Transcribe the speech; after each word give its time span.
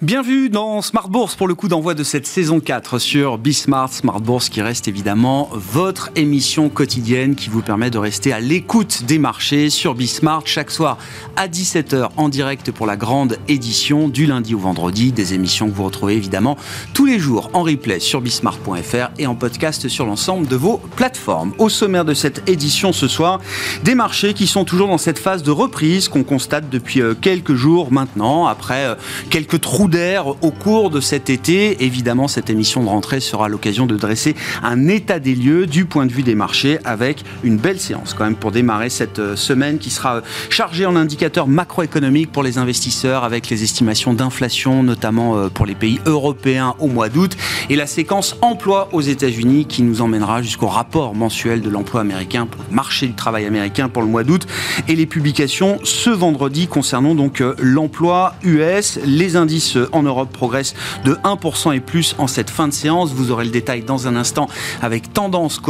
Bien 0.00 0.22
vu 0.22 0.48
dans 0.48 0.80
Smart 0.80 1.08
Bourse 1.08 1.34
pour 1.34 1.48
le 1.48 1.56
coup 1.56 1.66
d'envoi 1.66 1.92
de 1.92 2.04
cette 2.04 2.24
saison 2.24 2.60
4 2.60 3.00
sur 3.00 3.36
Bismart 3.36 3.92
Smart 3.92 4.20
Bourse 4.20 4.48
qui 4.48 4.62
reste 4.62 4.86
évidemment 4.86 5.50
votre 5.52 6.10
émission 6.14 6.68
quotidienne 6.68 7.34
qui 7.34 7.50
vous 7.50 7.62
permet 7.62 7.90
de 7.90 7.98
rester 7.98 8.32
à 8.32 8.38
l'écoute 8.38 9.02
des 9.08 9.18
marchés 9.18 9.70
sur 9.70 9.96
Bismart 9.96 10.42
chaque 10.44 10.70
soir 10.70 10.98
à 11.34 11.48
17h 11.48 12.10
en 12.16 12.28
direct 12.28 12.70
pour 12.70 12.86
la 12.86 12.96
grande 12.96 13.38
édition 13.48 14.08
du 14.08 14.26
lundi 14.26 14.54
au 14.54 14.60
vendredi 14.60 15.10
des 15.10 15.34
émissions 15.34 15.68
que 15.68 15.74
vous 15.74 15.82
retrouvez 15.82 16.14
évidemment 16.14 16.56
tous 16.94 17.04
les 17.04 17.18
jours 17.18 17.50
en 17.52 17.64
replay 17.64 17.98
sur 17.98 18.20
bismart.fr 18.20 19.10
et 19.18 19.26
en 19.26 19.34
podcast 19.34 19.88
sur 19.88 20.06
l'ensemble 20.06 20.46
de 20.46 20.54
vos 20.54 20.76
plateformes. 20.94 21.54
Au 21.58 21.68
sommaire 21.68 22.04
de 22.04 22.14
cette 22.14 22.48
édition 22.48 22.92
ce 22.92 23.08
soir, 23.08 23.40
des 23.82 23.96
marchés 23.96 24.32
qui 24.32 24.46
sont 24.46 24.64
toujours 24.64 24.86
dans 24.86 24.96
cette 24.96 25.18
phase 25.18 25.42
de 25.42 25.50
reprise 25.50 26.06
qu'on 26.06 26.22
constate 26.22 26.70
depuis 26.70 27.02
euh, 27.02 27.14
quelques 27.20 27.54
jours 27.54 27.90
maintenant 27.90 28.46
après 28.46 28.84
euh, 28.84 28.94
quelques 29.28 29.60
trous 29.60 29.87
d'air 29.88 30.28
au 30.28 30.50
cours 30.50 30.90
de 30.90 31.00
cet 31.00 31.30
été. 31.30 31.84
Évidemment, 31.84 32.28
cette 32.28 32.50
émission 32.50 32.82
de 32.82 32.88
rentrée 32.88 33.20
sera 33.20 33.48
l'occasion 33.48 33.86
de 33.86 33.96
dresser 33.96 34.34
un 34.62 34.88
état 34.88 35.18
des 35.18 35.34
lieux 35.34 35.66
du 35.66 35.84
point 35.84 36.06
de 36.06 36.12
vue 36.12 36.22
des 36.22 36.34
marchés 36.34 36.78
avec 36.84 37.24
une 37.42 37.56
belle 37.56 37.80
séance 37.80 38.14
quand 38.14 38.24
même 38.24 38.36
pour 38.36 38.52
démarrer 38.52 38.90
cette 38.90 39.18
euh, 39.18 39.36
semaine 39.36 39.78
qui 39.78 39.90
sera 39.90 40.16
euh, 40.16 40.20
chargée 40.50 40.86
en 40.86 40.96
indicateurs 40.96 41.48
macroéconomiques 41.48 42.32
pour 42.32 42.42
les 42.42 42.58
investisseurs 42.58 43.24
avec 43.24 43.48
les 43.48 43.62
estimations 43.62 44.12
d'inflation, 44.12 44.82
notamment 44.82 45.36
euh, 45.36 45.48
pour 45.48 45.66
les 45.66 45.74
pays 45.74 46.00
européens 46.06 46.74
au 46.78 46.88
mois 46.88 47.08
d'août 47.08 47.36
et 47.70 47.76
la 47.76 47.86
séquence 47.86 48.36
emploi 48.42 48.88
aux 48.92 49.00
États-Unis 49.00 49.66
qui 49.66 49.82
nous 49.82 50.00
emmènera 50.00 50.42
jusqu'au 50.42 50.68
rapport 50.68 51.14
mensuel 51.14 51.62
de 51.62 51.70
l'emploi 51.70 52.00
américain 52.00 52.46
pour 52.46 52.62
le 52.68 52.74
marché 52.74 53.06
du 53.06 53.14
travail 53.14 53.46
américain 53.46 53.88
pour 53.88 54.02
le 54.02 54.08
mois 54.08 54.24
d'août 54.24 54.46
et 54.88 54.94
les 54.94 55.06
publications 55.06 55.78
ce 55.84 56.10
vendredi 56.10 56.66
concernant 56.66 57.14
donc 57.14 57.42
l'emploi 57.58 58.34
US, 58.42 58.98
les 59.04 59.36
indices 59.36 59.77
en 59.92 60.02
Europe 60.02 60.32
progresse 60.32 60.74
de 61.04 61.14
1% 61.24 61.74
et 61.74 61.80
plus 61.80 62.14
en 62.18 62.26
cette 62.26 62.50
fin 62.50 62.68
de 62.68 62.72
séance. 62.72 63.12
Vous 63.12 63.30
aurez 63.30 63.44
le 63.44 63.50
détail 63.50 63.82
dans 63.82 64.08
un 64.08 64.16
instant 64.16 64.48
avec 64.82 65.12
Tendance, 65.12 65.60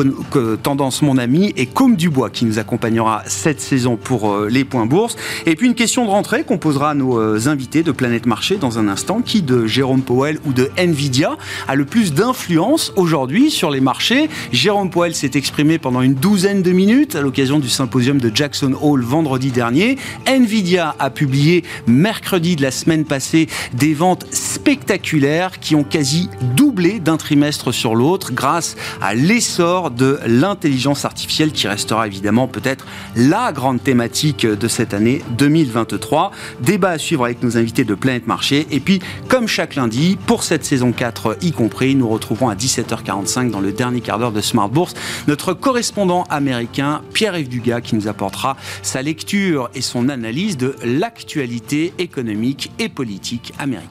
Tendance 0.63 1.03
mon 1.03 1.19
ami 1.19 1.53
et 1.57 1.67
Comme 1.67 1.97
Dubois 1.97 2.31
qui 2.31 2.45
nous 2.45 2.59
accompagnera 2.59 3.23
cette 3.27 3.61
saison 3.61 3.97
pour 3.97 4.33
euh, 4.33 4.49
les 4.51 4.65
points 4.65 4.87
bourse. 4.87 5.17
Et 5.47 5.57
puis 5.57 5.67
une 5.67 5.75
question 5.75 6.05
de 6.05 6.11
rentrée 6.11 6.45
qu'on 6.45 6.59
posera 6.59 6.91
à 6.91 6.95
nos 6.95 7.19
euh, 7.19 7.47
invités 7.47 7.83
de 7.83 7.93
Planète 7.93 8.27
Marché 8.27 8.57
dans 8.57 8.79
un 8.79 8.89
instant. 8.89 9.21
Qui 9.21 9.43
de 9.43 9.67
Jérôme 9.67 10.03
Powell 10.03 10.39
ou 10.47 10.53
de 10.53 10.71
Nvidia 10.77 11.37
a 11.67 11.75
le 11.75 11.85
plus 11.85 12.13
d'influence 12.13 12.93
aujourd'hui 12.97 13.51
sur 13.51 13.71
les 13.71 13.81
marchés? 13.81 14.29
Jérôme 14.53 14.91
Powell 14.91 15.15
s'est 15.15 15.33
exprimé 15.35 15.79
pendant 15.79 16.03
une 16.03 16.15
douzaine 16.15 16.63
de 16.63 16.73
minutes 16.73 17.17
à 17.17 17.21
l'occasion 17.21 17.59
du 17.59 17.69
symposium 17.69 18.21
de 18.21 18.31
Jackson 18.35 18.75
Hole 18.81 19.03
vendredi 19.03 19.51
dernier. 19.51 19.99
Nvidia 20.27 20.95
a 20.99 21.11
publié 21.11 21.65
mercredi 21.87 22.57
de 22.57 22.63
la 22.63 22.71
semaine 22.71 23.05
passée 23.05 23.49
des 23.75 23.95
ventes 23.99 24.27
spectaculaires 24.33 25.59
qui 25.59 25.75
ont 25.75 25.83
quasi 25.83 26.31
doublé 26.57 27.01
d'un 27.01 27.17
trimestre 27.17 27.73
sur 27.73 27.95
l'autre 27.95 28.33
grâce 28.33 28.77
à 29.03 29.15
l'essor 29.15 29.91
de 29.91 30.21
l'intelligence 30.25 31.05
artificielle 31.05 31.53
qui 31.53 31.67
restera 31.67 32.07
évidemment 32.07 32.47
peut-être 32.47 32.87
la 33.17 33.53
grande 33.53 33.83
thématique 33.83 34.47
de 34.47 34.69
cette 34.69 34.95
année 34.95 35.21
2023. 35.37 36.31
Débat 36.61 36.91
à 36.91 36.99
suivre 36.99 37.25
avec 37.25 37.43
nos 37.43 37.59
invités 37.59 37.85
de 37.85 37.95
Planète 37.95 38.27
Marché. 38.27 38.67
Et 38.71 38.79
puis, 38.81 39.01
comme 39.27 39.49
chaque 39.49 39.75
lundi, 39.75 40.17
pour 40.27 40.45
cette 40.45 40.65
saison 40.65 40.93
4 40.93 41.39
y 41.43 41.51
compris, 41.51 41.97
nous 41.97 42.09
retrouverons 42.09 42.49
à 42.49 42.55
17h45 42.55 43.51
dans 43.51 43.61
le 43.61 43.73
dernier 43.73 44.01
quart 44.01 44.21
d'heure 44.21 44.33
de 44.33 44.41
Smart 44.41 44.69
Bourse 44.69 44.95
notre 45.27 45.55
correspondant 45.55 46.23
américain 46.31 47.03
Pierre-Yves 47.13 47.49
Dugas 47.49 47.81
qui 47.81 47.97
nous 47.97 48.07
apportera 48.07 48.57
sa 48.83 49.03
lecture 49.03 49.71
et 49.75 49.83
son 49.83 50.09
analyse 50.09 50.57
de 50.57 50.77
l'actualité 50.85 51.93
économique 51.99 52.71
et 52.79 52.89
politique 52.89 53.53
américaine. 53.59 53.88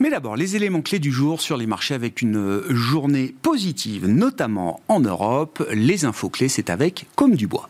Mais 0.00 0.10
d'abord, 0.10 0.34
les 0.34 0.56
éléments 0.56 0.82
clés 0.82 0.98
du 0.98 1.12
jour 1.12 1.40
sur 1.40 1.56
les 1.56 1.66
marchés 1.66 1.94
avec 1.94 2.22
une 2.22 2.62
journée 2.68 3.34
positive, 3.42 4.08
notamment 4.08 4.80
en 4.88 4.98
Europe. 4.98 5.64
Les 5.72 6.04
infos 6.04 6.28
clés, 6.28 6.48
c'est 6.48 6.70
avec 6.70 7.06
Comme 7.14 7.36
du 7.36 7.46
Bois. 7.46 7.68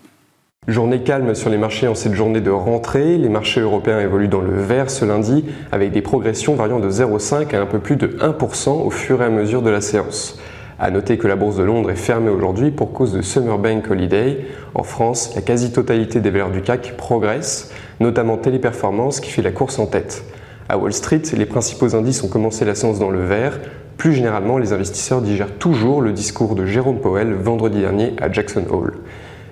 Journée 0.69 1.03
calme 1.03 1.35
sur 1.35 1.51
les 1.51 1.59
marchés 1.59 1.89
en 1.89 1.97
cette 1.97 2.15
journée 2.15 2.41
de 2.41 2.51
rentrée. 2.51 3.19
Les 3.19 3.29
marchés 3.29 3.61
européens 3.61 3.99
évoluent 3.99 4.29
dans 4.29 4.41
le 4.41 4.63
vert 4.63 4.91
ce 4.91 5.05
lundi 5.05 5.45
avec 5.73 5.91
des 5.91 6.03
progressions 6.03 6.55
variant 6.55 6.79
de 6.79 6.89
0,5 6.89 7.53
à 7.55 7.61
un 7.61 7.67
peu 7.67 7.81
plus 7.81 7.97
de 7.97 8.07
1% 8.07 8.71
au 8.71 8.91
fur 8.91 9.21
et 9.23 9.25
à 9.25 9.29
mesure 9.29 9.61
de 9.61 9.71
la 9.71 9.81
séance. 9.81 10.39
A 10.85 10.91
noter 10.91 11.17
que 11.17 11.29
la 11.29 11.37
bourse 11.37 11.57
de 11.57 11.63
Londres 11.63 11.93
est 11.93 11.95
fermée 11.95 12.29
aujourd'hui 12.29 12.73
pour 12.73 12.93
cause 12.93 13.13
de 13.13 13.23
Summer 13.23 13.57
Bank 13.57 13.89
Holiday. 13.89 14.47
En 14.75 14.83
France, 14.83 15.31
la 15.37 15.41
quasi-totalité 15.41 16.19
des 16.19 16.31
valeurs 16.31 16.51
du 16.51 16.61
CAC 16.61 16.97
progressent, 16.97 17.71
notamment 18.01 18.37
Téléperformance 18.37 19.21
qui 19.21 19.31
fait 19.31 19.43
la 19.43 19.53
course 19.53 19.79
en 19.79 19.87
tête. 19.87 20.25
À 20.69 20.79
Wall 20.79 20.93
Street, 20.93 21.23
les 21.37 21.47
principaux 21.47 21.95
indices 21.95 22.25
ont 22.25 22.29
commencé 22.29 22.65
la 22.65 22.75
séance 22.75 22.99
dans 22.99 23.11
le 23.11 23.25
vert. 23.25 23.61
Plus 23.97 24.13
généralement, 24.13 24.59
les 24.59 24.73
investisseurs 24.73 25.23
digèrent 25.23 25.57
toujours 25.57 26.03
le 26.03 26.11
discours 26.13 26.57
de 26.57 26.67
Jérôme 26.67 26.99
Powell 26.99 27.33
vendredi 27.33 27.79
dernier 27.79 28.15
à 28.21 28.33
Jackson 28.33 28.65
Hole. 28.69 28.95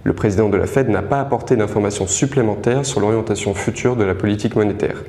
Le 0.02 0.12
président 0.12 0.48
de 0.48 0.56
la 0.56 0.66
Fed 0.66 0.88
n'a 0.88 1.02
pas 1.02 1.20
apporté 1.20 1.54
d'informations 1.54 2.08
supplémentaires 2.08 2.84
sur 2.84 2.98
l'orientation 2.98 3.54
future 3.54 3.94
de 3.94 4.02
la 4.02 4.16
politique 4.16 4.56
monétaire. 4.56 5.04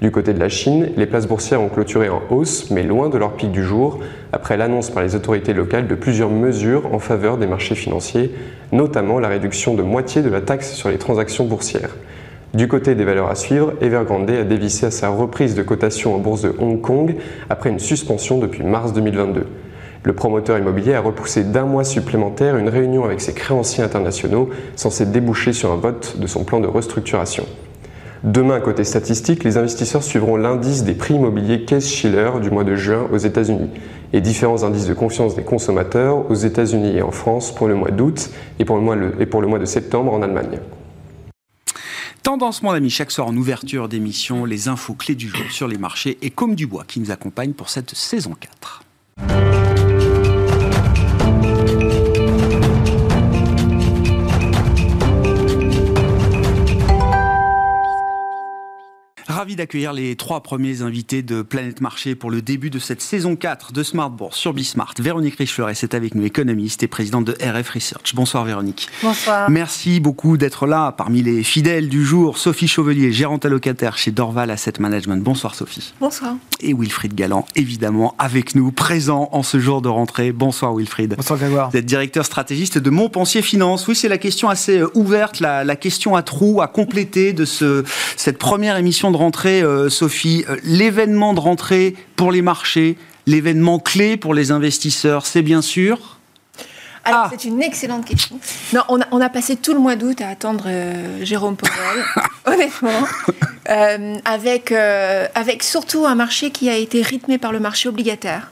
Du 0.00 0.10
côté 0.10 0.34
de 0.34 0.40
la 0.40 0.48
Chine, 0.48 0.90
les 0.96 1.06
places 1.06 1.26
boursières 1.26 1.62
ont 1.62 1.68
clôturé 1.68 2.08
en 2.08 2.20
hausse, 2.30 2.70
mais 2.70 2.82
loin 2.82 3.08
de 3.08 3.16
leur 3.16 3.32
pic 3.32 3.50
du 3.50 3.62
jour, 3.62 4.00
après 4.32 4.56
l'annonce 4.56 4.90
par 4.90 5.02
les 5.02 5.14
autorités 5.14 5.54
locales 5.54 5.86
de 5.86 5.94
plusieurs 5.94 6.30
mesures 6.30 6.92
en 6.92 6.98
faveur 6.98 7.38
des 7.38 7.46
marchés 7.46 7.74
financiers, 7.74 8.34
notamment 8.72 9.18
la 9.18 9.28
réduction 9.28 9.74
de 9.74 9.82
moitié 9.82 10.22
de 10.22 10.28
la 10.28 10.40
taxe 10.40 10.72
sur 10.72 10.88
les 10.88 10.98
transactions 10.98 11.44
boursières. 11.44 11.96
Du 12.54 12.68
côté 12.68 12.94
des 12.94 13.04
valeurs 13.04 13.30
à 13.30 13.34
suivre, 13.34 13.72
Evergrande 13.80 14.30
a 14.30 14.44
dévissé 14.44 14.86
à 14.86 14.90
sa 14.90 15.08
reprise 15.08 15.54
de 15.54 15.62
cotation 15.62 16.14
en 16.14 16.18
bourse 16.18 16.42
de 16.42 16.54
Hong 16.58 16.80
Kong 16.80 17.16
après 17.50 17.70
une 17.70 17.80
suspension 17.80 18.38
depuis 18.38 18.62
mars 18.62 18.92
2022. 18.92 19.46
Le 20.04 20.12
promoteur 20.12 20.58
immobilier 20.58 20.94
a 20.94 21.00
repoussé 21.00 21.44
d'un 21.44 21.64
mois 21.64 21.82
supplémentaire 21.82 22.56
une 22.56 22.68
réunion 22.68 23.04
avec 23.04 23.20
ses 23.20 23.32
créanciers 23.32 23.82
internationaux 23.82 24.50
censée 24.76 25.06
déboucher 25.06 25.52
sur 25.52 25.72
un 25.72 25.76
vote 25.76 26.16
de 26.18 26.26
son 26.26 26.44
plan 26.44 26.60
de 26.60 26.66
restructuration. 26.66 27.44
Demain, 28.24 28.58
côté 28.60 28.84
statistique, 28.84 29.44
les 29.44 29.58
investisseurs 29.58 30.02
suivront 30.02 30.36
l'indice 30.36 30.82
des 30.82 30.94
prix 30.94 31.12
immobiliers 31.12 31.66
Case-Shiller 31.66 32.30
du 32.40 32.50
mois 32.50 32.64
de 32.64 32.74
juin 32.74 33.06
aux 33.12 33.18
États-Unis 33.18 33.68
et 34.14 34.22
différents 34.22 34.64
indices 34.64 34.86
de 34.86 34.94
confiance 34.94 35.36
des 35.36 35.42
consommateurs 35.42 36.30
aux 36.30 36.34
États-Unis 36.34 36.96
et 36.96 37.02
en 37.02 37.10
France 37.10 37.54
pour 37.54 37.68
le 37.68 37.74
mois 37.74 37.90
d'août 37.90 38.30
et, 38.58 38.64
pour 38.64 38.76
le 38.76 38.82
mois, 38.82 38.96
et 39.20 39.26
pour 39.26 39.42
le 39.42 39.46
mois 39.46 39.58
de 39.58 39.66
septembre 39.66 40.14
en 40.14 40.22
Allemagne. 40.22 40.58
Tendance, 42.22 42.62
mon 42.62 42.70
ami, 42.70 42.88
chaque 42.88 43.10
soir 43.10 43.26
en 43.26 43.36
ouverture 43.36 43.90
d'émission, 43.90 44.46
les 44.46 44.68
infos 44.68 44.94
clés 44.94 45.16
du 45.16 45.28
jour 45.28 45.44
sur 45.50 45.68
les 45.68 45.76
marchés 45.76 46.16
et 46.22 46.30
comme 46.30 46.54
du 46.54 46.66
bois 46.66 46.84
qui 46.88 47.00
nous 47.00 47.10
accompagne 47.10 47.52
pour 47.52 47.68
cette 47.68 47.94
saison 47.94 48.34
4. 48.40 49.73
Ravi 59.44 59.56
d'accueillir 59.56 59.92
les 59.92 60.16
trois 60.16 60.42
premiers 60.42 60.80
invités 60.80 61.20
de 61.20 61.42
Planète 61.42 61.82
Marché 61.82 62.14
pour 62.14 62.30
le 62.30 62.40
début 62.40 62.70
de 62.70 62.78
cette 62.78 63.02
saison 63.02 63.36
4 63.36 63.74
de 63.74 63.82
Smart 63.82 64.08
Bourse 64.08 64.38
sur 64.38 64.54
Bismart. 64.54 64.94
Véronique 64.98 65.36
Richefleuret 65.36 65.74
est 65.82 65.92
avec 65.92 66.14
nous, 66.14 66.24
économiste 66.24 66.82
et 66.82 66.86
présidente 66.86 67.26
de 67.26 67.32
RF 67.32 67.68
Research. 67.68 68.14
Bonsoir 68.14 68.46
Véronique. 68.46 68.88
Bonsoir. 69.02 69.50
Merci 69.50 70.00
beaucoup 70.00 70.38
d'être 70.38 70.66
là. 70.66 70.92
Parmi 70.92 71.22
les 71.22 71.42
fidèles 71.42 71.90
du 71.90 72.06
jour, 72.06 72.38
Sophie 72.38 72.68
Chauvelier, 72.68 73.12
gérante 73.12 73.44
allocataire 73.44 73.98
chez 73.98 74.12
Dorval 74.12 74.50
Asset 74.50 74.72
Management. 74.78 75.22
Bonsoir 75.22 75.54
Sophie. 75.54 75.92
Bonsoir. 76.00 76.36
Et 76.60 76.72
Wilfried 76.72 77.12
Galland, 77.12 77.44
évidemment, 77.54 78.14
avec 78.18 78.54
nous, 78.54 78.72
présent 78.72 79.28
en 79.32 79.42
ce 79.42 79.60
jour 79.60 79.82
de 79.82 79.90
rentrée. 79.90 80.32
Bonsoir 80.32 80.74
Wilfried. 80.74 81.16
Bonsoir 81.16 81.38
Grégoire. 81.38 81.68
Vous 81.68 81.76
êtes 81.76 81.84
directeur 81.84 82.24
stratégiste 82.24 82.78
de 82.78 82.88
Montpensier 82.88 83.42
Finance. 83.42 83.86
Oui, 83.88 83.94
c'est 83.94 84.08
la 84.08 84.16
question 84.16 84.48
assez 84.48 84.78
euh, 84.78 84.90
ouverte, 84.94 85.40
la, 85.40 85.64
la 85.64 85.76
question 85.76 86.16
à 86.16 86.22
trous, 86.22 86.62
à 86.62 86.66
compléter 86.66 87.34
de 87.34 87.44
ce, 87.44 87.84
cette 88.16 88.38
première 88.38 88.78
émission 88.78 89.10
de 89.10 89.18
rentrée, 89.18 89.33
euh, 89.46 89.90
Sophie, 89.90 90.44
euh, 90.48 90.56
l'événement 90.64 91.34
de 91.34 91.40
rentrée 91.40 91.94
pour 92.16 92.32
les 92.32 92.42
marchés, 92.42 92.96
l'événement 93.26 93.78
clé 93.78 94.16
pour 94.16 94.34
les 94.34 94.50
investisseurs, 94.50 95.26
c'est 95.26 95.42
bien 95.42 95.62
sûr 95.62 96.18
alors, 97.06 97.24
ah. 97.26 97.30
c'est 97.30 97.44
une 97.44 97.60
excellente 97.60 98.06
question. 98.06 98.40
Non, 98.72 98.80
on 98.88 98.98
a, 98.98 99.04
on 99.10 99.20
a, 99.20 99.28
passé 99.28 99.56
tout 99.56 99.74
le 99.74 99.78
mois 99.78 99.94
d'août 99.94 100.22
à 100.22 100.28
attendre 100.28 100.64
euh, 100.68 101.22
Jérôme 101.22 101.54
Powell, 101.54 102.02
honnêtement, 102.46 103.06
avec, 104.24 104.72
avec 104.72 105.62
surtout 105.62 106.06
un 106.06 106.14
marché 106.14 106.50
qui 106.50 106.70
a 106.70 106.76
été 106.78 107.02
rythmé 107.02 107.36
par 107.36 107.52
le 107.52 107.60
marché 107.60 107.90
obligataire. 107.90 108.48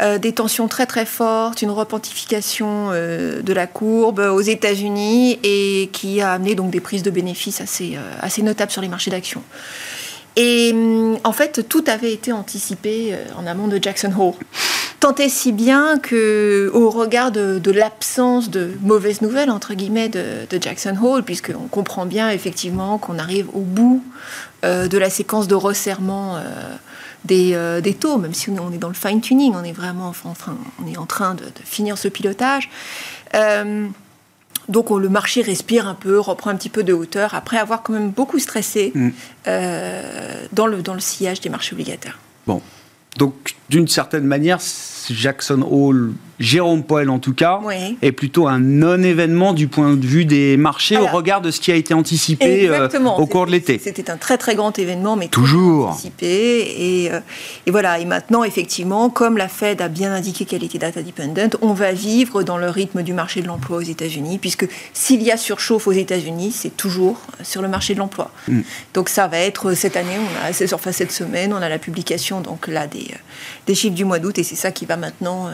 Euh, 0.00 0.18
des 0.18 0.32
tensions 0.32 0.68
très 0.68 0.86
très 0.86 1.04
fortes, 1.04 1.60
une 1.62 1.70
repentification 1.70 2.88
euh, 2.92 3.42
de 3.42 3.52
la 3.52 3.66
courbe 3.66 4.20
aux 4.20 4.40
États-Unis 4.40 5.38
et 5.42 5.90
qui 5.92 6.22
a 6.22 6.32
amené 6.32 6.54
donc 6.54 6.70
des 6.70 6.80
prises 6.80 7.02
de 7.02 7.10
bénéfices 7.10 7.60
assez, 7.60 7.96
euh, 7.96 8.14
assez 8.20 8.42
notables 8.42 8.72
sur 8.72 8.80
les 8.80 8.88
marchés 8.88 9.10
d'actions. 9.10 9.42
Et 10.36 10.70
hum, 10.72 11.18
en 11.24 11.32
fait, 11.32 11.68
tout 11.68 11.84
avait 11.86 12.12
été 12.12 12.32
anticipé 12.32 13.14
en 13.36 13.46
amont 13.46 13.68
de 13.68 13.78
Jackson 13.82 14.12
Hole. 14.18 14.34
Tant 15.02 15.16
et 15.16 15.28
si 15.28 15.50
bien 15.50 15.98
que, 15.98 16.70
au 16.72 16.88
regard 16.88 17.32
de, 17.32 17.70
l'absence 17.72 18.50
de 18.50 18.70
mauvaises 18.82 19.20
nouvelles 19.20 19.50
entre 19.50 19.74
guillemets 19.74 20.08
de, 20.08 20.46
Jackson 20.60 20.96
Hole, 21.02 21.24
puisqu'on 21.24 21.66
comprend 21.68 22.06
bien 22.06 22.30
effectivement 22.30 22.98
qu'on 22.98 23.18
arrive 23.18 23.48
au 23.52 23.62
bout 23.62 24.04
euh, 24.64 24.86
de 24.86 24.98
la 24.98 25.10
séquence 25.10 25.48
de 25.48 25.56
resserrement 25.56 26.36
euh, 26.36 27.80
des, 27.80 27.94
taux, 27.94 28.16
même 28.16 28.32
si 28.32 28.48
on 28.50 28.70
est 28.70 28.78
dans 28.78 28.86
le 28.86 28.94
fine 28.94 29.20
tuning, 29.20 29.54
on 29.56 29.64
est 29.64 29.72
vraiment 29.72 30.06
enfin, 30.06 30.56
on 30.80 30.88
est 30.88 30.96
en 30.96 31.06
train 31.06 31.34
de, 31.34 31.42
finir 31.64 31.98
ce 31.98 32.06
pilotage. 32.06 32.70
Donc 34.72 34.90
le 34.90 35.08
marché 35.08 35.42
respire 35.42 35.86
un 35.86 35.94
peu, 35.94 36.18
reprend 36.18 36.50
un 36.50 36.56
petit 36.56 36.70
peu 36.70 36.82
de 36.82 36.92
hauteur, 36.92 37.34
après 37.34 37.58
avoir 37.58 37.82
quand 37.82 37.92
même 37.92 38.10
beaucoup 38.10 38.38
stressé 38.38 38.90
mm. 38.94 39.10
euh, 39.46 40.46
dans, 40.52 40.66
le, 40.66 40.82
dans 40.82 40.94
le 40.94 41.00
sillage 41.00 41.40
des 41.40 41.50
marchés 41.50 41.74
obligataires. 41.74 42.18
Bon, 42.46 42.62
donc 43.18 43.54
d'une 43.68 43.86
certaine 43.86 44.24
manière, 44.24 44.58
Jackson 45.10 45.62
Hole 45.70 46.14
Jérôme 46.42 46.82
Poel 46.82 47.08
en 47.08 47.20
tout 47.20 47.34
cas, 47.34 47.60
est 48.02 48.12
plutôt 48.12 48.48
un 48.48 48.58
non-événement 48.58 49.52
du 49.52 49.68
point 49.68 49.94
de 49.94 50.04
vue 50.04 50.24
des 50.24 50.56
marchés 50.56 50.98
au 50.98 51.06
regard 51.06 51.40
de 51.40 51.50
ce 51.50 51.60
qui 51.60 51.70
a 51.70 51.76
été 51.76 51.94
anticipé 51.94 52.68
euh, 52.68 52.88
au 53.16 53.26
cours 53.26 53.46
de 53.46 53.52
l'été. 53.52 53.80
C'était 53.82 54.10
un 54.10 54.16
très 54.16 54.38
très 54.38 54.56
grand 54.56 54.76
événement, 54.76 55.14
mais 55.14 55.28
toujours 55.28 55.90
anticipé. 55.90 56.26
Et, 56.26 57.12
euh, 57.12 57.20
et, 57.66 57.70
voilà. 57.70 58.00
Et 58.00 58.04
maintenant, 58.04 58.42
effectivement, 58.42 59.08
comme 59.08 59.36
la 59.36 59.48
Fed 59.48 59.80
a 59.80 59.88
bien 59.88 60.12
indiqué 60.12 60.44
qu'elle 60.44 60.64
était 60.64 60.78
data 60.78 61.00
dependent, 61.02 61.56
on 61.62 61.74
va 61.74 61.92
vivre 61.92 62.42
dans 62.42 62.58
le 62.58 62.68
rythme 62.68 63.02
du 63.02 63.12
marché 63.12 63.40
de 63.40 63.46
l'emploi 63.46 63.76
aux 63.78 63.82
États-Unis, 63.82 64.38
puisque 64.38 64.68
s'il 64.92 65.22
y 65.22 65.30
a 65.30 65.36
surchauffe 65.36 65.86
aux 65.86 65.92
États-Unis, 65.92 66.50
c'est 66.52 66.76
toujours 66.76 67.20
sur 67.44 67.62
le 67.62 67.68
marché 67.68 67.94
de 67.94 68.00
l'emploi. 68.00 68.32
Mm. 68.48 68.62
Donc 68.94 69.08
ça 69.08 69.28
va 69.28 69.38
être 69.38 69.74
cette 69.74 69.96
année, 69.96 70.16
on 70.18 70.46
a, 70.46 70.74
enfin 70.74 70.90
cette 70.90 71.12
semaine, 71.12 71.52
on 71.52 71.62
a 71.62 71.68
la 71.68 71.78
publication 71.78 72.40
donc 72.40 72.66
là 72.66 72.88
des, 72.88 73.06
euh, 73.12 73.16
des 73.68 73.76
chiffres 73.76 73.94
du 73.94 74.04
mois 74.04 74.18
d'août, 74.18 74.38
et 74.38 74.42
c'est 74.42 74.56
ça 74.56 74.72
qui 74.72 74.86
va 74.86 74.96
maintenant 74.96 75.48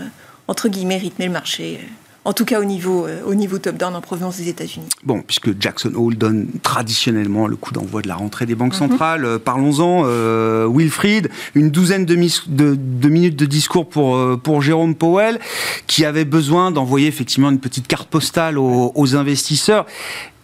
entre 0.48 0.68
guillemets, 0.68 0.98
rythmer 0.98 1.26
le 1.26 1.32
marché 1.32 1.80
en 2.28 2.34
tout 2.34 2.44
cas 2.44 2.60
au 2.60 2.64
niveau, 2.64 3.06
euh, 3.06 3.22
au 3.24 3.34
niveau 3.34 3.58
top-down 3.58 3.94
en 3.94 4.02
provenance 4.02 4.36
des 4.36 4.50
États-Unis. 4.50 4.88
Bon, 5.02 5.22
puisque 5.22 5.58
Jackson 5.58 5.92
Hole 5.96 6.14
donne 6.14 6.48
traditionnellement 6.62 7.46
le 7.46 7.56
coup 7.56 7.72
d'envoi 7.72 8.02
de 8.02 8.08
la 8.08 8.16
rentrée 8.16 8.44
des 8.44 8.54
banques 8.54 8.74
mhm. 8.74 8.90
centrales, 8.90 9.24
euh, 9.24 9.38
parlons-en. 9.38 10.02
Euh, 10.04 10.68
Wilfried, 10.70 11.30
une 11.54 11.70
douzaine 11.70 12.04
de, 12.04 12.14
de, 12.14 13.08
minutes 13.08 13.36
de 13.36 13.46
discours 13.46 13.88
pour, 13.88 14.38
pour 14.40 14.60
Jérôme 14.60 14.94
Powell, 14.94 15.38
qui 15.86 16.04
avait 16.04 16.26
besoin 16.26 16.70
d'envoyer 16.70 17.06
effectivement 17.06 17.48
une 17.50 17.60
petite 17.60 17.86
carte 17.86 18.10
postale 18.10 18.58
aux, 18.58 18.92
aux 18.94 19.16
investisseurs. 19.16 19.86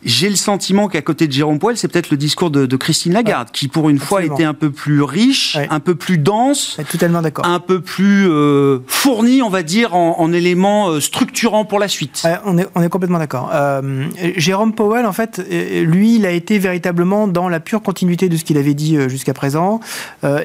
J'ai 0.05 0.29
le 0.29 0.37
sentiment 0.37 0.89
qu'à 0.89 1.01
côté 1.01 1.27
de 1.27 1.33
Jérôme 1.33 1.59
Poel, 1.59 1.79
c'est 1.79 1.89
peut-être 1.89 2.11
le 2.11 2.17
discours 2.17 2.51
de, 2.51 2.77
Christine 2.77 3.13
Lagarde, 3.13 3.49
qui 3.53 3.69
pour 3.69 3.89
une 3.89 3.99
fois 3.99 4.23
était 4.25 4.45
un 4.45 4.53
peu 4.53 4.71
plus 4.71 5.03
riche, 5.03 5.57
un 5.71 5.81
peu 5.81 5.95
plus 5.95 6.19
dense, 6.19 6.79
totalement 6.91 7.23
d'accord, 7.23 7.47
un 7.47 7.61
peu 7.61 7.81
plus 7.81 8.29
euh, 8.29 8.81
fourni, 8.87 9.43
on 9.43 9.49
va 9.49 9.63
dire, 9.63 9.95
en, 9.95 10.33
éléments 10.33 10.89
euh, 10.89 11.01
structurants 11.01 11.65
pour 11.65 11.79
la 11.79 11.89
suite. 11.89 12.27
on, 12.45 12.59
est, 12.59 12.67
on 12.75 12.83
est 12.83 12.89
complètement 12.89 13.19
d'accord. 13.19 13.51
Euh, 13.55 14.07
Jérôme 14.37 14.75
Powell, 14.75 15.07
en 15.07 15.13
fait, 15.13 15.41
lui, 15.49 16.17
il 16.17 16.27
a 16.27 16.31
été 16.31 16.59
véritablement 16.59 17.29
dans 17.29 17.49
la 17.49 17.61
pure 17.61 17.83
continuité 17.83 18.29
de 18.29 18.37
ce 18.37 18.45
qu'il 18.45 18.59
avait 18.59 18.75
dit 18.75 18.99
jusqu'à 19.09 19.33
présent, 19.35 19.81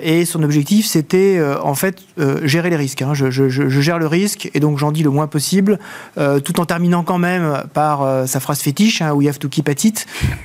et 0.03 0.25
son 0.25 0.43
objectif, 0.43 0.85
c'était 0.85 1.41
en 1.61 1.75
fait 1.75 2.01
gérer 2.43 2.69
les 2.69 2.75
risques. 2.75 3.01
Hein. 3.01 3.13
Je, 3.13 3.29
je, 3.29 3.49
je, 3.49 3.81
gère 3.81 3.99
le 3.99 4.07
risque, 4.07 4.49
et 4.53 4.59
donc 4.59 4.77
j'en 4.77 4.91
dis 4.91 5.03
le 5.03 5.09
moins 5.09 5.27
possible, 5.27 5.79
tout 6.15 6.59
en 6.59 6.65
terminant 6.65 7.03
quand 7.03 7.17
même 7.17 7.63
par 7.73 8.27
sa 8.27 8.39
phrase 8.39 8.61
fétiche, 8.61 9.01
hein, 9.01 9.11
we 9.13 9.27
have 9.27 9.39
to 9.39 9.48
Keep 9.49 9.69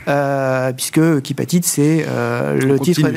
euh, 0.09 0.73
puisque 0.73 1.23
Keep 1.23 1.41
c'est 1.63 2.05
euh, 2.09 2.61
le 2.61 2.79
titre, 2.79 3.11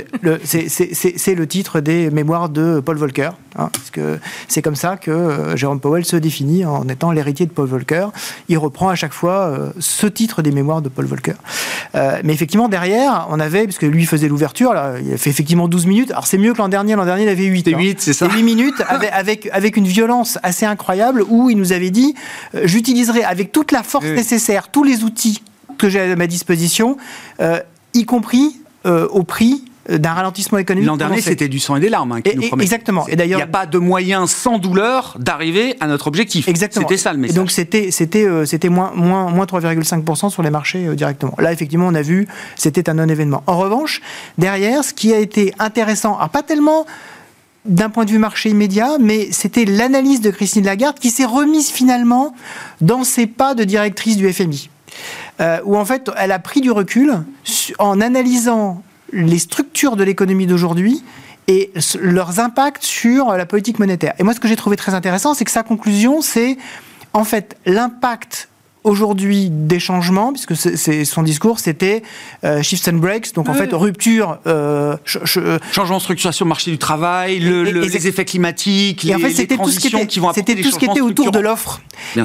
c'est 0.44 1.36
le 1.36 1.48
titre 1.48 1.80
des 1.80 2.10
mémoires 2.10 2.50
de 2.50 2.80
Paul 2.80 2.98
Volcker, 2.98 3.32
hein, 3.58 3.70
parce 3.72 3.90
que 3.92 4.20
c'est 4.48 4.62
comme 4.62 4.76
ça 4.76 4.98
que 4.98 5.12
euh, 5.12 5.56
Jérôme 5.56 5.80
Powell 5.80 6.06
se 6.06 6.16
définit 6.16 6.66
en 6.66 6.88
étant 6.88 7.12
l'héritier 7.12 7.46
de 7.46 7.52
Paul 7.52 7.68
Volcker. 7.68 8.08
Il 8.50 8.58
reprend 8.58 8.90
à 8.90 8.96
chaque 8.96 9.14
fois 9.14 9.48
euh, 9.48 9.70
ce 9.80 10.08
titre 10.08 10.42
des 10.42 10.52
mémoires 10.52 10.82
de 10.82 10.90
Paul 10.90 11.06
Volcker. 11.06 11.36
mais 12.24 12.34
effectivement, 12.34 12.70
derrière, 12.70 13.28
on 13.30 13.40
avait, 13.40 13.66
parce 13.66 13.78
que 13.78 13.86
lui 13.86 14.06
faisait 14.06 14.28
l'ouverture, 14.28 14.74
il 15.04 15.14
a 15.14 15.18
fait 15.18 15.30
effectivement 15.30 15.68
12 15.68 15.86
minutes. 15.86 16.12
Alors 16.12 16.28
c'est 16.28 16.38
mieux 16.38 16.54
que 16.54 16.60
l'an 16.60 16.70
dernier, 16.70 16.96
l'an 16.96 17.06
dernier 17.06 17.24
il 17.24 17.30
avait 17.30 17.46
8. 17.46 17.68
8, 17.68 17.74
hein. 17.74 17.96
c'est 17.98 18.14
ça. 18.14 18.28
8 18.28 18.44
minutes 18.44 18.82
avec, 18.88 19.10
avec, 19.12 19.50
avec, 19.52 19.78
une 19.78 19.88
violence 19.88 20.38
assez 20.44 20.66
incroyable 20.66 21.24
où 21.28 21.50
il 21.50 21.58
nous 21.58 21.74
avait 21.74 21.92
dit 21.92 22.16
j'utiliserai 22.64 23.24
avec 23.24 23.52
toute 23.52 23.72
la 23.72 23.84
force 23.84 24.06
nécessaire, 24.06 24.70
tous 24.70 24.84
les 24.84 25.04
outils 25.04 25.42
que 25.78 25.90
j'ai 25.90 26.00
à 26.00 26.16
ma 26.16 26.28
disposition, 26.28 26.98
euh, 27.40 27.60
y 27.94 28.06
compris 28.06 28.60
euh, 28.86 29.08
au 29.10 29.24
prix 29.24 29.64
d'un 29.90 30.12
ralentissement 30.12 30.58
économique. 30.58 30.88
L'an 30.88 30.98
dernier, 30.98 31.22
c'était 31.22 31.48
du 31.48 31.60
sang 31.60 31.78
et 31.78 31.80
des 31.80 31.88
larmes 31.88 32.12
hein, 32.12 32.22
qui 32.22 32.36
nous 32.36 32.44
Exactement. 32.62 33.08
Et 33.08 33.16
d'ailleurs, 33.16 33.40
il 33.40 33.44
n'y 33.44 33.50
a 33.50 33.52
pas 33.52 33.66
de 33.66 33.78
moyen 33.78 34.28
sans 34.28 34.58
douleur 34.58 35.16
d'arriver 35.18 35.78
à 35.80 35.88
notre 35.88 36.08
objectif. 36.08 36.50
Exactement. 36.50 36.86
C'était 36.86 37.00
ça 37.00 37.14
le 37.14 37.20
message. 37.20 37.38
Et 37.38 37.40
donc 37.40 37.52
c'était 37.52 37.92
c'était 37.92 38.26
euh, 38.26 38.46
c'était 38.46 38.68
moins 38.68 38.92
moins 38.94 39.30
moins 39.30 39.46
3,5% 39.46 40.30
sur 40.30 40.44
les 40.44 40.50
marchés 40.50 40.94
directement. 40.94 41.36
Là, 41.40 41.54
effectivement, 41.54 41.88
on 41.88 41.96
a 41.96 42.02
vu, 42.02 42.28
c'était 42.58 42.90
un 42.90 42.96
non-événement. 42.96 43.44
En 43.48 43.58
revanche, 43.58 44.02
derrière, 44.38 44.84
ce 44.84 44.94
qui 44.94 45.14
a 45.14 45.20
été 45.20 45.54
intéressant, 45.58 46.18
alors 46.18 46.30
pas 46.30 46.44
tellement 46.44 46.86
d'un 47.68 47.90
point 47.90 48.06
de 48.06 48.12
vue 48.12 48.18
marché 48.18 48.50
immédiat, 48.50 48.98
mais 49.00 49.28
c'était 49.32 49.66
l'analyse 49.66 50.22
de 50.22 50.32
Christine 50.32 50.66
Lagarde 50.66 51.00
qui 51.00 51.10
s'est 51.10 51.26
remise 51.26 51.70
finalement 51.70 52.34
dans 52.82 53.04
ses 53.04 53.28
pas 53.28 53.54
de 53.54 53.64
directrice 53.64 54.18
du 54.18 54.32
FMI. 54.32 54.70
Euh, 55.40 55.60
où 55.66 55.78
en 55.78 55.86
fait 55.86 56.10
elle 56.18 56.32
a 56.32 56.40
pris 56.40 56.62
du 56.62 56.72
recul 56.72 57.14
en 57.78 58.02
analysant 58.02 58.82
les 59.14 59.38
structures 59.38 59.96
de 59.96 60.04
l'économie 60.04 60.48
d'aujourd'hui 60.48 61.04
et 61.48 61.72
leurs 62.00 62.40
impacts 62.40 62.84
sur 62.84 63.32
la 63.32 63.46
politique 63.46 63.80
monétaire. 63.80 64.14
Et 64.20 64.24
moi, 64.24 64.34
ce 64.34 64.40
que 64.40 64.48
j'ai 64.48 64.56
trouvé 64.56 64.76
très 64.76 64.94
intéressant, 64.94 65.34
c'est 65.34 65.46
que 65.46 65.52
sa 65.52 65.64
conclusion, 65.64 66.22
c'est 66.22 66.58
en 67.14 67.24
fait 67.24 67.56
l'impact 67.66 68.50
aujourd'hui 68.84 69.50
des 69.50 69.80
changements, 69.80 70.32
puisque 70.32 70.56
c'est 70.56 71.06
son 71.06 71.24
discours, 71.24 71.60
c'était 71.60 72.04
euh, 72.44 72.62
shifts 72.62 72.88
and 72.88 72.98
breaks, 72.98 73.34
donc 73.34 73.50
en 73.50 73.54
fait 73.54 73.72
rupture. 73.74 74.40
Euh, 74.48 74.96
Changement 75.72 75.98
de 75.98 76.02
structuration 76.02 76.46
marché 76.46 76.72
du 76.72 76.78
travail, 76.78 77.40
le, 77.40 77.64
les 77.64 78.08
effets 78.08 78.26
climatiques, 78.26 79.04
les, 79.04 79.16
en 79.16 79.20
fait, 79.20 79.34
les 79.34 79.48
transitions 79.48 80.06
qui, 80.06 80.20
vont 80.20 80.32
C'était 80.34 80.56
tout 80.56 80.72
ce 80.72 80.80
qui 80.80 80.86
était 80.86 81.02
autour 81.02 81.32
de 81.32 81.40
l'offre. 81.40 81.82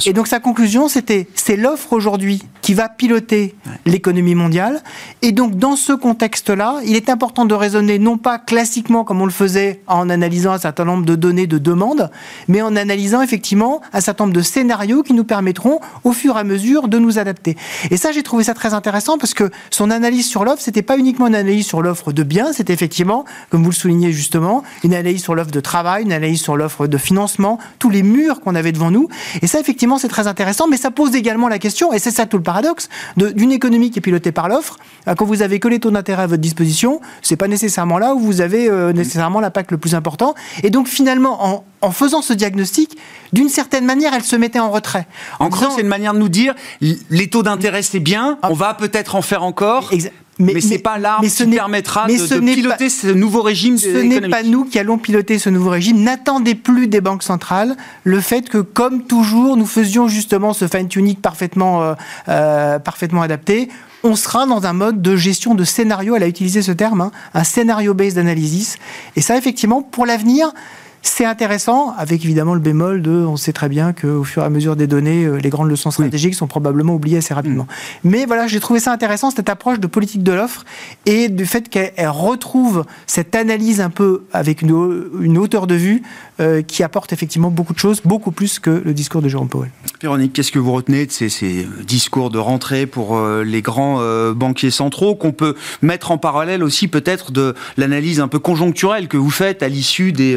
Et 0.06 0.12
donc 0.12 0.26
sa 0.26 0.40
conclusion, 0.40 0.88
c'était 0.88 1.26
c'est 1.34 1.56
l'offre 1.56 1.92
aujourd'hui 1.92 2.42
qui 2.60 2.74
va 2.74 2.88
piloter 2.88 3.54
l'économie 3.86 4.34
mondiale. 4.34 4.82
Et 5.22 5.32
donc 5.32 5.56
dans 5.56 5.76
ce 5.76 5.92
contexte-là, 5.92 6.80
il 6.84 6.94
est 6.96 7.08
important 7.08 7.44
de 7.44 7.54
raisonner 7.54 7.98
non 7.98 8.18
pas 8.18 8.38
classiquement 8.38 9.04
comme 9.04 9.20
on 9.20 9.26
le 9.26 9.32
faisait 9.32 9.80
en 9.86 10.08
analysant 10.10 10.52
un 10.52 10.58
certain 10.58 10.84
nombre 10.84 11.04
de 11.04 11.14
données 11.14 11.46
de 11.46 11.58
demande, 11.58 12.10
mais 12.48 12.62
en 12.62 12.76
analysant 12.76 13.22
effectivement 13.22 13.80
un 13.92 14.00
certain 14.00 14.24
nombre 14.24 14.36
de 14.36 14.42
scénarios 14.42 15.02
qui 15.02 15.14
nous 15.14 15.24
permettront 15.24 15.80
au 16.04 16.12
fur 16.12 16.36
et 16.36 16.40
à 16.40 16.41
mesure 16.44 16.88
de 16.88 16.98
nous 16.98 17.18
adapter. 17.18 17.56
Et 17.90 17.96
ça, 17.96 18.12
j'ai 18.12 18.22
trouvé 18.22 18.44
ça 18.44 18.54
très 18.54 18.74
intéressant 18.74 19.18
parce 19.18 19.34
que 19.34 19.50
son 19.70 19.90
analyse 19.90 20.26
sur 20.26 20.44
l'offre, 20.44 20.62
c'était 20.62 20.82
pas 20.82 20.98
uniquement 20.98 21.26
une 21.26 21.34
analyse 21.34 21.66
sur 21.66 21.82
l'offre 21.82 22.12
de 22.12 22.22
biens, 22.22 22.52
c'était 22.52 22.72
effectivement, 22.72 23.24
comme 23.50 23.62
vous 23.62 23.70
le 23.70 23.74
soulignez 23.74 24.12
justement, 24.12 24.62
une 24.84 24.94
analyse 24.94 25.22
sur 25.22 25.34
l'offre 25.34 25.50
de 25.50 25.60
travail, 25.60 26.04
une 26.04 26.12
analyse 26.12 26.40
sur 26.40 26.56
l'offre 26.56 26.86
de 26.86 26.98
financement, 26.98 27.58
tous 27.78 27.90
les 27.90 28.02
murs 28.02 28.40
qu'on 28.40 28.54
avait 28.54 28.72
devant 28.72 28.90
nous. 28.90 29.08
Et 29.40 29.46
ça, 29.46 29.60
effectivement, 29.60 29.98
c'est 29.98 30.08
très 30.08 30.26
intéressant, 30.26 30.66
mais 30.68 30.76
ça 30.76 30.90
pose 30.90 31.14
également 31.14 31.48
la 31.48 31.58
question, 31.58 31.92
et 31.92 31.98
c'est 31.98 32.10
ça 32.10 32.26
tout 32.26 32.36
le 32.36 32.42
paradoxe, 32.42 32.88
d'une 33.16 33.52
économie 33.52 33.90
qui 33.90 33.98
est 33.98 34.02
pilotée 34.02 34.32
par 34.32 34.48
l'offre. 34.48 34.78
Euh, 35.08 35.14
quand 35.14 35.24
vous 35.24 35.42
avez 35.42 35.58
que 35.60 35.68
les 35.68 35.80
taux 35.80 35.90
d'intérêt 35.90 36.22
à 36.24 36.26
votre 36.26 36.42
disposition, 36.42 37.00
c'est 37.22 37.36
pas 37.36 37.48
nécessairement 37.48 37.98
là 37.98 38.14
où 38.14 38.18
vous 38.18 38.40
avez 38.40 38.68
euh, 38.68 38.92
nécessairement 38.92 39.40
l'impact 39.40 39.70
le 39.70 39.78
plus 39.78 39.94
important. 39.94 40.34
Et 40.62 40.70
donc, 40.70 40.88
finalement, 40.88 41.44
en, 41.44 41.64
en 41.82 41.90
faisant 41.90 42.22
ce 42.22 42.32
diagnostic, 42.32 42.96
d'une 43.32 43.48
certaine 43.48 43.84
manière, 43.84 44.14
elle 44.14 44.22
se 44.22 44.36
mettait 44.36 44.60
en 44.60 44.70
retrait. 44.70 45.06
En, 45.38 45.46
en 45.46 45.70
c'est 45.70 45.82
une 45.82 45.88
manière 45.88 46.14
de 46.14 46.18
nous 46.18 46.28
dire 46.28 46.54
les 46.80 47.28
taux 47.28 47.42
d'intérêt 47.42 47.82
c'est 47.82 48.00
bien, 48.00 48.38
ah. 48.42 48.48
on 48.50 48.54
va 48.54 48.74
peut-être 48.74 49.16
en 49.16 49.22
faire 49.22 49.42
encore. 49.42 49.90
Mais, 50.38 50.60
ce 50.60 50.68
n'est 50.68 50.78
pas 50.78 50.98
l'arme 50.98 51.26
qui 51.26 51.46
permettra 51.46 52.06
de, 52.06 52.40
piloter 52.54 52.88
ce 52.88 53.08
nouveau 53.08 53.42
régime 53.42 53.76
Ce 53.76 53.98
n'est 53.98 54.28
pas 54.28 54.42
nous 54.42 54.64
qui 54.64 54.78
allons 54.78 54.96
piloter 54.96 55.38
ce 55.38 55.50
nouveau 55.50 55.70
régime. 55.70 56.02
N'attendez 56.02 56.54
plus 56.54 56.88
des 56.88 57.02
banques 57.02 57.22
centrales 57.22 57.76
le 58.02 58.20
fait 58.20 58.48
que, 58.48 58.58
comme 58.58 59.02
toujours, 59.02 59.56
nous 59.56 59.66
faisions 59.66 60.08
justement 60.08 60.54
ce 60.54 60.66
fine-tuning 60.66 61.16
parfaitement, 61.16 61.82
euh, 61.82 61.94
euh, 62.28 62.78
parfaitement 62.78 63.22
adapté 63.22 63.68
on 64.04 64.16
sera 64.16 64.46
dans 64.46 64.66
un 64.66 64.72
mode 64.72 65.00
de 65.00 65.14
gestion 65.14 65.54
de 65.54 65.62
scénario, 65.62 66.16
elle 66.16 66.24
a 66.24 66.28
utilisé 66.28 66.60
ce 66.60 66.72
terme, 66.72 67.00
hein, 67.02 67.12
un 67.34 67.44
scénario-based 67.44 68.18
analysis. 68.18 68.78
Et 69.14 69.20
ça, 69.20 69.36
effectivement, 69.36 69.80
pour 69.80 70.06
l'avenir, 70.06 70.52
c'est 71.02 71.24
intéressant, 71.24 71.94
avec 71.98 72.24
évidemment 72.24 72.54
le 72.54 72.60
bémol 72.60 73.02
de, 73.02 73.10
on 73.10 73.36
sait 73.36 73.52
très 73.52 73.68
bien 73.68 73.92
qu'au 73.92 74.22
fur 74.22 74.42
et 74.42 74.46
à 74.46 74.50
mesure 74.50 74.76
des 74.76 74.86
données, 74.86 75.24
euh, 75.24 75.36
les 75.36 75.50
grandes 75.50 75.68
leçons 75.68 75.90
stratégiques 75.90 76.36
sont 76.36 76.46
probablement 76.46 76.94
oubliées 76.94 77.18
assez 77.18 77.34
rapidement. 77.34 77.64
Mm. 78.04 78.08
Mais 78.08 78.24
voilà, 78.24 78.46
j'ai 78.46 78.60
trouvé 78.60 78.78
ça 78.78 78.92
intéressant, 78.92 79.32
cette 79.32 79.48
approche 79.48 79.80
de 79.80 79.88
politique 79.88 80.22
de 80.22 80.32
l'offre 80.32 80.64
et 81.04 81.28
du 81.28 81.44
fait 81.44 81.68
qu'elle 81.68 82.08
retrouve 82.08 82.84
cette 83.08 83.34
analyse 83.34 83.80
un 83.80 83.90
peu 83.90 84.22
avec 84.32 84.62
une, 84.62 85.38
hauteur 85.38 85.66
de 85.66 85.74
vue 85.74 86.02
euh, 86.42 86.62
qui 86.62 86.82
apporte 86.82 87.12
effectivement 87.12 87.50
beaucoup 87.50 87.72
de 87.72 87.78
choses, 87.78 88.00
beaucoup 88.04 88.32
plus 88.32 88.58
que 88.58 88.70
le 88.70 88.92
discours 88.94 89.22
de 89.22 89.28
Jérôme 89.28 89.48
Powell. 89.48 89.70
Véronique, 90.00 90.32
qu'est-ce 90.32 90.52
que 90.52 90.58
vous 90.58 90.72
retenez 90.72 91.06
de 91.06 91.12
ces, 91.12 91.66
discours 91.84 92.30
de 92.30 92.38
rentrée 92.38 92.86
pour 92.86 93.16
euh, 93.16 93.44
les 93.44 93.62
grands 93.62 94.00
banquiers 94.32 94.70
centraux 94.70 95.14
qu'on 95.14 95.32
peut 95.32 95.54
mettre 95.80 96.10
en 96.10 96.18
parallèle 96.18 96.62
aussi 96.62 96.88
peut-être 96.88 97.32
de 97.32 97.54
l'analyse 97.76 98.20
un 98.20 98.28
peu 98.28 98.38
conjoncturelle 98.38 99.08
que 99.08 99.16
vous 99.16 99.30
faites 99.30 99.62
à 99.62 99.68
l'issue 99.68 100.12
des, 100.12 100.36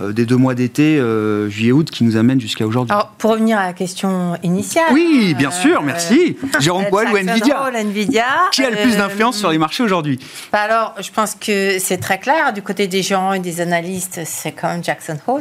des 0.00 0.26
deux 0.26 0.36
mois 0.36 0.54
d'été, 0.54 1.00
juillet-août, 1.48 1.90
qui 1.90 2.04
nous 2.04 2.16
amènent 2.16 2.40
jusqu'à 2.40 2.66
aujourd'hui? 2.66 2.92
Alors, 2.92 3.08
pour 3.18 3.30
revenir 3.30 3.58
à 3.58 3.66
la 3.66 3.72
question 3.72 4.36
initiale. 4.42 4.92
Oui, 4.92 5.34
bien 5.36 5.50
sûr, 5.50 5.82
merci. 5.82 6.36
Jérôme 6.60 6.86
Poel 6.90 7.08
ou 7.08 7.16
Nvidia, 7.16 7.70
Nvidia 7.74 8.24
Qui 8.52 8.64
a 8.64 8.70
le 8.70 8.76
plus 8.76 8.96
d'influence 8.96 9.38
sur 9.38 9.50
les 9.50 9.58
marchés 9.58 9.82
aujourd'hui? 9.82 10.18
bah 10.52 10.60
Alors, 10.60 10.94
je 11.00 11.10
pense 11.10 11.34
que 11.34 11.78
c'est 11.78 11.98
très 11.98 12.18
clair. 12.18 12.52
Du 12.52 12.62
côté 12.62 12.86
des 12.86 13.02
gens 13.02 13.32
et 13.32 13.40
des 13.40 13.60
analystes, 13.60 14.20
c'est 14.24 14.52
quand 14.52 14.68
même 14.68 14.84
Jackson 14.84 15.16
Hole. 15.26 15.35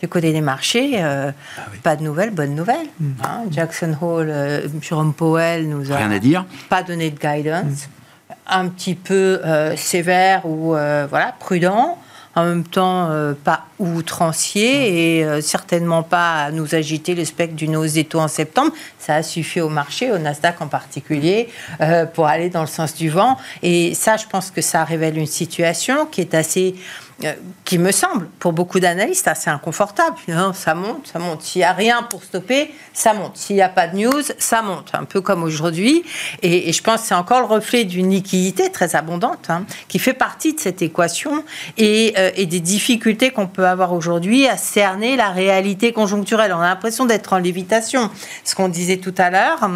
Du 0.00 0.08
côté 0.08 0.32
des 0.32 0.40
marchés, 0.40 0.92
euh, 0.94 1.30
ah 1.58 1.60
pas 1.82 1.94
de 1.94 2.02
nouvelles, 2.02 2.30
bonnes 2.30 2.54
nouvelles. 2.54 2.86
Mm. 2.98 3.10
Hein. 3.22 3.42
Jackson 3.50 3.94
Hole, 4.00 4.30
euh, 4.30 4.66
Jerome 4.80 5.12
Powell 5.12 5.68
nous 5.68 5.92
a 5.92 5.96
Rien 5.96 6.10
à 6.10 6.18
dire. 6.18 6.46
pas 6.70 6.82
donné 6.82 7.10
de 7.10 7.18
guidance, 7.18 7.86
mm. 7.86 8.32
un 8.46 8.68
petit 8.68 8.94
peu 8.94 9.40
euh, 9.44 9.76
sévère 9.76 10.46
ou 10.46 10.70
voilà 10.70 11.34
prudent 11.38 11.98
en 12.36 12.44
même 12.44 12.64
temps 12.64 13.10
euh, 13.10 13.32
pas 13.32 13.64
outrancier 13.78 15.18
et 15.18 15.24
euh, 15.24 15.40
certainement 15.40 16.02
pas 16.02 16.44
à 16.44 16.50
nous 16.50 16.74
agiter 16.74 17.14
le 17.14 17.24
spectre 17.24 17.56
d'une 17.56 17.76
hausse 17.76 17.94
des 17.94 18.04
taux 18.04 18.20
en 18.20 18.28
septembre. 18.28 18.72
Ça 18.98 19.16
a 19.16 19.22
suffi 19.22 19.60
au 19.60 19.68
marché, 19.68 20.12
au 20.12 20.18
Nasdaq 20.18 20.60
en 20.60 20.68
particulier, 20.68 21.48
euh, 21.80 22.06
pour 22.06 22.26
aller 22.26 22.48
dans 22.48 22.60
le 22.60 22.66
sens 22.68 22.94
du 22.94 23.10
vent. 23.10 23.36
Et 23.62 23.94
ça, 23.94 24.16
je 24.16 24.26
pense 24.26 24.50
que 24.50 24.60
ça 24.60 24.84
révèle 24.84 25.18
une 25.18 25.26
situation 25.26 26.06
qui 26.06 26.20
est 26.20 26.34
assez 26.34 26.74
euh, 26.76 27.09
qui 27.64 27.78
me 27.78 27.92
semble, 27.92 28.26
pour 28.38 28.52
beaucoup 28.52 28.80
d'analystes, 28.80 29.28
assez 29.28 29.50
inconfortable. 29.50 30.16
ça 30.54 30.74
monte, 30.74 31.10
ça 31.12 31.18
monte. 31.18 31.42
S'il 31.42 31.60
n'y 31.60 31.64
a 31.64 31.72
rien 31.72 32.02
pour 32.02 32.22
stopper, 32.24 32.72
ça 32.92 33.12
monte. 33.12 33.36
S'il 33.36 33.56
n'y 33.56 33.62
a 33.62 33.68
pas 33.68 33.88
de 33.88 33.96
news, 33.96 34.22
ça 34.38 34.62
monte. 34.62 34.90
Un 34.94 35.04
peu 35.04 35.20
comme 35.20 35.42
aujourd'hui. 35.42 36.02
Et, 36.42 36.72
je 36.72 36.82
pense 36.82 37.02
que 37.02 37.06
c'est 37.08 37.14
encore 37.14 37.40
le 37.40 37.46
reflet 37.46 37.84
d'une 37.84 38.10
liquidité 38.10 38.70
très 38.70 38.96
abondante 38.96 39.50
hein, 39.50 39.64
qui 39.88 39.98
fait 39.98 40.14
partie 40.14 40.54
de 40.54 40.60
cette 40.60 40.82
équation 40.82 41.44
et, 41.76 42.14
euh, 42.16 42.30
et 42.36 42.46
des 42.46 42.60
difficultés 42.60 43.30
qu'on 43.30 43.46
peut 43.46 43.66
avoir 43.66 43.92
aujourd'hui 43.92 44.46
à 44.46 44.56
cerner 44.56 45.16
la 45.16 45.30
réalité 45.30 45.92
conjoncturelle. 45.92 46.52
On 46.52 46.60
a 46.60 46.68
l'impression 46.68 47.04
d'être 47.04 47.32
en 47.32 47.38
lévitation, 47.38 48.10
ce 48.44 48.54
qu'on 48.54 48.68
disait 48.68 48.98
tout 48.98 49.14
à 49.18 49.30
l'heure. 49.30 49.68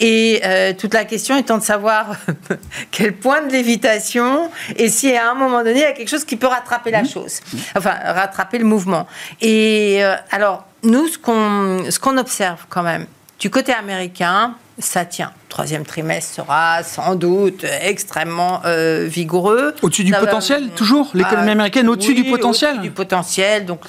Et 0.00 0.40
euh, 0.44 0.72
toute 0.72 0.94
la 0.94 1.04
question 1.04 1.36
étant 1.36 1.58
de 1.58 1.62
savoir 1.62 2.16
quel 2.90 3.14
point 3.14 3.42
de 3.42 3.52
lévitation 3.52 4.50
et 4.76 4.88
si 4.88 5.14
à 5.14 5.30
un 5.30 5.34
moment 5.34 5.58
donné, 5.58 5.80
il 5.80 5.82
y 5.82 5.84
a 5.84 5.92
quelque 5.92 6.08
chose 6.08 6.24
qui 6.24 6.36
peut 6.36 6.46
rattraper 6.46 6.79
la 6.88 7.02
mmh. 7.02 7.08
chose, 7.08 7.40
enfin 7.76 7.94
rattraper 8.02 8.58
le 8.58 8.64
mouvement. 8.64 9.06
Et 9.40 9.98
euh, 10.02 10.16
alors, 10.30 10.64
nous, 10.82 11.08
ce 11.08 11.18
qu'on 11.18 11.90
ce 11.90 11.98
qu'on 11.98 12.16
observe 12.16 12.64
quand 12.68 12.82
même, 12.82 13.06
du 13.38 13.50
côté 13.50 13.72
américain, 13.72 14.54
ça 14.78 15.04
tient 15.04 15.32
troisième 15.50 15.84
trimestre 15.84 16.34
sera 16.34 16.82
sans 16.82 17.14
doute 17.14 17.64
extrêmement 17.82 18.62
euh, 18.64 19.06
vigoureux. 19.06 19.74
Au-dessus 19.82 20.04
du 20.04 20.12
potentiel, 20.12 20.70
toujours 20.70 21.10
L'économie 21.14 21.48
ah, 21.48 21.52
américaine 21.52 21.88
au-dessus 21.88 22.14
du 22.14 22.24
potentiel 22.24 22.70
au-dessus 22.74 22.82
du 22.82 22.90
potentiel. 22.90 23.66
Donc, 23.66 23.86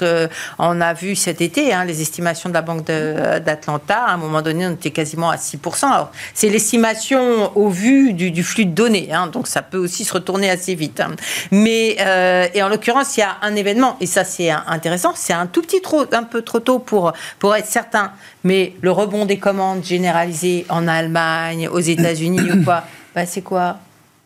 on 0.60 0.82
a 0.82 0.94
vu 0.94 1.16
cet 1.16 1.42
été 1.42 1.74
hein, 1.74 1.86
les 1.86 2.02
estimations 2.02 2.50
de 2.50 2.54
la 2.54 2.62
Banque 2.62 2.86
d'Atlanta. 2.86 3.98
À 4.06 4.14
un 4.14 4.18
moment 4.18 4.42
donné, 4.42 4.68
on 4.68 4.72
était 4.72 4.92
quasiment 4.92 5.30
à 5.30 5.36
6%. 5.36 5.86
Alors, 5.86 6.12
c'est 6.34 6.50
l'estimation 6.50 7.56
au 7.56 7.70
vu 7.70 8.14
du, 8.14 8.44
flux 8.44 8.66
de 8.66 8.74
données. 8.74 9.10
Hein, 9.12 9.28
donc, 9.28 9.48
ça 9.48 9.62
peut 9.62 9.78
aussi 9.78 10.04
se 10.04 10.14
retourner 10.14 10.50
assez 10.50 10.76
vite. 10.76 11.00
Hein. 11.00 11.12
Mais, 11.52 11.98
euh, 12.00 12.48
et 12.54 12.64
en 12.64 12.70
l'occurrence, 12.70 13.18
il 13.18 13.22
y 13.22 13.24
a 13.24 13.38
un 13.42 13.56
événement, 13.56 13.98
et 14.00 14.06
ça, 14.06 14.24
c'est 14.24 14.50
intéressant. 14.50 15.14
C'est 15.16 15.34
un 15.34 15.48
tout 15.48 15.62
petit 15.62 15.82
trop, 15.82 16.06
un 16.12 16.24
peu 16.24 16.42
trop 16.42 16.60
tôt 16.60 16.80
pour, 16.80 17.14
pour 17.40 17.56
être 17.56 17.68
certain. 17.68 18.12
Mais 18.44 18.74
le 18.82 18.92
rebond 18.92 19.26
des 19.26 19.38
commandes 19.38 19.84
généralisées 19.84 20.66
en 20.70 20.88
Allemagne, 20.88 21.51
aux 21.72 21.80
États-Unis 21.80 22.52
ou 22.52 22.64
quoi. 22.64 22.84
Bah, 23.14 23.26
C'est 23.26 23.42
quoi? 23.42 23.78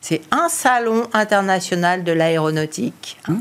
C'est 0.07 0.21
un 0.29 0.49
salon 0.49 1.07
international 1.13 2.03
de 2.03 2.11
l'aéronautique. 2.11 3.17
Hein. 3.27 3.37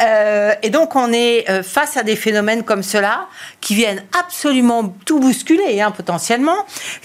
Euh, 0.00 0.54
et 0.62 0.70
donc, 0.70 0.96
on 0.96 1.12
est 1.12 1.44
euh, 1.50 1.62
face 1.62 1.98
à 1.98 2.04
des 2.04 2.16
phénomènes 2.16 2.62
comme 2.62 2.82
cela 2.82 3.26
qui 3.60 3.74
viennent 3.74 4.02
absolument 4.18 4.96
tout 5.04 5.20
bousculer, 5.20 5.82
hein, 5.82 5.90
potentiellement, 5.90 6.56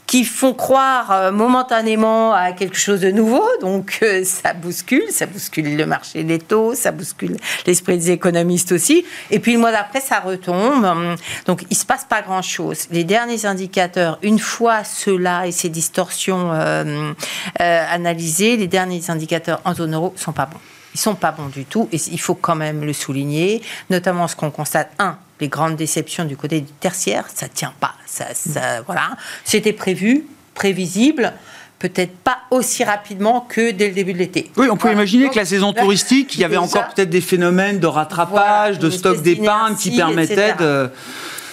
qui 0.08 0.24
font 0.24 0.54
croire 0.54 1.12
euh, 1.12 1.32
momentanément 1.34 2.34
à 2.34 2.54
quelque 2.54 2.78
chose 2.78 3.02
de 3.02 3.12
nouveau. 3.12 3.44
Donc, 3.60 4.00
ça 4.24 4.54
bouscule, 4.54 5.10
ça 5.10 5.26
bouscule 5.26 5.76
le 5.76 5.86
marché 5.86 6.24
des 6.24 6.40
taux, 6.40 6.74
ça 6.74 6.92
bouscule 6.92 7.36
l'esprit 7.68 7.98
des 7.98 8.12
économistes 8.12 8.72
aussi. 8.72 9.04
Et 9.30 9.40
puis, 9.40 9.52
le 9.52 9.60
mois 9.60 9.74
d'après, 9.74 10.00
ça 10.00 10.22
retombe. 10.22 11.18
Donc, 11.48 11.64
il 11.64 11.74
ne 11.74 11.76
se 11.76 11.86
passe 11.86 12.06
pas 12.06 12.22
grand-chose. 12.22 12.88
Les 12.92 13.04
derniers 13.04 13.46
indicateurs, 13.46 14.20
une 14.22 14.40
fois 14.40 14.86
cela 14.86 15.48
et 15.48 15.52
ces 15.52 15.68
distorsions 15.68 16.50
analysées, 17.60 18.56
les 18.56 18.68
derniers 18.68 19.01
indicateurs 19.10 19.62
en 19.66 19.74
zone 19.74 19.94
euro 19.94 20.14
sont 20.16 20.34
pas 20.34 20.46
bons. 20.46 20.60
Ils 20.94 21.00
sont 21.00 21.16
pas 21.16 21.32
bons 21.32 21.48
du 21.48 21.66
tout 21.66 21.88
et 21.92 21.98
il 22.12 22.20
faut 22.20 22.36
quand 22.36 22.56
même 22.56 22.84
le 22.84 22.94
souligner, 22.94 23.62
notamment 23.90 24.28
ce 24.28 24.36
qu'on 24.36 24.52
constate. 24.52 24.92
Un, 25.00 25.18
les 25.40 25.48
grandes 25.48 25.78
déceptions 25.78 26.26
du 26.26 26.36
côté 26.36 26.62
du 26.62 26.72
tertiaire, 26.74 27.26
ça 27.34 27.48
tient 27.48 27.74
pas. 27.80 27.94
Ça, 28.06 28.26
ça 28.34 28.82
voilà, 28.82 29.12
c'était 29.44 29.74
prévu, 29.74 30.26
prévisible 30.54 31.34
peut-être 31.82 32.16
pas 32.18 32.38
aussi 32.52 32.84
rapidement 32.84 33.42
que 33.50 33.72
dès 33.72 33.88
le 33.88 33.94
début 33.94 34.14
de 34.14 34.20
l'été. 34.20 34.52
Oui, 34.56 34.68
on 34.72 34.78
peut 34.78 34.92
imaginer 34.92 35.30
que 35.30 35.36
la 35.36 35.46
saison 35.46 35.74
touristique, 35.82 36.36
il 36.36 36.42
y 36.42 36.44
avait 36.44 36.58
encore 36.58 36.88
peut-être 36.90 37.10
des 37.10 37.22
phénomènes 37.22 37.80
de 37.80 37.88
rattrapage, 37.88 38.78
de 38.78 38.90
stock 38.92 39.22
d'épargne 39.22 39.76
qui 39.76 39.90
permettaient 39.92 40.54
de... 40.60 40.92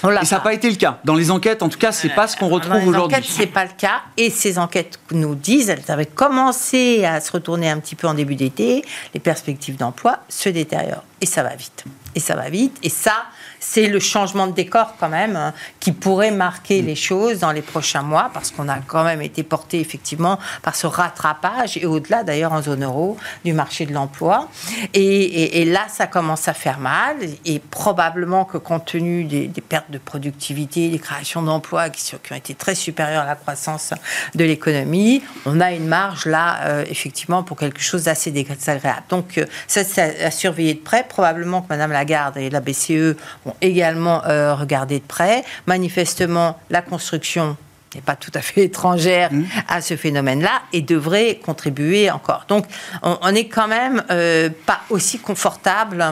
Et 0.05 0.25
ça 0.25 0.37
n'a 0.37 0.43
pas 0.43 0.55
été 0.55 0.71
le 0.71 0.76
cas. 0.76 0.99
Dans 1.05 1.14
les 1.14 1.31
enquêtes, 1.31 1.62
en 1.62 1.69
tout 1.69 1.78
cas, 1.78 1.93
c'est 1.93 2.11
pas 2.11 2.26
ce 2.28 2.37
qu'on 2.37 2.49
retrouve 2.49 2.76
aujourd'hui. 2.76 2.93
Dans 2.93 3.09
les 3.09 3.14
enquêtes, 3.17 3.25
c'est 3.28 3.47
pas 3.47 3.64
le 3.64 3.71
cas. 3.76 4.02
Et 4.17 4.31
ces 4.31 4.59
enquêtes 4.59 4.99
nous 5.11 5.35
disent, 5.35 5.69
elles 5.69 5.90
avaient 5.90 6.07
commencé 6.07 7.05
à 7.05 7.21
se 7.21 7.33
retourner 7.33 7.69
un 7.71 7.78
petit 7.78 7.95
peu 7.95 8.07
en 8.07 8.14
début 8.14 8.37
d'été. 8.37 8.85
Les 9.14 9.21
perspectives 9.21 9.76
d'emploi 9.76 10.21
se 10.28 10.49
détériorent. 10.49 11.05
Et 11.21 11.26
ça 11.26 11.43
va 11.43 11.55
vite. 11.55 11.85
Et 12.14 12.21
ça 12.21 12.37
va 12.37 12.49
vite. 12.49 12.76
Et 12.83 12.88
ça, 12.88 13.26
c'est 13.61 13.87
le 13.87 14.00
changement 14.00 14.47
de 14.47 14.53
décor 14.53 14.95
quand 14.99 15.09
même 15.09 15.37
hein, 15.37 15.53
qui 15.81 15.93
pourrait 15.93 16.31
marquer 16.31 16.83
les 16.83 16.95
choses 16.95 17.41
dans 17.41 17.53
les 17.53 17.62
prochains 17.62 18.03
mois 18.03 18.31
parce 18.33 18.50
qu'on 18.50 18.69
a 18.69 18.79
quand 18.79 19.05
même 19.05 19.23
été 19.23 19.43
porté 19.43 19.81
effectivement 19.81 20.38
par 20.62 20.77
ce 20.77 20.87
rattrapage 20.87 21.77
et 21.77 21.87
au-delà 21.87 22.23
d'ailleurs 22.23 22.53
en 22.53 22.62
zone 22.62 22.85
euro 22.85 23.17
du 23.45 23.53
marché 23.53 23.87
de 23.87 23.93
l'emploi. 23.93 24.49
Et, 24.95 25.65
là, 25.65 25.87
ça 25.88 26.07
commence 26.07 26.49
à 26.49 26.55
faire 26.55 26.79
mal 26.79 27.17
et 27.45 27.59
probablement 27.59 28.45
que 28.45 28.59
compte 28.59 28.87
tenu 28.87 29.25
des, 29.25 29.49
pertes 29.61 29.91
de 29.91 29.99
productivité, 29.99 30.88
des 30.88 30.99
créations 30.99 31.43
d'emplois 31.43 31.91
qui, 31.91 32.03
qui, 32.05 32.33
ont 32.33 32.37
été 32.37 32.55
très 32.55 32.75
supérieures 32.75 33.23
à 33.23 33.27
la 33.27 33.35
croissance 33.35 33.93
de 34.35 34.45
l'économie, 34.45 35.23
on 35.47 35.61
a 35.61 35.73
une 35.73 35.87
marge 35.87 36.27
là 36.27 36.61
euh, 36.62 36.85
effectivement 36.88 37.43
pour 37.43 37.57
quelque 37.57 37.81
chose 37.81 38.05
d'assez 38.05 38.31
désagréable. 38.31 39.03
Donc 39.09 39.38
euh, 39.38 39.47
ça, 39.67 39.85
c'est 39.85 40.25
à 40.25 40.31
surveiller 40.31 40.75
de 40.75 40.81
près. 40.81 41.05
Probablement 41.09 41.62
que 41.62 41.69
Madame 41.69 41.93
Lagarde 41.93 42.37
et 42.37 42.50
la 42.50 42.61
BCE 42.61 43.17
également 43.61 44.25
euh, 44.26 44.55
regardé 44.55 44.99
de 44.99 45.05
près. 45.05 45.45
Manifestement, 45.67 46.59
la 46.71 46.83
construction 46.83 47.57
n'est 47.95 48.02
pas 48.02 48.16
tout 48.16 48.30
à 48.35 48.40
fait 48.40 48.64
étrangère 48.64 49.33
mmh. 49.33 49.45
à 49.68 49.80
ce 49.80 49.97
phénomène-là 49.97 50.62
et 50.73 50.83
devrait 50.83 51.40
contribuer 51.45 52.11
encore. 52.11 52.45
Donc, 52.49 52.66
on, 53.02 53.33
n'est 53.33 53.49
quand 53.49 53.68
même 53.68 54.02
euh, 54.11 54.50
pas 54.66 54.80
aussi 54.90 55.18
confortable 55.18 56.04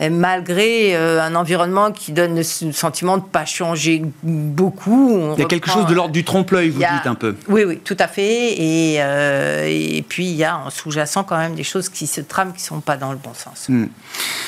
euh, 0.00 0.10
malgré 0.10 0.96
un 0.96 1.34
environnement 1.34 1.92
qui 1.92 2.12
donne 2.12 2.36
le 2.36 2.42
sentiment 2.42 3.16
de 3.16 3.22
ne 3.22 3.28
pas 3.28 3.44
changer 3.44 4.02
beaucoup. 4.22 5.34
il 5.36 5.40
y 5.40 5.44
a 5.44 5.46
quelque 5.46 5.70
chose 5.70 5.86
de 5.86 5.94
l'ordre 5.94 6.12
du 6.12 6.24
trompe-l'œil, 6.24 6.70
vous 6.70 6.78
dites 6.78 7.06
un 7.06 7.14
peu. 7.14 7.36
Oui, 7.48 7.64
oui, 7.64 7.78
tout 7.78 7.96
à 7.98 8.08
fait. 8.08 8.52
Et, 8.52 8.94
et 8.96 10.02
puis, 10.02 10.26
il 10.26 10.36
y 10.36 10.44
a 10.44 10.58
en 10.58 10.70
sous-jacent 10.70 11.24
quand 11.24 11.38
même 11.38 11.54
des 11.54 11.64
choses 11.64 11.88
qui 11.88 12.06
se 12.06 12.20
trament 12.20 12.52
qui 12.52 12.62
ne 12.62 12.66
sont 12.66 12.80
pas 12.80 12.96
dans 12.96 13.12
le 13.12 13.18
bon 13.18 13.34
sens. 13.34 13.68
Mmh. 13.68 13.86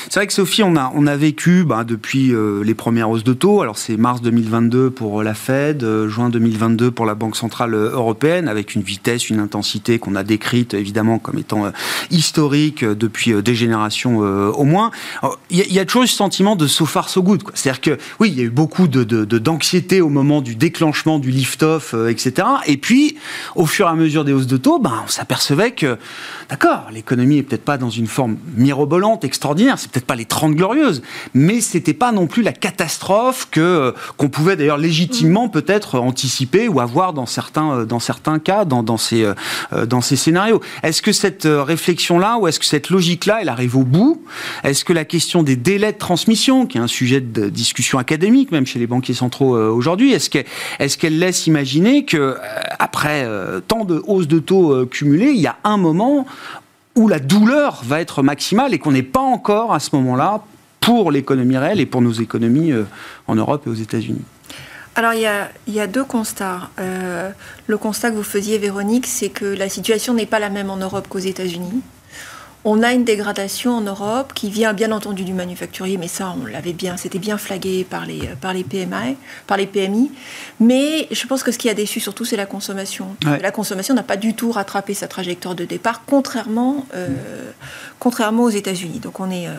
C'est 0.09 0.19
vrai 0.19 0.27
que 0.27 0.33
Sophie, 0.33 0.63
on 0.63 0.75
a, 0.75 0.91
on 0.95 1.07
a 1.07 1.15
vécu 1.15 1.63
bah, 1.63 1.83
depuis 1.83 2.33
euh, 2.33 2.63
les 2.63 2.75
premières 2.75 3.09
hausses 3.09 3.23
de 3.23 3.33
taux. 3.33 3.61
Alors 3.61 3.77
c'est 3.77 3.97
mars 3.97 4.21
2022 4.21 4.89
pour 4.89 5.21
euh, 5.21 5.23
la 5.23 5.33
Fed, 5.33 5.83
euh, 5.83 6.07
juin 6.07 6.29
2022 6.29 6.62
pour 6.95 7.05
la 7.05 7.15
Banque 7.15 7.35
Centrale 7.35 7.73
Européenne, 7.73 8.47
avec 8.47 8.75
une 8.75 8.81
vitesse, 8.81 9.29
une 9.29 9.39
intensité 9.39 9.99
qu'on 9.99 10.15
a 10.15 10.23
décrite 10.23 10.73
évidemment 10.73 11.19
comme 11.19 11.37
étant 11.37 11.71
historique 12.09 12.85
depuis 12.85 13.33
des 13.41 13.55
générations 13.55 14.19
au 14.19 14.63
moins. 14.63 14.91
Il 15.49 15.59
y, 15.59 15.79
a 15.79 15.85
toujours 15.85 16.03
eu 16.03 16.07
ce 16.07 16.15
sentiment 16.15 16.55
de 16.55 16.67
so 16.67 16.85
far 16.85 17.09
so 17.09 17.21
good. 17.21 17.43
C'est-à-dire 17.53 17.81
que 17.81 17.97
oui, 18.19 18.29
il 18.29 18.37
y 18.37 18.41
a 18.41 18.43
eu 18.45 18.49
beaucoup 18.49 18.87
de, 18.87 19.03
d'anxiété 19.03 20.01
au 20.01 20.09
moment 20.09 20.41
du 20.41 20.55
déclenchement 20.55 21.19
du 21.19 21.31
lift-off, 21.31 21.95
etc. 22.09 22.47
Et 22.65 22.77
puis, 22.77 23.17
au 23.55 23.65
fur 23.65 23.87
et 23.87 23.89
à 23.89 23.95
mesure 23.95 24.23
des 24.23 24.33
hausses 24.33 24.47
de 24.47 24.57
taux, 24.57 24.79
ben, 24.79 25.03
on 25.05 25.07
s'apercevait 25.09 25.71
que, 25.71 25.97
d'accord, 26.49 26.87
l'économie 26.91 27.37
est 27.37 27.43
peut-être 27.43 27.65
pas 27.65 27.77
dans 27.77 27.89
une 27.89 28.07
forme 28.07 28.37
mirobolante, 28.55 29.23
extraordinaire, 29.23 29.79
c'est 29.79 29.91
peut-être 29.91 30.05
pas 30.05 30.15
les 30.15 30.25
30 30.25 30.55
glorieuses, 30.55 31.01
mais 31.33 31.61
c'était 31.61 31.93
pas 31.93 32.11
non 32.11 32.27
plus 32.27 32.43
la 32.43 32.53
catastrophe 32.53 33.47
que 33.51 33.61
euh, 33.61 33.91
qu'on 34.17 34.29
pouvait 34.29 34.55
d'ailleurs 34.55 34.77
légitimement 34.77 35.49
peut-être 35.49 35.99
anticiper 35.99 36.52
ou 36.53 36.79
avoir 36.79 37.13
dans 37.13 37.25
certains 37.25 37.71
euh, 37.71 37.85
dans 37.85 37.99
certains 37.99 38.39
cas 38.39 38.65
dans, 38.65 38.97
ces 38.97 39.23
euh, 39.23 39.85
dans 39.85 40.01
ces 40.01 40.15
scénarios. 40.15 40.61
Est-ce 40.83 41.01
que 41.01 41.11
cette 41.11 41.47
réflexion 41.47 42.19
là 42.19 42.37
ou 42.37 42.47
est-ce 42.47 42.59
que 42.59 42.65
cette 42.65 42.89
logique 42.89 43.25
là 43.25 43.39
elle 43.41 43.49
arrive 43.49 43.75
au 43.75 43.83
bout? 43.83 44.23
Est-ce 44.63 44.85
que 44.85 44.93
la 44.93 45.05
question 45.05 45.43
des 45.43 45.55
délais 45.55 45.93
de 45.93 45.97
transmission, 45.97 46.65
qui 46.65 46.77
est 46.77 46.81
un 46.81 46.87
sujet 46.87 47.21
de 47.21 47.49
discussion 47.49 47.97
académique 47.97 48.51
même 48.51 48.65
chez 48.65 48.79
les 48.79 48.87
banquiers 48.87 49.13
centraux 49.13 49.57
aujourd'hui, 49.57 50.13
est-ce 50.13 50.29
qu'elle 50.29 50.45
est-ce 50.79 50.97
qu'elle 50.97 51.19
laisse 51.19 51.47
imaginer 51.47 52.05
que 52.05 52.37
après 52.79 53.27
tant 53.67 53.85
de 53.85 54.01
hausses 54.05 54.27
de 54.27 54.39
taux 54.39 54.85
cumulées, 54.85 55.31
il 55.31 55.41
y 55.41 55.47
a 55.47 55.57
un 55.63 55.77
moment 55.77 56.25
où 56.95 57.07
la 57.07 57.19
douleur 57.19 57.81
va 57.83 57.99
être 57.99 58.21
maximale 58.21 58.73
et 58.73 58.79
qu'on 58.79 58.91
n'est 58.91 59.03
pas 59.03 59.21
encore 59.21 59.73
à 59.73 59.79
ce 59.79 59.95
moment-là 59.95 60.43
pour 60.79 61.11
l'économie 61.11 61.57
réelle 61.57 61.79
et 61.79 61.85
pour 61.85 62.01
nos 62.01 62.11
économies 62.11 62.73
en 63.27 63.35
Europe 63.35 63.63
et 63.65 63.69
aux 63.69 63.75
États-Unis? 63.75 64.21
Alors, 64.95 65.13
il 65.13 65.21
y, 65.21 65.79
a, 65.79 65.87
deux 65.87 66.03
constats. 66.03 66.69
le 66.77 67.77
constat 67.77 68.11
que 68.11 68.15
vous 68.15 68.21
faisiez, 68.23 68.59
Véronique, 68.59 69.07
c'est 69.07 69.29
que 69.29 69.45
la 69.45 69.67
situation 69.67 70.13
n'est 70.13 70.27
pas 70.27 70.37
la 70.37 70.49
même 70.49 70.69
en 70.69 70.77
Europe 70.77 71.07
qu'aux 71.09 71.17
États-Unis. 71.17 71.81
On 72.65 72.81
a 72.81 72.93
une 72.93 73.03
dégradation 73.03 73.75
en 73.75 73.81
Europe 73.81 74.31
qui 74.33 74.49
vient 74.49 74.71
bien 74.71 74.93
entendu 74.93 75.25
du 75.25 75.33
manufacturier, 75.33 75.97
mais 75.97 76.07
ça, 76.07 76.33
on 76.41 76.45
l'avait 76.45 76.71
bien, 76.71 76.95
c'était 76.95 77.19
bien 77.19 77.37
flagué 77.37 77.85
par 77.89 78.05
les, 78.05 78.29
par 78.39 78.53
les 78.53 78.63
PMI, 78.63 79.17
par 79.47 79.57
les 79.57 79.67
PMI. 79.67 80.09
Mais 80.61 81.09
je 81.11 81.27
pense 81.27 81.43
que 81.43 81.51
ce 81.51 81.57
qui 81.57 81.69
a 81.69 81.73
déçu 81.73 81.99
surtout, 81.99 82.23
c'est 82.23 82.37
la 82.37 82.45
consommation. 82.45 83.17
La 83.25 83.51
consommation 83.51 83.93
n'a 83.93 84.03
pas 84.03 84.15
du 84.15 84.33
tout 84.33 84.51
rattrapé 84.51 84.93
sa 84.93 85.07
trajectoire 85.07 85.55
de 85.55 85.65
départ, 85.65 86.03
contrairement, 86.05 86.85
euh, 86.93 87.09
contrairement 87.99 88.43
aux 88.43 88.49
États-Unis. 88.49 88.99
Donc 88.99 89.19
on 89.19 89.27
n'est 89.27 89.47
euh, 89.47 89.53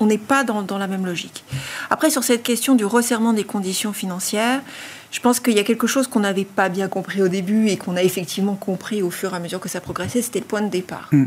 on, 0.00 0.06
n'est 0.06 0.18
pas 0.18 0.42
dans, 0.42 0.62
dans 0.62 0.78
la 0.78 0.86
même 0.86 1.04
logique. 1.04 1.44
Après, 1.90 2.08
sur 2.08 2.24
cette 2.24 2.42
question 2.42 2.74
du 2.74 2.86
resserrement 2.86 3.34
des 3.34 3.44
conditions 3.44 3.92
financières, 3.92 4.62
je 5.10 5.20
pense 5.20 5.38
qu'il 5.38 5.52
y 5.52 5.60
a 5.60 5.64
quelque 5.64 5.86
chose 5.86 6.06
qu'on 6.06 6.20
n'avait 6.20 6.46
pas 6.46 6.70
bien 6.70 6.88
compris 6.88 7.20
au 7.20 7.28
début 7.28 7.68
et 7.68 7.76
qu'on 7.76 7.96
a 7.96 8.02
effectivement 8.02 8.54
compris 8.54 9.02
au 9.02 9.10
fur 9.10 9.34
et 9.34 9.36
à 9.36 9.38
mesure 9.38 9.60
que 9.60 9.68
ça 9.68 9.82
progressait, 9.82 10.22
c'était 10.22 10.40
le 10.40 10.46
point 10.46 10.62
de 10.62 10.70
départ. 10.70 11.08
Hmm 11.12 11.26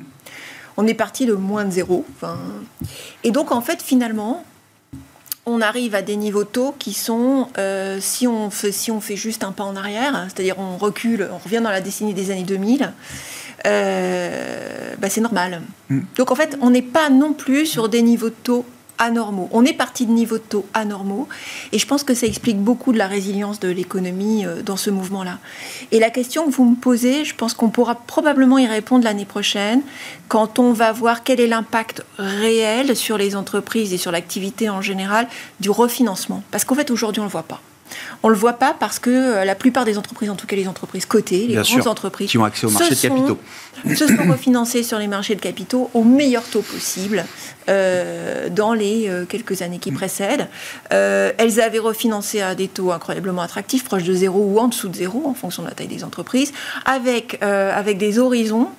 on 0.77 0.87
est 0.87 0.93
parti 0.93 1.25
de 1.25 1.33
moins 1.33 1.65
de 1.65 1.71
zéro. 1.71 2.05
et 3.23 3.31
donc, 3.31 3.51
en 3.51 3.61
fait, 3.61 3.81
finalement, 3.81 4.43
on 5.45 5.61
arrive 5.61 5.95
à 5.95 6.01
des 6.01 6.15
niveaux 6.15 6.43
taux 6.43 6.73
qui 6.77 6.93
sont, 6.93 7.49
euh, 7.57 7.99
si, 8.01 8.27
on 8.27 8.49
fait, 8.49 8.71
si 8.71 8.91
on 8.91 8.99
fait 8.99 9.15
juste 9.15 9.43
un 9.43 9.51
pas 9.51 9.63
en 9.63 9.75
arrière, 9.75 10.27
c'est-à-dire 10.27 10.57
on 10.57 10.77
recule, 10.77 11.29
on 11.31 11.37
revient 11.37 11.61
dans 11.61 11.69
la 11.69 11.81
décennie 11.81 12.13
des 12.13 12.31
années 12.31 12.43
2000, 12.43 12.91
euh, 13.67 14.95
bah, 14.97 15.09
c'est 15.09 15.21
normal. 15.21 15.61
Mm. 15.89 15.99
Donc 16.17 16.31
en 16.31 16.35
fait, 16.35 16.57
on 16.61 16.71
n'est 16.71 16.81
pas 16.81 17.09
non 17.09 17.33
plus 17.33 17.65
sur 17.65 17.89
des 17.89 18.01
niveaux 18.01 18.29
de 18.29 18.35
taux 18.43 18.65
anormaux. 18.97 19.49
On 19.51 19.65
est 19.65 19.73
parti 19.73 20.05
de 20.05 20.11
niveaux 20.11 20.37
de 20.37 20.43
taux 20.43 20.65
anormaux 20.73 21.27
et 21.71 21.79
je 21.79 21.87
pense 21.87 22.03
que 22.03 22.13
ça 22.13 22.25
explique 22.27 22.57
beaucoup 22.57 22.93
de 22.93 22.97
la 22.97 23.07
résilience 23.07 23.59
de 23.59 23.69
l'économie 23.69 24.45
euh, 24.45 24.61
dans 24.61 24.77
ce 24.77 24.89
mouvement-là. 24.89 25.39
Et 25.91 25.99
la 25.99 26.09
question 26.09 26.45
que 26.45 26.51
vous 26.51 26.65
me 26.65 26.75
posez, 26.75 27.25
je 27.25 27.35
pense 27.35 27.53
qu'on 27.53 27.69
pourra 27.69 27.95
probablement 27.95 28.57
y 28.57 28.67
répondre 28.67 29.03
l'année 29.03 29.25
prochaine 29.25 29.81
quand 30.27 30.59
on 30.59 30.73
va 30.73 30.91
voir 30.91 31.23
quel 31.23 31.39
est 31.39 31.47
l'impact 31.47 32.03
réel 32.17 32.95
sur 32.95 33.17
les 33.17 33.35
entreprises 33.35 33.93
et 33.93 33.97
sur 33.97 34.11
l'activité 34.11 34.69
en 34.69 34.81
général 34.81 35.27
du 35.59 35.69
refinancement. 35.69 36.43
Parce 36.51 36.65
qu'en 36.65 36.75
fait, 36.75 36.91
aujourd'hui, 36.91 37.19
on 37.19 37.23
ne 37.23 37.29
le 37.29 37.31
voit 37.31 37.43
pas. 37.43 37.61
On 38.23 38.29
ne 38.29 38.33
le 38.33 38.39
voit 38.39 38.53
pas 38.53 38.75
parce 38.77 38.99
que 38.99 39.09
euh, 39.09 39.45
la 39.45 39.55
plupart 39.55 39.85
des 39.85 39.97
entreprises, 39.97 40.29
en 40.29 40.35
tout 40.35 40.47
cas 40.47 40.55
les 40.55 40.67
entreprises 40.67 41.05
cotées, 41.05 41.47
les 41.47 41.55
grandes 41.55 41.87
entreprises, 41.87 42.29
qui 42.29 42.37
ont 42.37 42.43
accès 42.43 42.65
au 42.65 42.71
marché 42.71 42.95
de 42.95 42.99
capitaux, 42.99 43.39
se 43.95 44.07
sont 44.07 44.27
refinancées 44.31 44.83
sur 44.83 44.97
les 44.97 45.07
marchés 45.07 45.35
de 45.35 45.41
capitaux 45.41 45.89
au 45.93 46.03
meilleur 46.03 46.43
taux 46.43 46.61
possible 46.61 47.25
euh, 47.69 48.49
dans 48.49 48.73
les 48.73 49.07
euh, 49.07 49.25
quelques 49.25 49.61
années 49.61 49.79
qui 49.79 49.91
précèdent. 49.91 50.47
elles 50.89 51.59
avaient 51.61 51.79
refinancé 51.79 52.41
à 52.41 52.55
des 52.55 52.67
taux 52.67 52.91
incroyablement 52.91 53.41
attractifs, 53.41 53.83
proches 53.83 54.03
de 54.03 54.13
zéro 54.13 54.39
ou 54.39 54.59
en 54.59 54.67
dessous 54.67 54.89
de 54.89 54.95
zéro, 54.95 55.23
en 55.27 55.33
fonction 55.33 55.63
de 55.63 55.67
la 55.67 55.73
taille 55.73 55.87
des 55.87 56.03
entreprises, 56.03 56.51
avec, 56.85 57.41
avec 57.41 57.97
des 57.97 58.19
horizons 58.19 58.69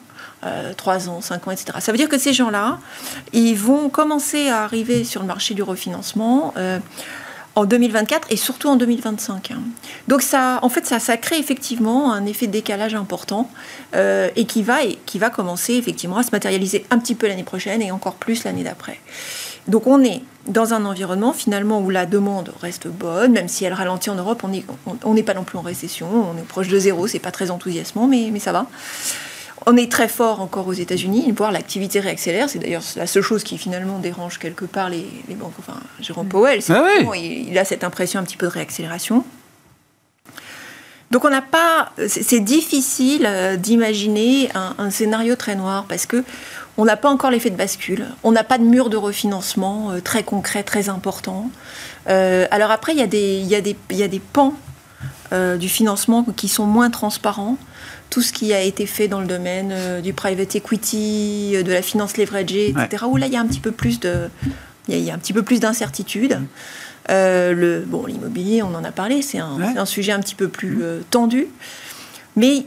3 0.77 1.09
ans, 1.09 1.21
5 1.21 1.49
ans, 1.49 1.51
etc. 1.51 1.79
Ça 1.81 1.93
veut 1.93 1.99
dire 1.99 2.09
que 2.09 2.19
ces 2.19 2.33
gens-là, 2.33 2.79
ils 3.33 3.57
vont 3.57 3.89
commencer 3.89 4.49
à 4.49 4.63
arriver 4.63 5.03
sur 5.03 5.21
le 5.21 5.27
marché 5.27 5.55
du 5.55 5.63
refinancement 5.63 6.55
en 7.57 7.65
2024 7.65 8.29
et 8.31 8.37
surtout 8.37 8.69
en 8.69 8.77
2025. 8.77 9.51
Hein. 9.51 9.61
Donc 10.09 10.23
ça, 10.23 10.61
en 10.63 10.69
fait, 10.69 10.87
ça, 10.87 11.17
crée 11.17 11.39
effectivement 11.39 12.13
un 12.13 12.27
effet 12.27 12.47
de 12.47 12.53
décalage 12.53 12.95
important 12.95 13.51
euh, 13.95 14.29
et 14.37 14.45
qui 14.45 14.63
va 14.63 14.85
et 14.85 14.99
qui 15.07 15.19
va 15.19 15.31
commencer 15.31 15.75
effectivement 15.75 16.19
à 16.19 16.23
se 16.23 16.31
matérialiser 16.31 16.85
un 16.91 16.99
petit 16.99 17.15
peu 17.15 17.27
l'année 17.27 17.45
prochaine 17.45 17.83
et 17.83 17.91
encore 17.91 18.15
plus 18.15 18.45
l'année 18.45 18.63
d'après. 18.63 19.01
Donc 19.69 19.87
on 19.87 20.05
est 20.05 20.23
dans 20.47 20.75
un 20.75 20.85
environnement 20.85 21.33
finalement 21.33 21.81
où 21.81 21.91
la 21.91 22.07
demande 22.07 22.53
reste 22.61 22.87
bonne, 22.87 23.33
même 23.33 23.49
si 23.49 23.65
elle 23.65 23.73
ralentit 23.73 24.11
en 24.11 24.15
Europe, 24.15 24.45
on 25.05 25.15
n'est 25.15 25.23
pas 25.25 25.35
non 25.35 25.43
plus 25.43 25.59
en 25.59 25.63
récession, 25.63 26.07
on 26.07 26.39
est 26.39 26.47
proche 26.47 26.69
de 26.69 26.79
zéro, 26.79 27.09
c'est 27.09 27.19
pas 27.19 27.33
très 27.33 27.51
enthousiasmant, 27.51 28.07
mais 28.07 28.39
ça 28.39 28.53
va. 28.53 28.67
On 29.65 29.77
est 29.77 29.91
très 29.91 30.09
fort 30.09 30.41
encore 30.41 30.67
aux 30.67 30.75
États-Unis, 30.75 31.33
voire 31.35 31.51
l'activité 31.51 32.01
réaccélère. 32.01 32.51
C'est 32.51 32.59
d'ailleurs 32.59 32.83
la 32.97 33.07
seule 33.07 33.23
chose 33.23 33.43
qui 33.43 33.57
finalement 33.57 33.99
dérange 33.99 34.39
quelque 34.39 34.67
part 34.67 34.91
les, 34.91 35.07
banques. 35.31 35.55
Enfin, 35.59 35.81
Jérôme 36.01 36.29
Powell, 36.29 36.61
ah 36.69 36.89
il, 37.15 37.57
a 37.59 37.65
cette 37.65 37.83
impression 37.83 38.21
un 38.21 38.25
petit 38.25 38.37
peu 38.37 38.47
de 38.47 38.53
réaccélération. 38.53 39.25
Donc 41.11 41.25
on 41.25 41.31
n'a 41.31 41.43
pas, 41.43 41.93
c'est 42.09 42.41
difficile 42.41 43.25
euh, 43.27 43.57
d'imaginer 43.57 44.51
un, 44.55 44.91
scénario 44.91 45.37
très 45.37 45.55
noir 45.55 45.87
parce 45.89 46.05
que 46.05 46.25
on 46.77 46.85
n'a 46.85 46.97
pas 46.97 47.09
encore 47.09 47.31
l'effet 47.31 47.49
de 47.49 47.57
bascule, 47.57 48.07
on 48.23 48.33
n'a 48.33 48.45
pas 48.45 48.59
de 48.59 48.65
mur 48.65 48.91
de 48.91 48.97
refinancement 48.97 49.93
euh, 49.93 50.01
très 50.01 50.25
concret, 50.25 50.63
très 50.65 50.89
important. 50.89 51.51
Euh, 52.09 52.47
alors 52.51 52.73
après, 52.73 52.93
il 52.93 52.99
y, 52.99 53.03
a 53.03 53.07
des, 53.07 53.39
il, 53.39 53.47
y 53.47 53.55
a 53.55 53.61
des, 53.61 53.77
il 53.91 53.97
y 53.97 54.03
a 54.03 54.09
des 54.09 54.21
pans 54.21 54.55
du 55.59 55.69
financement 55.69 56.25
qui 56.37 56.47
sont 56.47 56.67
moins 56.67 56.89
transparents 56.89 57.59
tout 58.11 58.23
ce 58.23 58.33
qui 58.33 58.53
a 58.53 58.61
été 58.61 58.87
fait 58.87 59.09
dans 59.09 59.21
le 59.21 59.27
domaine 59.27 59.71
euh, 59.73 60.01
du 60.01 60.13
private 60.13 60.57
equity, 60.57 61.53
euh, 61.55 61.63
de 61.63 61.73
la 61.73 61.83
finance 61.83 62.17
leveragée, 62.17 62.71
etc., 62.71 63.05
où 63.07 63.17
là, 63.17 63.27
il 63.27 63.33
y 63.33 63.37
a 63.37 63.41
un 63.41 63.47
petit 63.47 63.61
peu 63.61 63.73
plus 63.73 64.01
de, 64.01 64.29
il 64.89 64.99
y 64.99 65.11
a, 65.11 65.15
un 65.15 65.19
petit 65.19 65.33
peu 65.33 65.43
plus 65.43 65.61
d'incertitude. 65.61 66.41
Euh, 67.11 67.53
le, 67.53 67.81
bon, 67.81 68.07
l'immobilier, 68.07 68.63
on 68.63 68.75
en 68.75 68.85
a 68.85 68.93
parlé, 68.93 69.23
c'est 69.23 69.39
un, 69.39 69.59
un, 69.77 69.85
sujet 69.87 70.13
un 70.13 70.21
petit 70.21 70.35
peu 70.35 70.49
plus 70.49 70.83
tendu. 71.11 71.47
Mais 72.35 72.67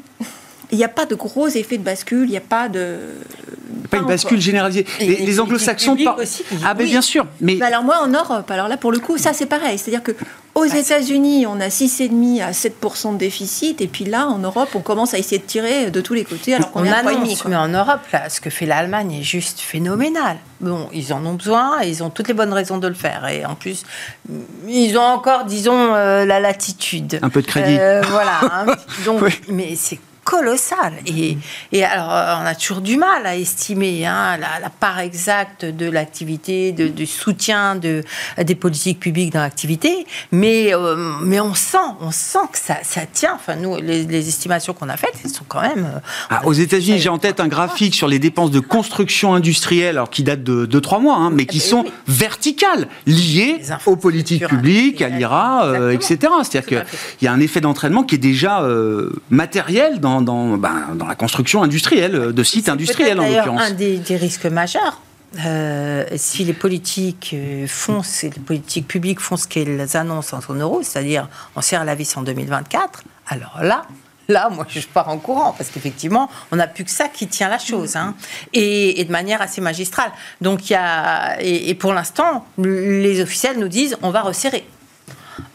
il 0.71 0.77
n'y 0.77 0.83
a 0.83 0.89
pas 0.89 1.05
de 1.05 1.15
gros 1.15 1.47
effets 1.47 1.77
de 1.77 1.83
bascule, 1.83 2.25
il 2.25 2.31
n'y 2.31 2.37
a 2.37 2.41
pas 2.41 2.69
de. 2.69 2.97
Pas, 3.89 3.97
une 3.97 4.05
bascule 4.05 4.39
généralisée. 4.39 4.85
les, 4.99 5.39
anglo-saxons. 5.39 5.97
Ah, 6.63 6.75
ben 6.75 6.85
bien 6.85 7.01
sûr. 7.01 7.25
Mais... 7.41 7.59
alors, 7.61 7.83
moi, 7.83 7.99
en 8.03 8.07
Europe, 8.07 8.49
alors 8.51 8.67
là, 8.67 8.77
pour 8.77 8.91
le 8.91 8.99
coup, 8.99 9.17
ça, 9.17 9.33
c'est 9.33 9.47
pareil. 9.47 9.79
C'est-à-dire 9.79 10.03
que 10.03 10.11
aux 10.53 10.67
bah, 10.67 10.77
États-Unis, 10.77 11.47
on 11.47 11.59
a 11.59 11.69
6,5 11.69 12.43
à 12.43 12.51
7% 12.51 13.13
de 13.13 13.17
déficit, 13.17 13.81
et 13.81 13.87
puis 13.87 14.05
là, 14.05 14.27
en 14.27 14.39
Europe, 14.39 14.69
on 14.75 14.81
commence 14.81 15.15
à 15.15 15.17
essayer 15.17 15.39
de 15.39 15.45
tirer 15.45 15.89
de 15.89 16.01
tous 16.01 16.13
les 16.13 16.23
côtés, 16.23 16.53
alors 16.53 16.71
qu'on 16.71 16.83
est 16.83 16.89
à 16.89 17.01
Mais 17.47 17.55
en 17.55 17.67
Europe, 17.67 18.01
là, 18.13 18.29
ce 18.29 18.41
que 18.41 18.49
fait 18.49 18.65
l'Allemagne 18.65 19.13
est 19.13 19.23
juste 19.23 19.59
phénoménal. 19.59 20.37
Bon, 20.61 20.87
ils 20.93 21.13
en 21.13 21.25
ont 21.25 21.35
besoin, 21.35 21.81
et 21.81 21.89
ils 21.89 22.03
ont 22.03 22.09
toutes 22.09 22.27
les 22.27 22.33
bonnes 22.33 22.53
raisons 22.53 22.77
de 22.77 22.87
le 22.87 22.93
faire, 22.93 23.27
et 23.27 23.45
en 23.45 23.55
plus, 23.55 23.85
ils 24.67 24.97
ont 24.97 25.03
encore, 25.03 25.45
disons, 25.45 25.95
euh, 25.95 26.25
la 26.25 26.39
latitude. 26.39 27.19
Un 27.21 27.29
peu 27.29 27.41
de 27.41 27.47
crédit. 27.47 27.77
Euh, 27.79 28.01
voilà. 28.09 28.39
Hein. 28.43 28.65
donc, 29.05 29.41
mais 29.47 29.75
c'est 29.75 29.99
colossal. 30.29 30.93
Et, 31.07 31.37
et, 31.71 31.83
alors, 31.83 32.13
euh, 32.13 32.35
on 32.39 32.45
a 32.45 32.53
toujours 32.53 32.81
du 32.81 32.97
mal 32.97 33.25
à 33.25 33.35
estimer 33.35 34.05
hein, 34.05 34.37
la, 34.37 34.69
part 34.69 34.99
exacte 34.99 35.65
de 35.65 35.89
l'activité, 35.89 36.71
de, 36.71 36.87
du 36.87 37.07
soutien 37.07 37.75
de, 37.75 38.03
des 38.37 38.53
politiques 38.53 38.99
publiques 38.99 39.33
dans 39.33 39.39
l'activité, 39.39 40.05
mais, 40.31 40.75
euh, 40.75 41.15
mais 41.23 41.39
on 41.39 41.55
sent, 41.55 41.77
on 41.99 42.11
sent 42.11 42.47
que 42.51 42.59
ça, 42.59 42.75
ça 42.83 43.01
tient. 43.11 43.33
Enfin, 43.33 43.55
nous, 43.55 43.77
les, 43.77 44.29
estimations 44.29 44.73
qu'on 44.73 44.89
a 44.89 44.97
faites, 44.97 45.15
elles 45.23 45.31
sont 45.31 45.45
quand 45.47 45.61
même. 45.61 45.89
Euh, 45.95 45.99
ah, 46.29 46.41
aux 46.45 46.53
États-Unis, 46.53 46.99
j'ai 46.99 47.09
en 47.09 47.17
tête 47.17 47.39
un 47.39 47.47
graphique 47.47 47.95
sur 47.95 48.07
les 48.07 48.19
dépenses 48.19 48.51
de 48.51 48.59
construction 48.59 49.33
industrielle, 49.33 49.97
alors 49.97 50.11
qui 50.11 50.21
date 50.21 50.43
de 50.43 50.67
2-3 50.67 51.01
mois, 51.01 51.15
hein, 51.15 51.31
mais 51.31 51.47
qui 51.47 51.57
eh 51.57 51.61
sont 51.61 51.85
verticales, 52.07 52.87
liées 53.07 53.61
aux 53.87 53.95
politiques 53.95 54.45
publiques, 54.45 55.01
à 55.01 55.09
l'IRA, 55.09 55.91
etc. 55.91 56.19
C'est-à-dire 56.43 56.67
qu'il 56.67 57.25
y 57.25 57.27
a 57.27 57.33
un 57.33 57.39
effet 57.39 57.61
d'entraînement 57.61 58.03
qui 58.03 58.13
est 58.13 58.19
déjà 58.19 58.63
matériel 59.31 59.99
dans 59.99 60.18
ben, 60.21 60.95
dans, 60.95 61.07
la 61.07 61.15
construction 61.15 61.63
industrielle, 61.63 62.33
de 62.33 62.43
sites 62.43 62.69
industriels 62.69 63.19
en 63.19 63.27
l'occurrence. 63.27 63.61
un 63.61 63.71
des, 63.71 64.01
risques 64.09 64.45
majeurs. 64.45 65.01
Euh, 65.45 66.05
si 66.15 66.43
les 66.43 66.53
politiques 66.53 67.31
euh, 67.35 67.67
font, 67.67 68.01
si 68.01 68.29
les 68.29 68.39
politiques 68.39 68.87
publiques 68.87 69.19
font 69.19 69.37
ce 69.37 69.47
qu'elles 69.47 69.95
annoncent 69.95 70.35
en 70.35 70.41
zone 70.41 70.61
euro, 70.61 70.81
c'est-à-dire 70.81 71.29
on 71.55 71.61
serre 71.61 71.85
la 71.85 71.93
vis 71.93 72.17
en 72.17 72.23
2024, 72.23 73.03
alors 73.27 73.59
là, 73.61 73.83
là, 74.27 74.49
moi, 74.49 74.65
je 74.67 74.79
pars 74.87 75.07
en 75.07 75.17
courant 75.17 75.53
parce 75.55 75.69
qu'effectivement, 75.69 76.29
on 76.51 76.55
n'a 76.55 76.65
plus 76.65 76.83
que 76.83 76.89
ça 76.89 77.09
qui 77.09 77.27
tient 77.27 77.47
la 77.47 77.59
chose, 77.59 77.95
hein. 77.95 78.15
et, 78.53 79.03
de 79.03 79.11
manière 79.11 79.39
assez 79.41 79.61
magistrale. 79.61 80.11
Donc, 80.41 80.69
il 80.69 80.73
y 80.73 80.75
a, 80.75 81.39
et 81.41 81.75
pour 81.75 81.93
l'instant, 81.93 82.45
les 82.57 83.21
officiels 83.21 83.59
nous 83.59 83.67
disent, 83.67 83.97
on 84.01 84.09
va 84.09 84.21
resserrer. 84.21 84.65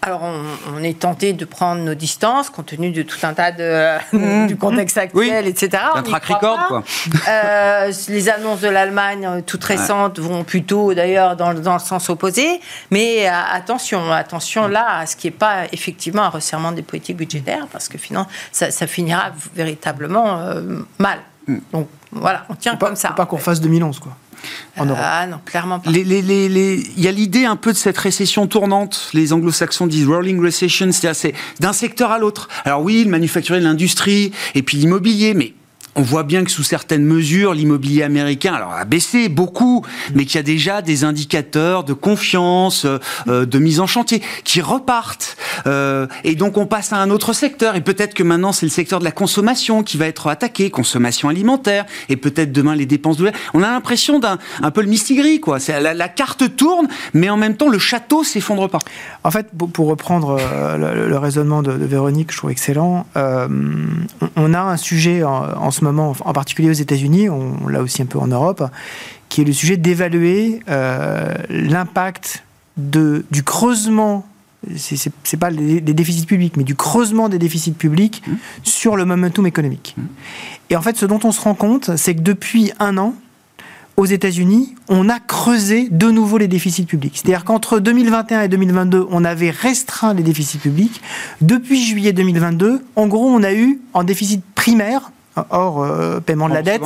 Alors, 0.02 0.22
on, 0.22 0.82
est 0.82 0.98
tenté 0.98 1.32
de 1.32 1.44
prendre 1.44 1.82
nos 1.82 1.94
distances 1.94 2.50
compte 2.50 2.66
tenu 2.66 2.90
de 2.90 3.02
tout 3.02 3.18
un 3.22 3.34
tas 3.34 3.52
de, 3.52 3.96
mmh. 4.12 4.46
du 4.46 4.56
contexte 4.56 4.98
actuel, 4.98 5.46
etc. 5.46 5.82
Un 5.94 6.02
track 6.02 6.24
record, 6.26 6.66
quoi. 6.68 6.84
Euh, 7.28 7.92
les 8.08 8.28
annonces 8.28 8.60
de 8.60 8.68
l'Allemagne, 8.68 9.26
euh, 9.26 9.40
toutes 9.44 9.64
récentes, 9.64 10.18
vont 10.18 10.44
plutôt 10.44 10.94
d'ailleurs 10.94 11.36
dans, 11.36 11.52
le 11.52 11.78
sens 11.78 12.08
opposé. 12.10 12.60
Mais 12.90 13.28
euh, 13.28 13.32
attention, 13.52 14.12
attention 14.12 14.68
là 14.68 14.98
à 14.98 15.06
ce 15.06 15.16
qui 15.16 15.28
n'est 15.28 15.32
pas 15.32 15.64
effectivement 15.72 16.22
un 16.22 16.28
resserrement 16.28 16.72
des 16.72 16.82
politiques 16.82 17.16
budgétaires, 17.16 17.66
parce 17.72 17.88
que 17.88 17.98
finalement, 17.98 18.28
ça, 18.52 18.86
finira 18.86 19.30
véritablement 19.54 20.38
mal. 20.98 21.20
Mmh. 21.46 21.56
Donc 21.72 21.88
voilà, 22.12 22.44
on 22.48 22.54
tient 22.54 22.76
comme 22.76 22.96
ça. 22.96 23.10
Pas 23.10 23.26
qu'on 23.26 23.38
fasse 23.38 23.60
2011, 23.60 23.98
quoi. 23.98 24.16
Ah 24.76 25.26
non, 25.26 25.38
clairement 25.44 25.80
pas. 25.80 25.90
Il 25.90 26.92
y 26.96 27.08
a 27.08 27.12
l'idée 27.12 27.44
un 27.44 27.56
peu 27.56 27.72
de 27.72 27.78
cette 27.78 27.98
récession 27.98 28.46
tournante. 28.46 29.10
Les 29.14 29.32
anglo-saxons 29.32 29.86
disent 29.86 30.06
rolling 30.06 30.40
recession, 30.40 30.90
c'est-à-dire 30.92 31.32
d'un 31.60 31.72
secteur 31.72 32.10
à 32.10 32.18
l'autre. 32.18 32.48
Alors 32.64 32.82
oui, 32.82 33.04
le 33.04 33.10
manufacturier, 33.10 33.62
l'industrie, 33.62 34.32
et 34.54 34.62
puis 34.62 34.76
l'immobilier, 34.76 35.34
mais 35.34 35.54
on 35.96 36.02
voit 36.02 36.22
bien 36.22 36.44
que 36.44 36.50
sous 36.50 36.62
certaines 36.62 37.04
mesures, 37.04 37.54
l'immobilier 37.54 38.02
américain 38.02 38.54
alors, 38.54 38.72
a 38.72 38.84
baissé 38.84 39.28
beaucoup, 39.28 39.84
mais 40.14 40.24
qu'il 40.24 40.36
y 40.36 40.38
a 40.38 40.42
déjà 40.42 40.82
des 40.82 41.04
indicateurs 41.04 41.84
de 41.84 41.92
confiance, 41.92 42.86
euh, 43.28 43.46
de 43.46 43.58
mise 43.58 43.80
en 43.80 43.86
chantier, 43.86 44.22
qui 44.44 44.60
repartent. 44.60 45.36
Euh, 45.66 46.06
et 46.24 46.34
donc 46.34 46.56
on 46.56 46.66
passe 46.66 46.92
à 46.92 46.96
un 46.96 47.10
autre 47.10 47.32
secteur. 47.32 47.76
Et 47.76 47.80
peut-être 47.80 48.14
que 48.14 48.22
maintenant 48.22 48.52
c'est 48.52 48.66
le 48.66 48.70
secteur 48.70 48.98
de 48.98 49.04
la 49.04 49.12
consommation 49.12 49.82
qui 49.82 49.96
va 49.96 50.06
être 50.06 50.26
attaqué, 50.28 50.70
consommation 50.70 51.28
alimentaire, 51.28 51.86
et 52.08 52.16
peut-être 52.16 52.52
demain 52.52 52.74
les 52.74 52.86
dépenses 52.86 53.16
de... 53.16 53.30
On 53.54 53.62
a 53.62 53.70
l'impression 53.70 54.18
d'un 54.18 54.38
un 54.62 54.70
peu 54.70 54.82
le 54.82 54.88
mistigris, 54.88 55.40
quoi. 55.40 55.58
La, 55.68 55.94
la 55.94 56.08
carte 56.08 56.56
tourne, 56.56 56.88
mais 57.12 57.30
en 57.30 57.36
même 57.36 57.56
temps 57.56 57.68
le 57.68 57.78
château 57.78 58.24
s'effondre 58.24 58.68
pas. 58.68 58.78
En 59.22 59.30
fait, 59.30 59.48
pour 59.72 59.88
reprendre 59.88 60.38
euh, 60.40 61.08
le, 61.08 61.18
raisonnement 61.18 61.62
de, 61.62 61.72
Véronique, 61.72 62.32
je 62.32 62.38
trouve 62.38 62.50
excellent, 62.50 63.06
on, 63.14 64.54
a 64.54 64.60
un 64.60 64.76
sujet 64.76 65.22
en, 65.22 65.70
ce 65.70 65.83
moment, 65.84 66.14
en 66.24 66.32
particulier 66.32 66.70
aux 66.70 66.72
États-Unis, 66.72 67.28
on, 67.28 67.68
l'a 67.68 67.82
aussi 67.82 68.02
un 68.02 68.06
peu 68.06 68.18
en 68.18 68.26
Europe, 68.26 68.64
qui 69.28 69.42
est 69.42 69.44
le 69.44 69.52
sujet 69.52 69.76
d'évaluer 69.76 70.60
l'impact 71.48 72.44
du 72.76 73.42
creusement 73.44 74.26
c'est 74.76 75.36
pas 75.36 75.50
des 75.50 75.80
déficits 75.80 76.26
publics, 76.26 76.56
mais 76.56 76.64
du 76.64 76.74
creusement 76.74 77.28
des 77.28 77.38
déficits 77.38 77.72
publics 77.72 78.22
mmh. 78.26 78.32
sur 78.62 78.96
le 78.96 79.04
momentum 79.04 79.46
économique. 79.46 79.94
Mmh. 79.96 80.02
Et 80.70 80.76
en 80.76 80.82
fait, 80.82 80.96
ce 80.96 81.06
dont 81.06 81.20
on 81.24 81.32
se 81.32 81.40
rend 81.40 81.54
compte, 81.54 81.96
c'est 81.96 82.14
que 82.14 82.20
depuis 82.20 82.72
un 82.78 82.96
an, 82.96 83.14
aux 83.96 84.06
États-Unis, 84.06 84.74
on 84.88 85.08
a 85.08 85.20
creusé 85.20 85.88
de 85.88 86.10
nouveau 86.10 86.38
les 86.38 86.48
déficits 86.48 86.84
publics. 86.84 87.12
C'est-à-dire 87.14 87.44
qu'entre 87.44 87.78
2021 87.78 88.42
et 88.42 88.48
2022, 88.48 89.06
on 89.08 89.24
avait 89.24 89.50
restreint 89.50 90.14
les 90.14 90.24
déficits 90.24 90.58
publics. 90.58 91.00
Depuis 91.40 91.84
juillet 91.84 92.12
2022, 92.12 92.84
en 92.96 93.06
gros, 93.06 93.28
on 93.28 93.44
a 93.44 93.54
eu 93.54 93.80
en 93.92 94.02
déficit 94.02 94.42
primaire 94.56 95.12
hors 95.50 95.82
euh, 95.82 96.20
paiement 96.20 96.48
de 96.48 96.54
la 96.54 96.62
dette, 96.62 96.82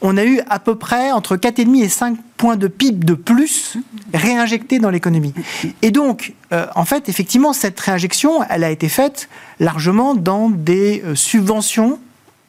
on 0.00 0.16
a 0.16 0.24
eu 0.24 0.40
à 0.48 0.58
peu 0.58 0.76
près 0.76 1.12
entre 1.12 1.36
4,5 1.36 1.82
et 1.82 1.88
5 1.88 2.16
points 2.36 2.56
de 2.56 2.68
PIB 2.68 3.04
de 3.04 3.14
plus 3.14 3.76
réinjectés 4.14 4.78
dans 4.78 4.90
l'économie. 4.90 5.34
Et 5.82 5.90
donc, 5.90 6.34
euh, 6.52 6.66
en 6.74 6.84
fait, 6.84 7.08
effectivement, 7.08 7.52
cette 7.52 7.78
réinjection, 7.78 8.42
elle 8.48 8.64
a 8.64 8.70
été 8.70 8.88
faite 8.88 9.28
largement 9.58 10.14
dans 10.14 10.48
des 10.48 11.02
euh, 11.04 11.14
subventions 11.14 11.98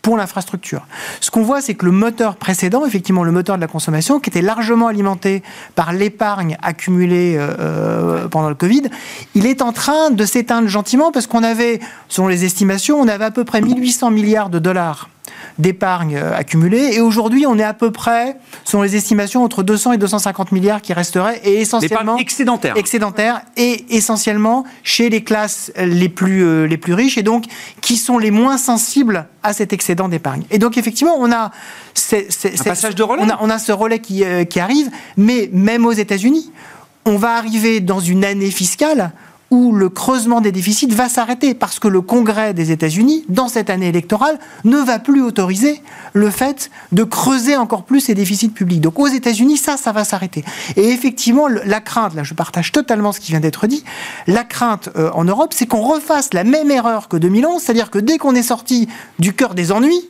pour 0.02 0.18
l'infrastructure. 0.18 0.88
Ce 1.20 1.30
qu'on 1.30 1.44
voit, 1.44 1.62
c'est 1.62 1.76
que 1.76 1.86
le 1.86 1.92
moteur 1.92 2.36
précédent, 2.36 2.88
effectivement 2.88 3.24
le 3.24 3.32
moteur 3.32 3.56
de 3.56 3.62
la 3.62 3.68
consommation, 3.68 4.20
qui 4.20 4.32
était 4.32 4.42
largement 4.42 4.88
alimenté 4.88 5.44
par 5.76 5.94
l'épargne 5.94 6.58
accumulée 6.64 7.40
pendant 8.32 8.50
le 8.50 8.56
Covid, 8.56 8.82
il 9.36 9.46
est 9.46 9.62
en 9.62 9.72
train 9.72 10.10
de 10.10 10.26
s'éteindre 10.26 10.68
gentiment 10.68 11.12
parce 11.12 11.28
qu'on 11.28 11.44
avait, 11.44 11.80
selon 12.08 12.30
les 12.30 12.46
estimations, 12.46 13.00
on 13.00 13.08
avait 13.08 13.26
à 13.26 13.30
peu 13.30 13.44
près 13.44 13.62
1800 13.62 14.10
milliards 14.10 14.50
de 14.50 14.58
dollars 14.58 15.08
d'épargne 15.60 16.18
euh, 16.18 16.36
accumulée. 16.36 16.92
Et 16.94 17.02
aujourd'hui, 17.02 17.46
on 17.46 17.58
est 17.58 17.64
à 17.64 17.74
peu 17.74 17.92
près, 17.92 18.38
selon 18.64 18.84
les 18.84 18.96
estimations, 18.96 19.44
entre 19.44 19.64
200 19.64 19.94
et 19.94 19.98
250 19.98 20.52
milliards 20.52 20.82
qui 20.82 20.94
resteraient, 20.94 21.42
et 21.44 21.62
essentiellement 21.62 22.18
excédentaire. 22.18 22.78
excédentaire, 22.78 23.42
et 23.58 23.86
essentiellement 23.96 24.66
chez 24.84 25.10
les 25.10 25.24
classes 25.24 25.72
les 25.78 26.10
plus 26.10 26.44
euh, 26.44 26.66
les 26.66 26.78
plus 26.78 26.94
riches, 26.94 27.18
et 27.18 27.24
donc 27.24 27.46
qui 27.82 27.98
sont 27.98 28.18
les 28.18 28.32
moins 28.32 28.58
sensibles 28.58 29.28
à 29.44 29.54
cet 29.54 29.74
excédent 29.74 30.08
d'épargne. 30.08 30.44
Et 30.52 30.58
donc 30.58 30.78
effectivement, 30.78 31.16
on 31.18 31.32
a 31.32 31.52
un 32.12 32.64
passage 32.64 32.96
de 32.96 33.04
relais. 33.04 33.24
On 33.24 33.30
a, 33.30 33.38
on 33.42 33.50
a 33.50 33.60
ce 33.60 33.72
relais 33.72 34.00
qui, 34.00 34.24
euh, 34.24 34.44
qui 34.44 34.60
arrive, 34.60 34.90
mais 35.18 35.50
même 35.52 35.86
aux 35.86 35.92
États-Unis, 35.92 36.52
on 37.06 37.18
va 37.18 37.36
arriver 37.36 37.80
dans 37.80 38.00
une 38.00 38.24
année 38.24 38.52
fiscale 38.52 39.12
où 39.52 39.74
le 39.74 39.90
creusement 39.90 40.40
des 40.40 40.54
déficits 40.54 40.88
va 40.88 41.10
s'arrêter 41.10 41.54
parce 41.54 41.78
que 41.78 41.90
le 41.90 42.02
Congrès 42.02 42.54
des 42.54 42.72
États-Unis, 42.72 43.26
dans 43.28 43.50
cette 43.50 43.70
année 43.70 43.90
électorale, 43.90 44.40
ne 44.64 44.78
va 44.78 44.98
plus 44.98 45.22
autoriser 45.22 45.84
le 46.14 46.30
fait 46.30 46.72
de 46.94 47.04
creuser 47.04 47.58
encore 47.58 47.84
plus 47.84 48.00
ces 48.00 48.16
déficits 48.16 48.50
publics. 48.50 48.82
Donc 48.82 48.98
aux 48.98 49.08
États-Unis, 49.08 49.58
ça, 49.58 49.76
ça 49.76 49.92
va 49.92 50.06
s'arrêter. 50.06 50.46
Et 50.78 50.90
effectivement, 50.90 51.48
la 51.48 51.82
crainte, 51.82 52.16
là 52.16 52.24
je 52.24 52.34
partage 52.34 52.72
totalement 52.72 53.12
ce 53.12 53.20
qui 53.20 53.32
vient 53.32 53.42
d'être 53.42 53.68
dit, 53.68 53.84
la 54.26 54.46
crainte 54.46 54.90
euh, 54.96 55.12
en 55.14 55.26
Europe, 55.26 55.54
c'est 55.54 55.68
qu'on 55.68 55.82
refasse 55.82 56.34
la 56.34 56.46
même 56.46 56.72
erreur 56.72 57.10
que 57.10 57.18
2011, 57.18 57.62
c'est-à-dire 57.62 57.92
que 57.92 58.00
dès 58.00 58.18
qu'on 58.18 58.36
est 58.36 58.44
sorti 58.44 58.88
du 59.20 59.34
cœur 59.34 59.54
des 59.54 59.74
ennuis, 59.74 60.10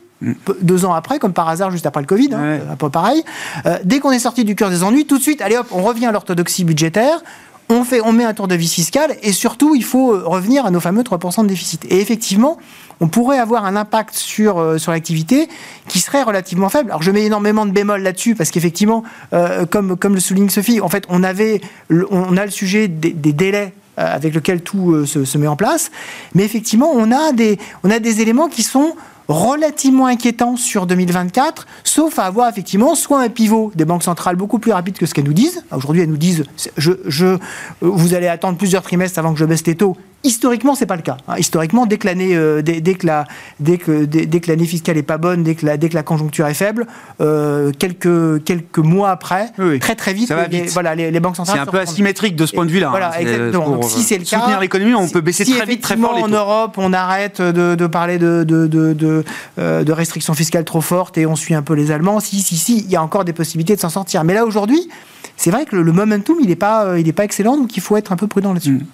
deux 0.60 0.84
ans 0.84 0.92
après, 0.92 1.18
comme 1.18 1.32
par 1.32 1.48
hasard, 1.48 1.72
juste 1.72 1.86
après 1.86 2.00
le 2.00 2.06
Covid, 2.06 2.30
hein, 2.32 2.60
un 2.70 2.76
peu 2.76 2.90
pareil. 2.90 3.24
Euh, 3.66 3.78
dès 3.84 3.98
qu'on 3.98 4.12
est 4.12 4.20
sorti 4.20 4.44
du 4.44 4.54
cœur 4.54 4.70
des 4.70 4.84
ennuis, 4.84 5.04
tout 5.04 5.18
de 5.18 5.22
suite, 5.22 5.42
allez 5.42 5.56
hop, 5.56 5.66
on 5.72 5.82
revient 5.82 6.06
à 6.06 6.12
l'orthodoxie 6.12 6.62
budgétaire 6.64 7.22
on, 7.68 8.12
met 8.12 8.24
un 8.24 8.34
tour 8.34 8.48
de 8.48 8.54
vis 8.54 8.72
fiscal 8.72 9.16
et 9.22 9.32
surtout, 9.32 9.74
il 9.74 9.84
faut 9.84 10.12
euh, 10.12 10.22
revenir 10.24 10.66
à 10.66 10.70
nos 10.70 10.80
fameux 10.80 11.02
3% 11.02 11.42
de 11.42 11.48
déficit. 11.48 11.84
Et 11.86 12.00
effectivement, 12.00 12.58
on 13.00 13.08
pourrait 13.08 13.38
avoir 13.38 13.64
un 13.64 13.76
impact 13.76 14.14
sur, 14.14 14.58
euh, 14.58 14.78
sur 14.78 14.92
l'activité 14.92 15.48
qui 15.88 16.00
serait 16.00 16.22
relativement 16.22 16.68
faible. 16.68 16.90
Alors 16.90 17.02
je 17.02 17.10
mets 17.10 17.24
énormément 17.24 17.66
de 17.66 17.70
bémols 17.70 18.02
là-dessus 18.02 18.34
parce 18.34 18.50
qu'effectivement, 18.50 19.02
euh, 19.32 19.66
comme, 19.66 19.96
le 20.14 20.20
souligne 20.20 20.50
Sophie, 20.50 20.80
en 20.80 20.88
fait, 20.88 21.04
on, 21.08 21.22
avait, 21.22 21.60
a 21.90 22.44
le 22.44 22.50
sujet 22.50 22.88
des, 22.88 23.12
délais 23.12 23.72
avec 23.96 24.34
lesquels 24.34 24.62
tout 24.62 25.06
se, 25.06 25.24
se, 25.24 25.38
met 25.38 25.46
en 25.46 25.56
place. 25.56 25.90
Mais 26.34 26.44
effectivement, 26.44 26.90
on 26.94 27.12
a 27.12 27.32
des, 27.32 27.58
on 27.84 27.90
a 27.90 27.98
des 27.98 28.20
éléments 28.20 28.48
qui 28.48 28.62
sont 28.62 28.94
relativement 29.32 30.06
inquiétant 30.06 30.56
sur 30.56 30.86
2024, 30.86 31.66
sauf 31.84 32.18
à 32.18 32.24
avoir 32.24 32.48
effectivement 32.48 32.94
soit 32.94 33.20
un 33.20 33.28
pivot 33.28 33.72
des 33.74 33.84
banques 33.84 34.02
centrales 34.02 34.36
beaucoup 34.36 34.58
plus 34.58 34.72
rapide 34.72 34.98
que 34.98 35.06
ce 35.06 35.14
qu'elles 35.14 35.24
nous 35.24 35.32
disent. 35.32 35.64
Aujourd'hui, 35.72 36.02
elles 36.02 36.10
nous 36.10 36.16
disent 36.16 36.44
je, 36.76 36.92
je, 37.06 37.38
vous 37.80 38.14
allez 38.14 38.28
attendre 38.28 38.58
plusieurs 38.58 38.82
trimestres 38.82 39.18
avant 39.18 39.32
que 39.32 39.38
je 39.38 39.44
baisse 39.44 39.66
les 39.66 39.74
taux. 39.74 39.96
Historiquement, 40.24 40.76
c'est 40.76 40.86
pas 40.86 40.94
le 40.94 41.02
cas. 41.02 41.16
Hein. 41.26 41.34
Historiquement, 41.38 41.84
dès 41.84 41.98
que 41.98 42.06
l'année, 42.06 42.36
euh, 42.36 42.62
dès, 42.62 42.94
que 42.94 43.06
la, 43.06 43.24
dès 43.58 43.76
que 43.76 44.04
dès, 44.04 44.40
que 44.40 44.48
l'année 44.48 44.66
fiscale 44.66 44.96
est 44.96 45.02
pas 45.02 45.18
bonne, 45.18 45.42
dès 45.42 45.56
que 45.56 45.66
la, 45.66 45.76
dès 45.76 45.88
que 45.88 45.94
la 45.94 46.04
conjoncture 46.04 46.46
est 46.46 46.54
faible, 46.54 46.86
euh, 47.20 47.72
quelques 47.76 48.44
quelques 48.44 48.78
mois 48.78 49.10
après, 49.10 49.50
très 49.80 49.96
très 49.96 50.12
vite, 50.12 50.32
Les, 50.50 50.62
voilà, 50.68 50.94
les, 50.94 51.18
banques 51.18 51.36
centrales. 51.36 51.56
C'est 51.56 51.68
un 51.68 51.72
peu 51.72 51.80
asymétrique 51.80 52.36
de 52.36 52.46
ce 52.46 52.54
point 52.54 52.64
de 52.64 52.70
vue-là. 52.70 52.90
Voilà, 52.90 53.10
hein. 53.10 53.18
exactement. 53.18 53.70
Donc, 53.70 53.84
si 53.84 54.02
c'est 54.02 54.18
le 54.18 54.24
cas, 54.24 54.38
soutenir 54.38 54.60
l'économie, 54.60 54.94
on 54.94 55.08
peut 55.08 55.20
baisser 55.20 55.44
très 55.44 55.66
vite, 55.66 55.82
très 55.82 55.96
fort 55.96 56.22
en 56.22 56.28
Europe, 56.28 56.74
on 56.76 56.92
arrête 56.92 57.42
de, 57.42 57.74
de 57.74 57.86
parler 57.88 58.18
de 58.18 58.44
de, 58.44 58.66
de, 58.68 59.24
euh, 59.58 59.82
de, 59.82 59.92
restrictions 59.92 60.34
fiscales 60.34 60.64
trop 60.64 60.80
fortes 60.80 61.18
et 61.18 61.26
on 61.26 61.34
suit 61.34 61.54
un 61.54 61.62
peu 61.62 61.74
les 61.74 61.90
Allemands. 61.90 62.20
Si 62.20 62.40
si 62.40 62.56
si, 62.56 62.78
il 62.78 62.90
y 62.90 62.96
a 62.96 63.02
encore 63.02 63.24
des 63.24 63.32
possibilités 63.32 63.74
de 63.74 63.80
s'en 63.80 63.90
sortir. 63.90 64.22
Mais 64.22 64.34
là 64.34 64.44
aujourd'hui, 64.44 64.88
c'est 65.36 65.50
vrai 65.50 65.64
que 65.64 65.74
le, 65.74 65.92
momentum, 65.92 66.36
il 66.40 66.48
n'est 66.48 66.56
pas 66.56 66.96
il 66.96 67.08
est 67.08 67.12
pas 67.12 67.24
excellent, 67.24 67.56
donc 67.56 67.76
il 67.76 67.80
faut 67.80 67.96
être 67.96 68.12
un 68.12 68.16
peu 68.16 68.28
prudent 68.28 68.52
là-dessus. 68.52 68.74
Mm. 68.74 68.86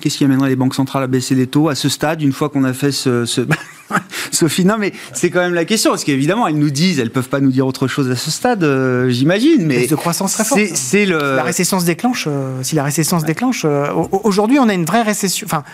Qu'est-ce 0.00 0.18
qui 0.18 0.24
amènerait 0.24 0.48
les 0.48 0.56
banques 0.56 0.74
centrales 0.74 1.02
à 1.02 1.06
baisser 1.06 1.34
les 1.34 1.46
taux 1.46 1.68
à 1.68 1.74
ce 1.74 1.88
stade, 1.88 2.22
une 2.22 2.32
fois 2.32 2.48
qu'on 2.48 2.64
a 2.64 2.72
fait 2.72 2.92
ce... 2.92 3.24
Sophie, 4.30 4.64
non, 4.64 4.76
mais 4.78 4.92
c'est 5.12 5.30
quand 5.30 5.40
même 5.40 5.54
la 5.54 5.64
question, 5.64 5.90
parce 5.90 6.04
qu'évidemment, 6.04 6.46
elles 6.46 6.58
nous 6.58 6.70
disent, 6.70 6.98
elles 6.98 7.10
peuvent 7.10 7.28
pas 7.28 7.40
nous 7.40 7.50
dire 7.50 7.66
autre 7.66 7.86
chose 7.86 8.10
à 8.10 8.16
ce 8.16 8.30
stade, 8.30 8.64
euh, 8.64 9.08
j'imagine. 9.10 9.66
Mais 9.66 9.86
de 9.86 9.94
croissance 9.94 10.32
très 10.32 10.44
forte. 10.44 10.60
C'est 10.74 11.06
le... 11.06 11.36
la 11.36 11.42
récession 11.42 11.80
se 11.80 11.86
déclenche. 11.86 12.24
Euh, 12.26 12.62
si 12.62 12.74
la 12.74 12.84
récession 12.84 13.20
se 13.20 13.24
déclenche, 13.24 13.62
euh, 13.64 13.88
aujourd'hui, 14.24 14.58
on 14.58 14.68
a 14.68 14.74
une 14.74 14.84
vraie 14.84 15.02
récession. 15.02 15.46
Enfin, 15.46 15.64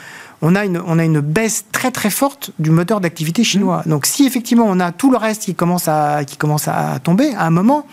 on 0.43 0.55
a 0.55 0.65
une, 0.65 0.81
on 0.87 0.99
a 0.99 1.05
une 1.05 1.21
baisse 1.21 1.65
très 1.73 1.91
très 1.91 2.11
forte 2.11 2.51
du 2.59 2.71
moteur 2.71 3.01
d'activité 3.01 3.45
chinois. 3.45 3.83
Mmh. 3.87 3.91
Donc, 3.91 4.07
si 4.07 4.27
effectivement 4.27 4.67
on 4.69 4.81
a 4.81 4.93
tout 4.93 5.11
le 5.11 5.17
reste 5.17 5.45
qui 5.45 5.55
commence 5.55 5.89
à, 5.89 6.25
qui 6.25 6.37
commence 6.37 6.69
à 6.69 6.99
tomber, 7.03 7.35
à 7.35 7.47
un 7.47 7.51
moment, 7.51 7.87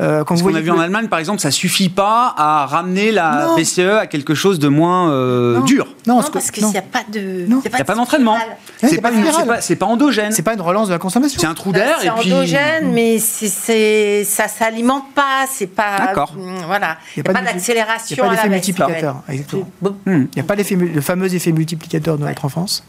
euh, 0.00 0.22
quand 0.24 0.36
Ce 0.36 0.42
qu'on 0.42 0.54
a 0.54 0.60
vu 0.60 0.70
en 0.70 0.78
Allemagne, 0.78 1.08
par 1.08 1.18
exemple, 1.18 1.40
ça 1.40 1.50
suffit 1.50 1.88
pas 1.88 2.32
à 2.36 2.66
ramener 2.66 3.10
la 3.10 3.54
BCE 3.56 3.80
à 4.00 4.06
quelque 4.06 4.34
chose 4.34 4.58
de 4.58 4.68
moins 4.68 5.10
euh, 5.10 5.60
dur. 5.62 5.88
Non, 6.08 6.22
parce 6.32 6.50
qu'il 6.50 6.66
n'y 6.66 6.76
a 6.76 6.82
pas 6.82 7.04
de. 7.10 7.46
Il 7.46 7.54
n'y 7.54 7.80
a 7.80 7.84
pas 7.84 7.94
d'entraînement. 7.94 8.38
C'est 8.78 9.00
pas, 9.00 9.10
pas, 9.10 9.76
pas, 9.76 9.86
endogène. 9.86 10.32
C'est 10.32 10.42
pas 10.42 10.54
une 10.54 10.60
relance 10.60 10.88
de 10.88 10.92
la 10.92 10.98
consommation. 10.98 11.38
C'est 11.40 11.46
un 11.46 11.54
trou 11.54 11.72
d'air. 11.72 11.98
C'est 12.00 12.08
endogène, 12.08 12.92
mais 12.92 13.18
c'est 13.18 14.24
ça 14.24 14.48
s'alimente 14.48 15.12
pas. 15.14 15.46
C'est 15.50 15.66
pas. 15.66 15.98
D'accord. 15.98 16.34
Mm, 16.34 16.64
voilà. 16.66 16.96
Il 17.16 17.22
n'y 17.22 17.28
a, 17.28 17.32
pas 17.32 17.42
d'accélération. 17.42 18.16
Il 18.16 18.22
n'y 18.22 18.26
a 18.26 18.30
pas 18.30 18.36
d'effet 18.36 18.48
multiplicateur. 18.48 19.22
Exactement. 19.28 19.68
Il 20.06 20.28
n'y 20.34 20.40
a 20.40 20.42
pas 20.42 20.54
le 20.56 21.00
fameux 21.00 21.34
effet 21.34 21.52
multiplicateur 21.52 22.16
de 22.18 22.24
notre 22.24 22.44
enfance. 22.44 22.84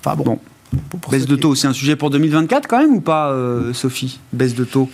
Enfin 0.00 0.16
bon. 0.16 0.38
Baisse 1.10 1.26
de 1.26 1.36
taux, 1.36 1.54
c'est 1.54 1.66
un 1.66 1.72
sujet 1.72 1.96
pour 1.96 2.10
2024 2.10 2.66
quand 2.66 2.78
même 2.78 2.94
ou 2.94 3.00
pas, 3.00 3.30
euh, 3.30 3.72
Sophie? 3.72 4.20
Baisse 4.32 4.54
de 4.54 4.64
taux? 4.64 4.90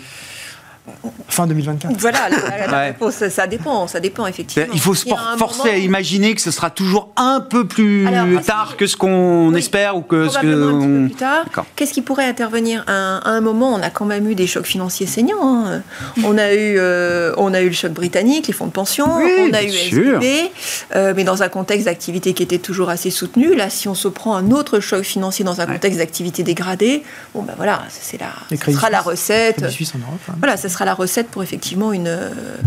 Fin 1.28 1.46
2024. 1.46 1.96
Voilà, 1.98 2.28
la, 2.28 2.80
réponse, 2.80 3.26
ça 3.28 3.46
dépend, 3.46 3.86
ça 3.86 4.00
dépend 4.00 4.26
effectivement. 4.26 4.68
Il 4.74 4.80
faut 4.80 4.94
se 4.94 5.08
forcer 5.38 5.70
à 5.70 5.78
imaginer 5.78 6.34
que 6.34 6.42
ce 6.42 6.50
sera 6.50 6.68
toujours 6.68 7.08
un 7.16 7.40
peu 7.40 7.66
plus 7.66 8.06
tard 8.46 8.76
que 8.76 8.86
ce 8.86 8.96
qu'on 8.96 9.54
espère 9.54 9.96
ou 9.96 10.02
que 10.02 10.28
ce 10.28 10.38
que. 10.38 10.46
Un 10.46 10.80
peu 10.80 11.06
plus 11.06 11.16
tard. 11.16 11.44
Qu'est-ce 11.74 11.94
qui 11.94 12.02
pourrait 12.02 12.26
intervenir 12.26 12.84
à 12.86 13.28
un, 13.28 13.40
moment 13.40 13.72
On 13.74 13.82
a 13.82 13.88
quand 13.88 14.04
même 14.04 14.28
eu 14.28 14.34
des 14.34 14.46
chocs 14.46 14.66
financiers 14.66 15.06
saignants. 15.06 15.66
Hein. 15.66 15.82
On 16.22 16.36
a 16.36 16.52
eu, 16.52 16.76
euh, 16.78 17.32
on 17.38 17.54
a 17.54 17.62
eu 17.62 17.68
le 17.68 17.74
choc 17.74 17.92
britannique, 17.92 18.46
les 18.46 18.52
fonds 18.52 18.66
de 18.66 18.72
pension, 18.72 19.06
on 19.06 19.52
a 19.52 19.62
eu 19.62 19.70
SVB, 19.70 20.50
euh, 20.94 21.14
mais 21.16 21.24
dans 21.24 21.42
un 21.42 21.48
contexte 21.48 21.86
d'activité 21.86 22.34
qui 22.34 22.42
était 22.42 22.58
toujours 22.58 22.90
assez 22.90 23.10
soutenu. 23.10 23.54
Là, 23.54 23.70
si 23.70 23.88
on 23.88 23.94
se 23.94 24.08
prend 24.08 24.36
un 24.36 24.50
autre 24.50 24.80
choc 24.80 25.02
financier 25.02 25.44
dans 25.44 25.62
un 25.62 25.66
contexte 25.66 25.98
d'activité 25.98 26.42
dégradée, 26.42 27.02
bon 27.34 27.42
ben 27.42 27.54
voilà, 27.56 27.82
c'est 27.88 28.20
la, 28.20 28.28
ce 28.50 28.72
sera 28.72 28.90
la 28.90 29.00
recette. 29.00 29.68
Suisse 29.70 29.94
en 29.94 29.98
Europe. 29.98 30.20
Hein. 30.28 30.34
Voilà, 30.38 30.56
ça 30.56 30.68
sera 30.74 30.84
la 30.84 30.94
recette 30.94 31.28
pour 31.28 31.42
effectivement 31.42 31.92
une. 31.92 32.18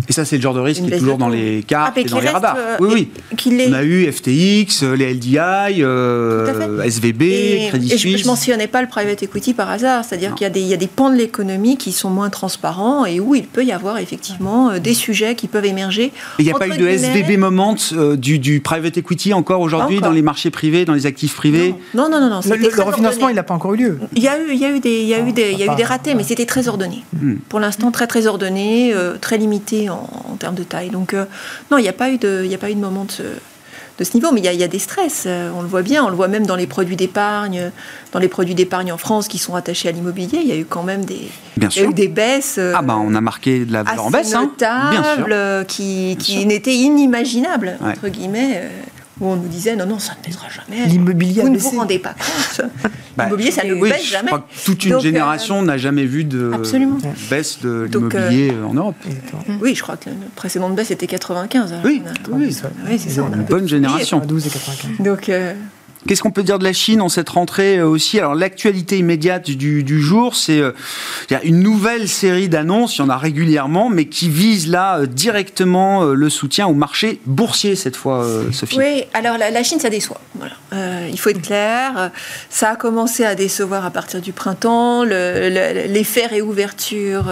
Et 0.09 0.13
ça, 0.13 0.25
c'est 0.25 0.37
le 0.37 0.41
genre 0.41 0.53
de 0.53 0.59
risque 0.59 0.83
qui 0.83 0.93
est 0.93 0.97
toujours 0.97 1.17
dans 1.17 1.29
les 1.29 1.63
cartes 1.63 1.93
ah, 1.95 1.99
et 1.99 2.03
dans 2.05 2.19
les 2.19 2.29
radars. 2.29 2.57
oui, 2.79 2.89
oui. 2.91 3.67
On 3.69 3.73
a 3.73 3.83
eu 3.83 4.11
FTX, 4.11 4.83
les 4.95 5.13
LDI, 5.13 5.37
SVB, 6.85 7.69
Crédit 7.69 7.97
Suisse. 7.97 8.17
je 8.17 8.23
ne 8.23 8.27
mentionnais 8.27 8.67
pas 8.67 8.81
le 8.81 8.87
private 8.87 9.23
equity 9.23 9.53
par 9.53 9.69
hasard, 9.69 10.03
c'est-à-dire 10.03 10.35
qu'il 10.35 10.47
y, 10.55 10.59
y, 10.59 10.73
a 10.73 10.77
des 10.77 10.87
pans 10.87 11.09
de 11.09 11.15
l'économie 11.15 11.77
qui 11.77 11.91
sont 11.91 12.09
moins 12.09 12.29
transparents 12.29 13.05
et 13.05 13.19
où 13.19 13.35
il 13.35 13.45
peut 13.45 13.63
y 13.63 13.71
avoir 13.71 13.97
effectivement 13.97 14.77
des 14.79 14.93
sujets 14.93 15.35
qui 15.35 15.47
peuvent 15.47 15.65
émerger. 15.65 16.11
Il 16.39 16.45
n'y 16.45 16.51
a 16.51 16.55
pas 16.55 16.67
eu 16.67 16.77
de 16.77 16.87
SVB 16.87 17.37
moment 17.37 17.75
du, 18.17 18.39
du 18.39 18.59
private 18.59 18.97
equity 18.97 19.33
encore 19.33 19.61
aujourd'hui 19.61 19.99
dans 19.99 20.11
les 20.11 20.21
marchés 20.21 20.49
privés, 20.49 20.85
dans 20.85 20.93
les 20.93 21.05
actifs 21.05 21.35
privés 21.35 21.75
Non, 21.93 22.09
non, 22.09 22.19
non. 22.19 22.29
non, 22.29 22.39
le, 22.45 22.83
refinancement, 22.83 23.29
il 23.29 23.35
n'a 23.35 23.43
pas 23.43 23.53
encore 23.53 23.73
eu 23.73 23.77
lieu. 23.77 23.99
Il 24.15 24.23
y 24.23 24.27
a 24.27 24.37
eu, 24.39 24.51
il 24.51 24.59
y 24.59 24.65
a 24.65 24.71
eu 24.71 24.79
des, 24.79 25.01
il 25.01 25.07
y 25.07 25.13
a 25.13 25.19
eu 25.19 25.31
des, 25.31 25.51
il 25.51 25.59
y 25.59 25.67
a 25.67 25.73
eu 25.73 25.75
des 25.75 25.83
ratés, 25.83 26.15
mais 26.15 26.23
c'était 26.23 26.45
très 26.45 26.67
ordonné. 26.67 27.03
Hmm. 27.13 27.35
Pour 27.49 27.59
l'instant, 27.59 27.91
très 27.97 28.05
très 28.05 28.27
ordonné, 28.27 28.93
euh, 28.93 29.17
très 29.19 29.39
limité 29.39 29.89
en, 29.89 30.37
termes 30.37 30.53
de 30.53 30.61
taille. 30.61 30.91
Donc 30.91 31.15
euh, 31.15 31.25
non, 31.71 31.79
il 31.79 31.81
n'y 31.81 31.89
a 31.89 31.93
pas 31.93 32.11
eu 32.11 32.19
de, 32.19 32.43
il 32.45 32.53
a 32.53 32.59
pas 32.59 32.69
eu 32.69 32.75
de 32.75 32.79
moment 32.79 33.05
de 33.05 33.11
ce, 33.11 33.23
de 33.23 34.03
ce 34.03 34.13
niveau, 34.13 34.31
mais 34.31 34.39
il 34.39 34.45
y, 34.45 34.47
a, 34.47 34.53
il 34.53 34.59
y, 34.59 34.63
a 34.63 34.67
des 34.67 34.77
stress, 34.77 35.23
euh, 35.25 35.49
on 35.55 35.63
le 35.63 35.67
voit 35.67 35.81
bien, 35.81 36.05
on 36.05 36.09
le 36.09 36.15
voit 36.15 36.27
même 36.27 36.45
dans 36.45 36.55
les 36.55 36.67
produits 36.67 36.95
d'épargne, 36.95 37.71
dans 38.11 38.19
les 38.19 38.27
produits 38.27 38.53
d'épargne 38.53 38.91
en 38.91 38.99
France 38.99 39.27
qui 39.27 39.39
sont 39.39 39.55
attachés 39.55 39.89
à 39.89 39.91
l'immobilier, 39.91 40.37
il 40.43 40.47
y 40.47 40.51
a 40.51 40.57
eu 40.57 40.65
quand 40.65 40.83
même 40.83 41.05
des, 41.05 41.27
bien 41.57 41.69
il 41.75 41.81
y 41.81 41.85
a 41.85 41.89
eu 41.89 41.93
des 41.95 42.07
baisses. 42.07 42.59
ah 42.59 42.83
bah 42.83 42.97
on 43.01 43.15
a 43.15 43.21
marqué 43.21 43.65
de 43.65 43.73
la 43.73 43.81
valeur 43.81 44.05
en 44.05 44.11
baisse, 44.11 44.35
hein. 44.35 44.51
notables, 44.51 45.65
qui, 45.65 46.17
qui 46.19 46.45
n'étaient 46.45 46.75
inimaginables 46.75 47.79
entre 47.81 48.09
guillemets 48.09 48.69
où 49.19 49.27
on 49.27 49.35
nous 49.35 49.47
disait 49.47 49.75
non, 49.75 49.85
non, 49.85 49.99
ça 49.99 50.13
ne 50.19 50.25
baissera 50.25 50.47
jamais. 50.49 50.85
L'immobilier 50.85 51.41
Vous 51.41 51.49
ne 51.49 51.57
vous 51.57 51.69
rendez 51.71 51.99
pas 51.99 52.13
compte. 52.13 52.69
Bah, 53.17 53.23
L'immobilier, 53.23 53.49
ça 53.49 53.63
ne 53.63 53.73
baisse 53.73 54.05
jamais. 54.05 54.29
Je 54.29 54.35
crois 54.35 54.47
que 54.47 54.65
toute 54.65 54.85
une 54.85 54.93
euh, 54.93 54.99
génération 54.99 55.63
n'a 55.63 55.79
jamais 55.79 56.05
vu 56.05 56.23
de 56.23 56.51
baisse 57.31 57.59
de 57.63 57.89
l'immobilier 57.91 58.51
euh, 58.51 58.63
en 58.63 58.75
Europe. 58.75 58.95
Oui, 59.59 59.73
je 59.73 59.81
crois 59.81 59.97
que 59.97 60.11
la 60.11 60.15
précédente 60.35 60.75
baisse 60.75 60.91
était 60.91 61.07
95. 61.07 61.77
oui, 61.83 62.03
oui, 62.31 62.53
c'est 62.99 63.09
ça. 63.09 63.21
Une 63.21 63.43
bonne 63.43 63.67
génération. 63.67 64.19
12 64.19 64.45
et 64.45 64.49
95. 64.51 64.91
Donc, 65.03 65.29
euh, 65.29 65.55
Qu'est-ce 66.07 66.23
qu'on 66.23 66.31
peut 66.31 66.43
dire 66.43 66.57
de 66.57 66.63
la 66.63 66.73
Chine 66.73 67.01
en 67.01 67.09
cette 67.09 67.29
rentrée 67.29 67.77
euh, 67.77 67.87
aussi? 67.87 68.17
Alors 68.17 68.33
l'actualité 68.33 68.97
immédiate 68.97 69.49
du, 69.49 70.01
jour, 70.01 70.35
c'est 70.35 70.59
euh, 70.59 70.71
une 71.43 71.59
nouvelle 71.59 72.07
série 72.07 72.47
d'annonces, 72.47 72.97
il 72.97 72.99
y 72.99 73.01
en 73.03 73.09
a 73.09 73.17
régulièrement, 73.17 73.89
mais 73.89 74.05
qui 74.05 74.29
vise 74.29 74.69
là 74.69 74.99
euh, 74.99 75.05
directement 75.05 76.03
le 76.05 76.29
soutien 76.29 76.67
au 76.67 76.73
marché 76.73 77.19
boursier 77.25 77.75
cette 77.75 77.95
fois, 77.95 78.25
Sophie. 78.51 78.77
Oui, 78.77 79.03
alors 79.13 79.37
la, 79.37 79.63
Chine, 79.63 79.79
ça 79.79 79.89
déçoit. 79.89 80.21
Il 80.71 81.19
faut 81.19 81.29
être 81.29 81.41
clair. 81.41 82.11
Ça 82.49 82.71
a 82.71 82.75
commencé 82.75 83.25
à 83.25 83.35
décevoir 83.35 83.85
à 83.85 83.91
partir 83.91 84.21
du 84.21 84.31
printemps. 84.31 85.03
L'effet 85.03 86.25
réouverture 86.27 87.29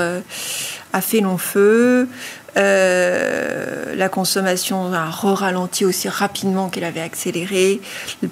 a 0.94 1.02
fait 1.02 1.22
long 1.22 1.38
feu. 1.38 2.08
Euh, 2.58 3.96
la 3.96 4.10
consommation 4.10 4.94
a 4.94 5.10
ralenti 5.10 5.84
aussi 5.86 6.08
rapidement 6.08 6.70
qu'elle 6.70 6.86
avait 6.86 7.02
accéléré 7.02 7.82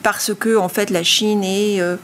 parce 0.01 0.33
que 0.33 0.55
en 0.55 0.69
fait 0.69 0.89
la 0.89 1.03
Chine 1.03 1.43
est, 1.43 1.81
euh, 1.81 1.97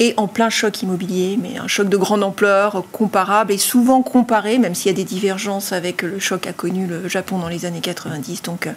est 0.00 0.18
en 0.18 0.26
plein 0.26 0.50
choc 0.50 0.82
immobilier, 0.82 1.38
mais 1.40 1.58
un 1.58 1.68
choc 1.68 1.88
de 1.88 1.96
grande 1.96 2.24
ampleur, 2.24 2.84
comparable 2.90 3.52
et 3.52 3.58
souvent 3.58 4.02
comparé, 4.02 4.58
même 4.58 4.74
s'il 4.74 4.90
y 4.90 4.94
a 4.94 4.96
des 4.96 5.04
divergences 5.04 5.72
avec 5.72 6.02
le 6.02 6.18
choc 6.18 6.40
qu'a 6.42 6.52
connu 6.52 6.86
le 6.86 7.08
Japon 7.08 7.38
dans 7.38 7.48
les 7.48 7.66
années 7.66 7.80
90. 7.80 8.42
Donc 8.42 8.66
euh, 8.66 8.72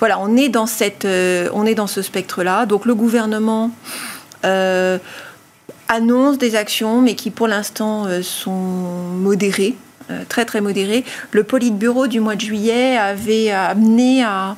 voilà, 0.00 0.18
on 0.18 0.36
est 0.36 0.48
dans 0.48 0.66
cette, 0.66 1.06
on 1.06 1.66
est 1.66 1.74
dans 1.74 1.86
ce 1.86 2.02
spectre-là. 2.02 2.66
Donc 2.66 2.84
le 2.84 2.94
gouvernement 2.94 3.70
annonce 5.88 6.38
des 6.38 6.56
actions, 6.56 7.00
mais 7.00 7.14
qui 7.14 7.30
pour 7.30 7.46
l'instant 7.46 8.06
sont 8.22 8.50
modérées. 8.50 9.76
Euh, 10.10 10.22
très 10.28 10.44
très 10.44 10.60
modéré. 10.60 11.02
Le 11.30 11.44
Politburo 11.44 12.08
du 12.08 12.20
mois 12.20 12.36
de 12.36 12.40
juillet 12.42 12.98
avait 12.98 13.50
amené 13.50 14.22
à, 14.22 14.54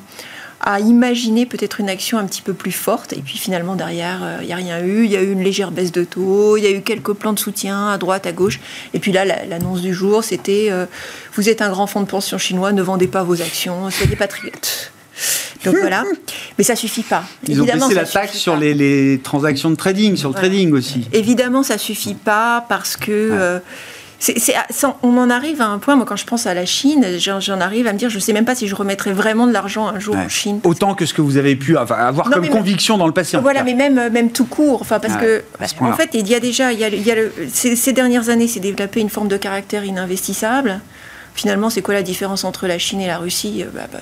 à 0.59 0.79
imaginer 0.79 1.45
peut-être 1.45 1.79
une 1.79 1.89
action 1.89 2.17
un 2.17 2.25
petit 2.25 2.41
peu 2.41 2.53
plus 2.53 2.71
forte. 2.71 3.13
Et 3.13 3.21
puis 3.21 3.37
finalement, 3.37 3.75
derrière, 3.75 4.19
il 4.41 4.43
euh, 4.43 4.47
n'y 4.47 4.53
a 4.53 4.55
rien 4.55 4.83
eu. 4.83 5.05
Il 5.05 5.11
y 5.11 5.17
a 5.17 5.21
eu 5.21 5.31
une 5.31 5.43
légère 5.43 5.71
baisse 5.71 5.91
de 5.91 6.03
taux, 6.03 6.57
il 6.57 6.63
y 6.63 6.67
a 6.67 6.71
eu 6.71 6.81
quelques 6.81 7.13
plans 7.13 7.33
de 7.33 7.39
soutien 7.39 7.89
à 7.89 7.97
droite, 7.97 8.25
à 8.25 8.31
gauche. 8.31 8.59
Et 8.93 8.99
puis 8.99 9.11
là, 9.11 9.23
l'annonce 9.25 9.81
du 9.81 9.93
jour, 9.93 10.23
c'était 10.23 10.67
euh, 10.69 10.85
Vous 11.35 11.49
êtes 11.49 11.61
un 11.61 11.69
grand 11.69 11.87
fonds 11.87 12.01
de 12.01 12.07
pension 12.07 12.37
chinois, 12.37 12.71
ne 12.71 12.81
vendez 12.81 13.07
pas 13.07 13.23
vos 13.23 13.41
actions, 13.41 13.89
soyez 13.91 14.15
patriotes. 14.15 14.91
Donc 15.63 15.75
voilà, 15.81 16.03
mais 16.57 16.63
ça 16.63 16.75
suffit 16.75 17.03
pas. 17.03 17.23
Ils 17.43 17.57
Évidemment, 17.57 17.85
ont 17.85 17.89
baissé 17.89 18.01
la 18.01 18.05
taxe 18.05 18.37
sur 18.37 18.57
les, 18.57 19.19
transactions 19.23 19.69
de 19.69 19.75
trading, 19.75 20.15
sur 20.15 20.29
le 20.29 20.35
trading 20.35 20.71
aussi. 20.73 21.07
Évidemment, 21.13 21.63
ça 21.63 21.77
suffit 21.77 22.13
pas 22.15 22.65
parce 22.67 22.97
que 22.97 23.61
on 25.03 25.17
en 25.17 25.29
arrive 25.29 25.61
à 25.61 25.67
un 25.67 25.77
point, 25.79 25.95
moi 25.95 26.05
quand 26.05 26.15
je 26.15 26.25
pense 26.25 26.47
à 26.47 26.53
la 26.53 26.65
Chine, 26.65 27.05
j'en 27.19 27.61
arrive 27.61 27.87
à 27.87 27.93
me 27.93 27.97
dire, 27.97 28.09
je 28.09 28.15
ne 28.15 28.21
sais 28.21 28.33
même 28.33 28.45
pas 28.45 28.55
si 28.55 28.67
je 28.67 28.75
remettrai 28.75 29.13
vraiment 29.13 29.47
de 29.47 29.53
l'argent 29.53 29.87
un 29.87 29.99
jour 29.99 30.15
en 30.15 30.29
Chine. 30.29 30.59
Autant 30.63 30.95
que 30.95 31.05
ce 31.05 31.13
que 31.13 31.21
vous 31.21 31.37
avez 31.37 31.55
pu 31.55 31.77
avoir 31.77 32.29
comme 32.29 32.47
conviction 32.49 32.97
dans 32.97 33.07
le 33.07 33.13
passé. 33.13 33.37
Voilà, 33.37 33.63
mais 33.63 33.73
même, 33.73 34.09
même 34.09 34.31
tout 34.31 34.45
court. 34.45 34.81
Enfin, 34.81 34.99
parce 34.99 35.15
que, 35.17 35.43
en 35.81 35.93
fait, 35.93 36.09
il 36.13 36.27
y 36.27 36.35
a 36.35 36.39
déjà, 36.39 36.71
il 36.73 36.79
y 36.79 37.11
a, 37.11 37.15
ces, 37.51 37.75
ces, 37.75 37.93
dernières 37.93 38.29
années, 38.29 38.47
s'est 38.47 38.59
développé 38.59 38.99
une 38.99 39.09
forme 39.09 39.27
de 39.27 39.37
caractère 39.37 39.83
ininvestissable 39.83 40.81
finalement, 41.37 41.69
c'est 41.69 41.81
quoi 41.81 41.93
la 41.93 42.03
différence 42.03 42.43
entre 42.43 42.67
la 42.67 42.77
Chine 42.79 42.99
et 42.99 43.07
la 43.07 43.17
Russie 43.17 43.63
euh, 43.63 43.69
bah, 43.73 43.87
bah, 43.91 43.99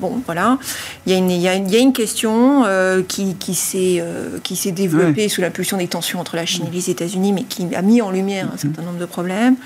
Bon, 0.00 0.22
voilà. 0.24 0.56
Il 1.04 1.12
y 1.12 1.14
a 1.14 1.18
une, 1.18 1.30
il 1.30 1.42
y 1.42 1.46
a 1.46 1.54
une, 1.54 1.92
question 1.92 2.64
euh, 2.64 3.02
qui, 3.06 3.34
qui 3.34 3.54
s'est 3.54 3.98
euh, 4.00 4.70
développée 4.72 5.28
sous 5.28 5.42
la 5.42 5.50
pulsion 5.50 5.76
des 5.76 5.88
tensions 5.88 6.18
entre 6.18 6.36
la 6.36 6.46
Chine 6.46 6.64
et 6.66 6.74
les 6.74 6.88
États-Unis, 6.88 7.34
mais 7.34 7.42
qui 7.42 7.66
a 7.74 7.82
mis 7.82 8.00
en 8.00 8.10
lumière 8.10 8.48
un 8.50 8.56
certain 8.56 8.80
nombre 8.80 8.98
de 8.98 9.04
problèmes. 9.04 9.56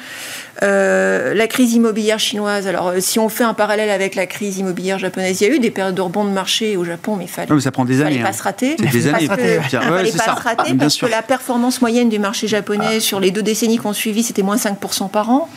la 0.61 1.47
crise 1.47 1.75
immobilière 1.75 2.19
chinoise, 2.19 2.67
alors 2.67 2.95
si 2.99 3.21
on 3.21 3.29
fait 3.29 3.45
un 3.45 3.55
parallèle 3.55 3.91
avec 3.91 4.17
la 4.17 4.27
crise 4.27 4.59
immobilière 4.59 4.99
japonaise, 4.99 5.41
il 5.41 5.47
y 5.47 5.51
a 5.53 5.55
eu 5.55 5.61
des 5.61 5.71
périodes 5.71 5.95
de 5.95 6.01
rebond 6.01 6.25
de 6.25 6.31
marché 6.31 6.77
au 6.77 6.85
Japon, 6.85 7.15
mais 7.15 7.27
il 7.27 7.31
fallait, 7.31 7.61
ça 7.61 7.71
prend 7.71 7.85
des 7.85 8.01
années, 8.01 8.15
fallait 8.15 8.25
pas 8.25 8.33
se 8.33 8.43
rater. 8.43 8.75
C'est 8.77 8.91
des 8.91 9.07
années. 9.07 9.29
Fallait 9.29 9.61
pas 10.11 10.37
se 10.37 10.43
rater 10.43 10.75
parce 10.75 10.97
que 10.97 11.07
la 11.07 11.23
performance 11.23 11.81
moyenne 11.81 12.09
du 12.09 12.19
marché 12.19 12.49
japonais 12.49 12.97
ah. 12.97 13.01
sur 13.01 13.21
les 13.21 13.31
deux 13.31 13.43
décennies 13.43 13.77
qu'on 13.77 13.93
suivi, 13.93 14.25
c'était 14.25 14.43
moins 14.43 14.57
5% 14.57 15.11
par 15.11 15.31
an. 15.31 15.49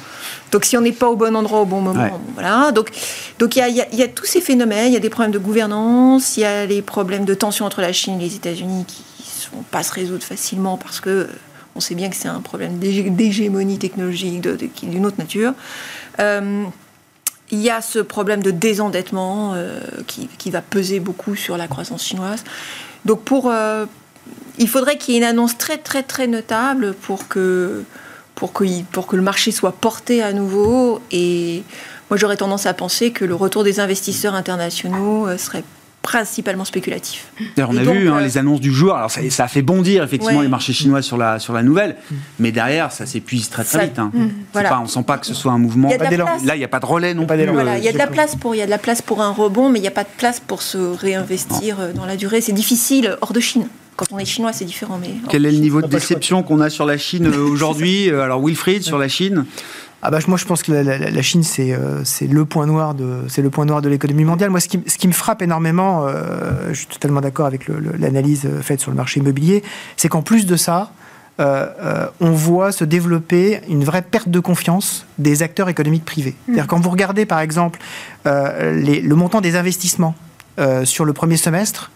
Donc 0.52 0.66
si 0.66 0.78
on 0.78 0.82
n'est 0.82 0.92
pas 0.92 1.10
au 1.10 1.16
bon 1.16 1.36
endroit 1.36 1.62
au 1.62 1.66
bon 1.66 1.82
moment, 1.82 2.20
voilà. 2.34 2.72
Donc 2.72 2.92
donc 3.40 3.56
il 3.56 3.60
y 3.60 3.62
a, 3.62 3.70
y 3.70 4.04
a, 4.04 4.08
tous 4.08 4.26
ces 4.26 4.42
phénomènes, 4.42 4.88
il 4.88 4.94
y 4.94 4.98
a 4.98 5.02
des 5.02 5.10
problèmes 5.10 5.34
de 5.34 5.40
gouvernance, 5.40 6.38
il 6.38 6.42
y 6.42 6.46
a 6.46 6.66
les 6.66 6.82
problèmes 6.82 7.26
de 7.26 7.34
tension 7.34 7.66
entre 7.66 7.82
la 7.82 7.94
Chine 7.94 8.20
et 8.20 8.24
les 8.24 8.36
États-Unis 8.36 8.86
qui 8.88 9.04
ne 9.52 9.58
vont 9.58 9.64
pas 9.64 9.84
se 9.84 9.94
résoudre 9.94 10.24
facilement 10.24 10.78
parce 10.78 11.00
que 11.00 11.28
on 11.76 11.80
sait 11.80 11.96
bien 11.96 12.10
que 12.10 12.16
c'est 12.16 12.28
un 12.28 12.42
problème 12.42 12.80
d'hégémonie 12.80 13.78
technologique 13.78 14.42
d'une 14.82 15.06
autre 15.06 15.18
nature. 15.20 15.54
Euh, 16.20 16.64
il 17.52 17.60
y 17.60 17.70
a 17.70 17.82
ce 17.82 18.00
problème 18.00 18.42
de 18.42 18.52
désendettement 18.52 19.54
euh, 19.54 19.80
qui, 20.08 20.28
qui, 20.38 20.52
va 20.52 20.62
peser 20.62 21.00
beaucoup 21.00 21.36
sur 21.36 21.56
la 21.56 21.68
croissance 21.68 22.04
chinoise. 22.04 22.44
Donc 23.06 23.22
pour, 23.22 23.50
euh, 23.50 23.86
il 24.58 24.68
faudrait 24.68 24.98
qu'il 24.98 25.14
y 25.14 25.18
ait 25.18 25.22
une 25.22 25.26
annonce 25.26 25.58
très 25.58 25.78
très 25.78 26.04
très 26.04 26.28
notable 26.28 26.94
pour 26.94 27.28
que 27.28 27.84
pour 28.38 28.54
que, 28.54 28.64
pour 28.92 29.08
que 29.08 29.16
le 29.16 29.24
marché 29.24 29.52
soit 29.52 29.74
porté 29.74 30.22
à 30.22 30.32
nouveau. 30.32 31.02
Et 31.12 31.64
moi, 32.10 32.18
j'aurais 32.18 32.38
tendance 32.38 32.68
à 32.68 32.74
penser 32.74 33.12
que 33.12 33.26
le 33.26 33.36
retour 33.36 33.64
des 33.64 33.80
investisseurs 33.80 34.36
internationaux 34.36 35.28
euh, 35.28 35.38
serait 35.38 35.64
principalement 36.04 36.64
spéculatif. 36.64 37.34
on 37.58 37.76
a 37.76 37.82
vu 37.82 38.10
hein, 38.10 38.18
euh, 38.18 38.22
les 38.22 38.38
annonces 38.38 38.62
du 38.62 38.72
jour, 38.72 38.96
alors 38.96 39.12
ça, 39.12 39.20
ça 39.30 39.44
a 39.44 39.48
fait 39.50 39.62
bondir 39.62 40.04
effectivement 40.04 40.40
les 40.40 40.48
marchés 40.48 40.72
chinois 40.72 41.02
sur 41.02 41.18
la, 41.18 41.38
sur 41.38 41.52
la 41.52 41.64
nouvelle, 41.64 41.98
mm. 42.10 42.16
mais 42.40 42.52
derrière 42.54 42.94
ça 42.94 43.06
s'épuise 43.06 43.50
très 43.50 43.66
très 43.66 43.88
vite. 43.88 44.00
Hein. 44.00 44.12
Mm. 44.14 44.30
Pas, 44.54 44.80
on 44.82 44.88
sent 44.88 45.04
pas 45.06 45.18
que 45.18 45.26
ce 45.26 45.34
soit 45.34 45.52
un 45.52 45.58
mouvement. 45.58 45.90
Là, 45.90 46.56
il 46.56 46.60
n'y 46.60 46.64
a 46.64 46.70
pas 46.70 46.80
de 46.80 46.86
relais 46.86 47.14
non 47.14 47.26
plus. 47.26 47.46
Voilà, 47.48 47.78
il 47.78 47.84
y 47.84 47.90
a 47.90 47.92
de 47.92 47.98
la 47.98 48.08
place 48.08 48.38
pour, 48.38 48.56
il 48.56 48.60
y 48.60 48.62
a 48.62 48.66
de 48.66 48.72
la 48.72 48.78
place 48.78 49.02
pour 49.02 49.22
un 49.22 49.32
rebond, 49.32 49.70
mais 49.70 49.80
il 49.80 49.82
n'y 49.82 49.88
a 49.90 49.92
pas 49.92 50.06
de 50.06 50.16
place 50.18 50.40
pour 50.40 50.62
se 50.62 50.78
réinvestir 50.78 51.82
euh, 51.82 51.92
dans 51.92 52.06
la 52.06 52.16
durée. 52.16 52.40
C'est 52.40 52.54
difficile 52.54 53.18
hors 53.20 53.34
de 53.34 53.42
Chine. 53.42 53.68
Quand 53.98 54.06
on 54.12 54.20
est 54.20 54.26
chinois, 54.26 54.54
c'est 54.54 54.66
différent. 54.66 55.00
Mais 55.02 55.10
Quel 55.28 55.46
est 55.46 55.52
le 55.52 55.58
niveau 55.58 55.82
de 55.82 55.88
déception 55.88 56.44
qu'on 56.44 56.62
a 56.62 56.70
sur 56.70 56.86
la 56.86 57.00
Chine 57.00 57.26
euh, 57.26 57.40
aujourd'hui 57.40 58.10
euh, 58.12 58.22
Alors 58.22 58.46
Wilfried, 58.46 58.84
sur 58.84 58.98
la 58.98 59.08
Chine 59.10 59.46
ah 60.04 60.12
bah, 60.12 60.20
moi, 60.28 60.38
je 60.38 60.46
pense 60.46 60.62
que 60.62 60.72
la, 60.72 61.22
Chine, 61.24 61.42
c'est 61.42 61.74
euh, 61.74 62.04
c'est 62.04 62.28
le 62.28 62.46
point 62.46 62.68
noir 62.68 62.94
de 62.94 63.22
c'est 63.30 63.42
le 63.42 63.50
point 63.50 63.66
noir 63.66 63.82
de 63.82 63.90
l'économie 63.90 64.26
mondiale. 64.26 64.52
Moi, 64.52 64.60
ce 64.60 64.68
qui, 64.68 64.80
ce 64.86 64.96
qui 64.96 65.08
me 65.08 65.12
frappe 65.12 65.42
énormément, 65.42 66.06
je 66.70 66.74
suis 66.76 66.86
totalement 66.86 67.20
d'accord 67.20 67.48
avec 67.48 67.68
l'analyse 67.68 68.48
faite 68.62 68.80
sur 68.80 68.92
le 68.92 68.96
marché 68.96 69.20
immobilier, 69.20 69.64
c'est 69.98 70.08
qu'en 70.08 70.22
plus 70.22 70.46
de 70.46 70.56
ça, 70.56 70.92
on 71.40 72.32
voit 72.32 72.72
se 72.72 72.86
développer 72.86 73.62
une 73.70 73.84
vraie 73.84 74.04
perte 74.04 74.30
de 74.30 74.40
confiance 74.40 75.08
des 75.18 75.42
acteurs 75.42 75.68
économiques 75.68 76.06
privés. 76.06 76.36
Mmh. 76.36 76.46
C'est-à-dire 76.46 76.68
quand 76.68 76.80
vous 76.80 76.92
regardez, 76.92 77.26
par 77.26 77.40
exemple, 77.40 77.80
les, 78.26 79.02
le 79.02 79.16
montant 79.16 79.42
des 79.42 79.56
investissements 79.56 80.14
sur 80.86 81.06
le 81.06 81.14
premier 81.14 81.38
semestre, 81.38 81.92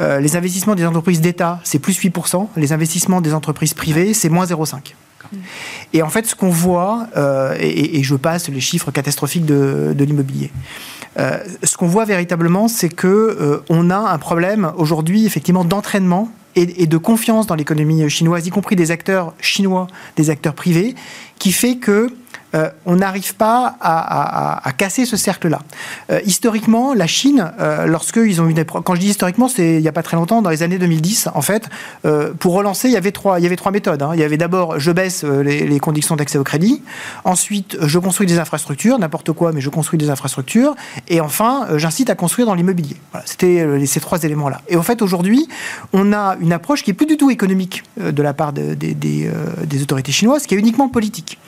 euh, 0.00 0.18
les 0.18 0.36
investissements 0.36 0.74
des 0.74 0.86
entreprises 0.86 1.20
d'État, 1.20 1.60
c'est 1.62 1.78
plus 1.78 1.98
8%. 1.98 2.48
Les 2.56 2.72
investissements 2.72 3.20
des 3.20 3.34
entreprises 3.34 3.74
privées, 3.74 4.14
c'est 4.14 4.28
moins 4.28 4.46
0,5%. 4.46 4.94
Et 5.92 6.02
en 6.02 6.08
fait, 6.08 6.26
ce 6.26 6.34
qu'on 6.34 6.48
voit, 6.48 7.06
euh, 7.16 7.54
et, 7.60 8.02
je 8.02 8.16
passe 8.16 8.48
les 8.48 8.60
chiffres 8.60 8.90
catastrophiques 8.90 9.44
de, 9.44 9.94
l'immobilier, 9.96 10.50
euh, 11.18 11.38
ce 11.62 11.76
qu'on 11.76 11.86
voit 11.86 12.04
véritablement, 12.04 12.66
c'est 12.66 12.88
que 12.88 13.62
on 13.68 13.90
a 13.90 13.98
un 13.98 14.18
problème 14.18 14.72
aujourd'hui, 14.76 15.26
effectivement, 15.26 15.64
d'entraînement 15.64 16.32
et, 16.56 16.86
de 16.86 16.96
confiance 16.96 17.46
dans 17.46 17.54
l'économie 17.54 18.10
chinoise, 18.10 18.44
y 18.46 18.50
compris 18.50 18.74
des 18.74 18.90
acteurs 18.90 19.34
chinois, 19.40 19.86
des 20.16 20.30
acteurs 20.30 20.54
privés, 20.54 20.96
qui 21.38 21.52
fait 21.52 21.76
que 21.76 22.12
euh, 22.54 22.70
on 22.86 22.96
n'arrive 22.96 23.34
pas 23.34 23.76
à, 23.80 24.60
casser 24.76 25.04
ce 25.04 25.16
cercle-là. 25.16 25.60
Euh, 26.10 26.20
historiquement, 26.24 26.94
la 26.94 27.06
Chine, 27.06 27.52
euh, 27.60 27.86
lorsque 27.86 28.16
ils 28.16 28.40
ont 28.40 28.48
eu 28.48 28.54
des 28.54 28.64
quand 28.64 28.94
je 28.94 29.00
dis 29.00 29.08
historiquement, 29.08 29.48
c'est 29.48 29.74
il 29.74 29.82
n'y 29.82 29.88
a 29.88 29.92
pas 29.92 30.02
très 30.02 30.16
longtemps, 30.16 30.42
dans 30.42 30.50
les 30.50 30.62
années 30.62 30.78
2010, 30.78 31.28
en 31.34 31.42
fait, 31.42 31.68
pour 32.38 32.54
relancer, 32.54 32.88
il 32.88 32.92
y 32.92 32.96
avait 32.96 33.12
trois, 33.12 33.38
méthodes. 33.70 34.02
Hein. 34.02 34.10
Il 34.14 34.20
y 34.20 34.22
avait 34.22 34.36
d'abord, 34.36 34.78
je 34.78 34.90
baisse 34.92 35.24
les, 35.24 35.80
conditions 35.80 36.16
d'accès 36.16 36.38
au 36.38 36.44
crédit. 36.44 36.82
Ensuite, 37.24 37.76
je 37.80 37.98
construis 37.98 38.26
des 38.26 38.38
infrastructures, 38.38 38.98
n'importe 38.98 39.32
quoi, 39.32 39.52
mais 39.52 39.60
je 39.60 39.70
construis 39.70 39.98
des 39.98 40.10
infrastructures. 40.10 40.74
Et 41.08 41.20
enfin, 41.20 41.66
j'incite 41.76 42.10
à 42.10 42.14
construire 42.14 42.46
dans 42.46 42.54
l'immobilier. 42.54 42.96
C'était 43.24 43.66
ces 43.86 44.00
trois 44.00 44.22
éléments-là. 44.22 44.60
Et 44.68 44.76
en 44.76 44.82
fait, 44.82 45.02
aujourd'hui, 45.02 45.48
on 45.92 46.12
a 46.12 46.36
une 46.40 46.52
approche 46.52 46.82
qui 46.82 46.90
est 46.90 46.94
plus 46.94 47.06
du 47.06 47.16
tout 47.16 47.30
économique 47.30 47.82
de 47.98 48.22
la 48.22 48.34
part 48.34 48.52
des 48.52 49.82
autorités 49.82 50.12
chinoises, 50.12 50.46
qui 50.46 50.54
est 50.54 50.58
uniquement 50.58 50.88
politique. 50.88 51.38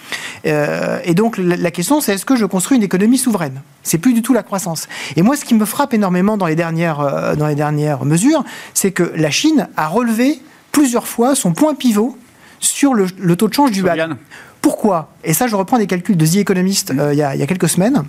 Euh, 0.46 0.91
et 1.04 1.14
donc 1.14 1.38
la, 1.38 1.70
question, 1.70 2.00
c'est 2.00 2.14
est-ce 2.14 2.24
que 2.24 2.36
je 2.36 2.44
construis 2.44 2.76
une 2.76 2.82
économie 2.82 3.18
souveraine? 3.18 3.60
C'est 3.82 3.98
plus 3.98 4.12
du 4.12 4.22
tout 4.22 4.32
la 4.32 4.42
croissance. 4.42 4.88
Et 5.16 5.22
moi, 5.22 5.36
ce 5.36 5.44
qui 5.44 5.54
me 5.54 5.64
frappe 5.64 5.94
énormément 5.94 6.36
dans 6.36 6.46
les 6.46 6.54
dernières, 6.54 7.00
euh, 7.00 7.34
dans 7.34 7.46
les 7.46 7.54
dernières 7.54 8.04
mesures, 8.04 8.44
c'est 8.74 8.92
que 8.92 9.12
la 9.16 9.30
Chine 9.30 9.68
a 9.76 9.88
relevé 9.88 10.40
plusieurs 10.70 11.06
fois 11.06 11.34
son 11.34 11.52
point 11.52 11.74
pivot 11.74 12.16
sur 12.60 12.94
le, 12.94 13.36
taux 13.36 13.48
de 13.48 13.54
change 13.54 13.70
du 13.70 13.80
yuan. 13.80 14.16
Pourquoi? 14.60 15.10
Et 15.24 15.34
ça, 15.34 15.48
je 15.48 15.56
reprends 15.56 15.78
des 15.78 15.88
calculs 15.88 16.16
de 16.16 16.24
The 16.24 16.36
Economist 16.36 16.92
euh, 16.92 17.12
il 17.12 17.18
y, 17.18 17.22
a 17.22 17.46
quelques 17.46 17.68
semaines. 17.68 18.04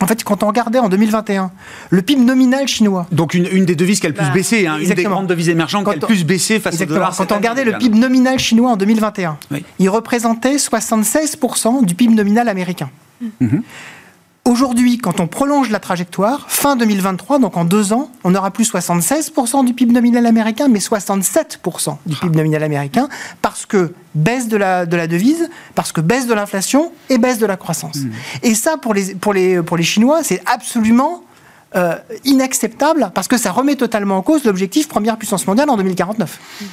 En 0.00 0.06
fait, 0.06 0.24
quand 0.24 0.42
on 0.42 0.48
regardait 0.48 0.78
en 0.78 0.88
2021 0.88 1.52
le 1.90 2.02
PIB 2.02 2.22
nominal 2.22 2.66
chinois. 2.66 3.06
Donc 3.12 3.34
une, 3.34 3.64
des 3.64 3.76
devises 3.76 4.00
qui 4.00 4.06
a 4.06 4.08
le 4.08 4.14
plus 4.14 4.26
bah, 4.26 4.32
baissé, 4.32 4.66
hein, 4.66 4.78
une 4.80 4.90
des 4.90 5.02
grandes 5.04 5.28
devises 5.28 5.48
émergentes 5.48 5.84
qui 5.84 5.90
a 5.90 5.94
le 5.94 6.00
plus 6.00 6.24
baissé 6.24 6.58
face 6.58 6.80
au 6.80 6.84
dollar. 6.86 7.14
Quand 7.16 7.30
on 7.30 7.36
regardait 7.36 7.64
le 7.64 7.78
PIB 7.78 7.98
nominal 7.98 8.38
chinois 8.38 8.70
en 8.70 8.76
2021, 8.76 9.38
il 9.78 9.88
représentait 9.88 10.56
76% 10.56 11.84
du 11.84 11.94
PIB 11.94 12.14
nominal 12.14 12.48
américain. 12.48 12.90
Mhm. 13.40 13.62
Aujourd'hui, 14.44 14.98
quand 14.98 15.20
on 15.20 15.28
prolonge 15.28 15.70
la 15.70 15.78
trajectoire, 15.78 16.46
fin 16.48 16.74
2023, 16.74 17.38
donc 17.38 17.56
en 17.56 17.64
deux 17.64 17.92
ans, 17.92 18.10
on 18.24 18.34
aura 18.34 18.50
plus 18.50 18.72
76% 18.72 19.64
du 19.64 19.72
PIB 19.72 19.92
nominal 19.92 20.26
américain, 20.26 20.66
mais 20.68 20.80
67% 20.80 21.96
du 22.06 22.16
PIB 22.16 22.36
nominal 22.36 22.64
américain, 22.64 23.08
parce 23.40 23.66
que 23.66 23.94
baisse 24.16 24.48
de 24.48 24.56
la, 24.56 24.84
de 24.84 24.96
la 24.96 25.06
devise, 25.06 25.48
parce 25.76 25.92
que 25.92 26.00
baisse 26.00 26.26
de 26.26 26.34
l'inflation 26.34 26.90
et 27.08 27.18
baisse 27.18 27.38
de 27.38 27.46
la 27.46 27.56
croissance. 27.56 27.98
Hmm. 27.98 28.10
Et 28.42 28.56
ça, 28.56 28.78
pour 28.78 28.94
les, 28.94 29.14
pour 29.14 29.32
les, 29.32 29.62
pour 29.62 29.76
les 29.76 29.84
Chinois, 29.84 30.24
c'est 30.24 30.42
absolument 30.46 31.22
euh, 31.76 31.94
inacceptable 32.24 33.12
parce 33.14 33.28
que 33.28 33.38
ça 33.38 33.52
remet 33.52 33.76
totalement 33.76 34.16
en 34.16 34.22
cause 34.22 34.44
l'objectif 34.44 34.88
première 34.88 35.18
puissance 35.18 35.46
mondiale 35.46 35.70
en 35.70 35.76
2049. 35.76 36.40
Hmm. 36.60 36.64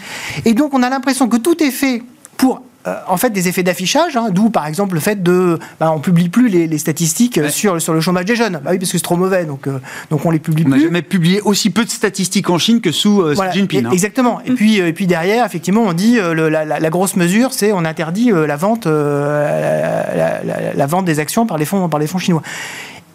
Et 0.46 0.54
donc 0.56 0.74
on 0.74 0.82
a 0.82 0.90
l'impression 0.90 1.30
que 1.30 1.38
tout 1.38 1.64
est 1.64 1.72
fait 1.72 2.02
pour 2.40 2.62
euh, 2.88 2.96
en 3.08 3.18
fait 3.18 3.32
des 3.32 3.50
effets 3.50 3.62
d'affichage, 3.62 4.16
hein, 4.16 4.30
d'où 4.32 4.50
par 4.50 4.66
exemple 4.66 4.94
le 4.94 5.02
fait 5.02 5.22
de, 5.22 5.60
bah, 5.82 5.92
on 5.94 6.00
publie 6.00 6.30
plus 6.30 6.48
les, 6.48 6.78
statistiques 6.78 7.38
sur, 7.50 7.82
sur 7.82 7.94
le 7.94 8.00
chômage 8.00 8.24
des 8.24 8.38
jeunes. 8.38 8.62
Bah 8.64 8.72
oui, 8.72 8.80
parce 8.80 8.94
que 8.94 8.98
c'est 8.98 9.04
trop 9.04 9.18
mauvais, 9.18 9.44
donc 9.44 9.68
euh, 9.68 9.80
donc 10.10 10.26
on 10.26 10.32
les 10.32 10.40
publie 10.40 10.64
plus. 10.64 10.72
On 10.72 10.78
n'a 10.78 10.84
jamais 10.84 11.02
publié 11.02 11.42
aussi 11.42 11.72
peu 11.72 11.84
de 11.84 11.90
statistiques 11.90 12.50
en 12.50 12.58
Chine 12.58 12.80
que 12.80 12.94
sous 12.94 13.22
euh, 13.22 13.34
Xi 13.34 13.60
Jinping. 13.60 13.86
Hein. 13.86 13.92
Exactement. 13.92 14.40
Et 14.46 14.52
puis 14.52 14.78
et 14.78 14.94
puis 14.94 15.08
derrière, 15.08 15.46
effectivement, 15.46 15.82
on 15.82 15.92
dit 15.92 16.20
la, 16.22 16.90
grosse 16.90 17.18
mesure, 17.18 17.52
c'est 17.52 17.74
on 17.74 17.84
interdit 17.84 18.32
la 18.32 18.56
vente 18.56 18.86
la, 18.86 20.88
vente 20.88 21.04
des 21.04 21.20
actions 21.20 21.46
par 21.46 21.58
les 21.58 21.66
fonds 21.66 21.90
par 21.90 22.00
les 22.00 22.08
fonds 22.08 22.18
chinois. 22.18 22.44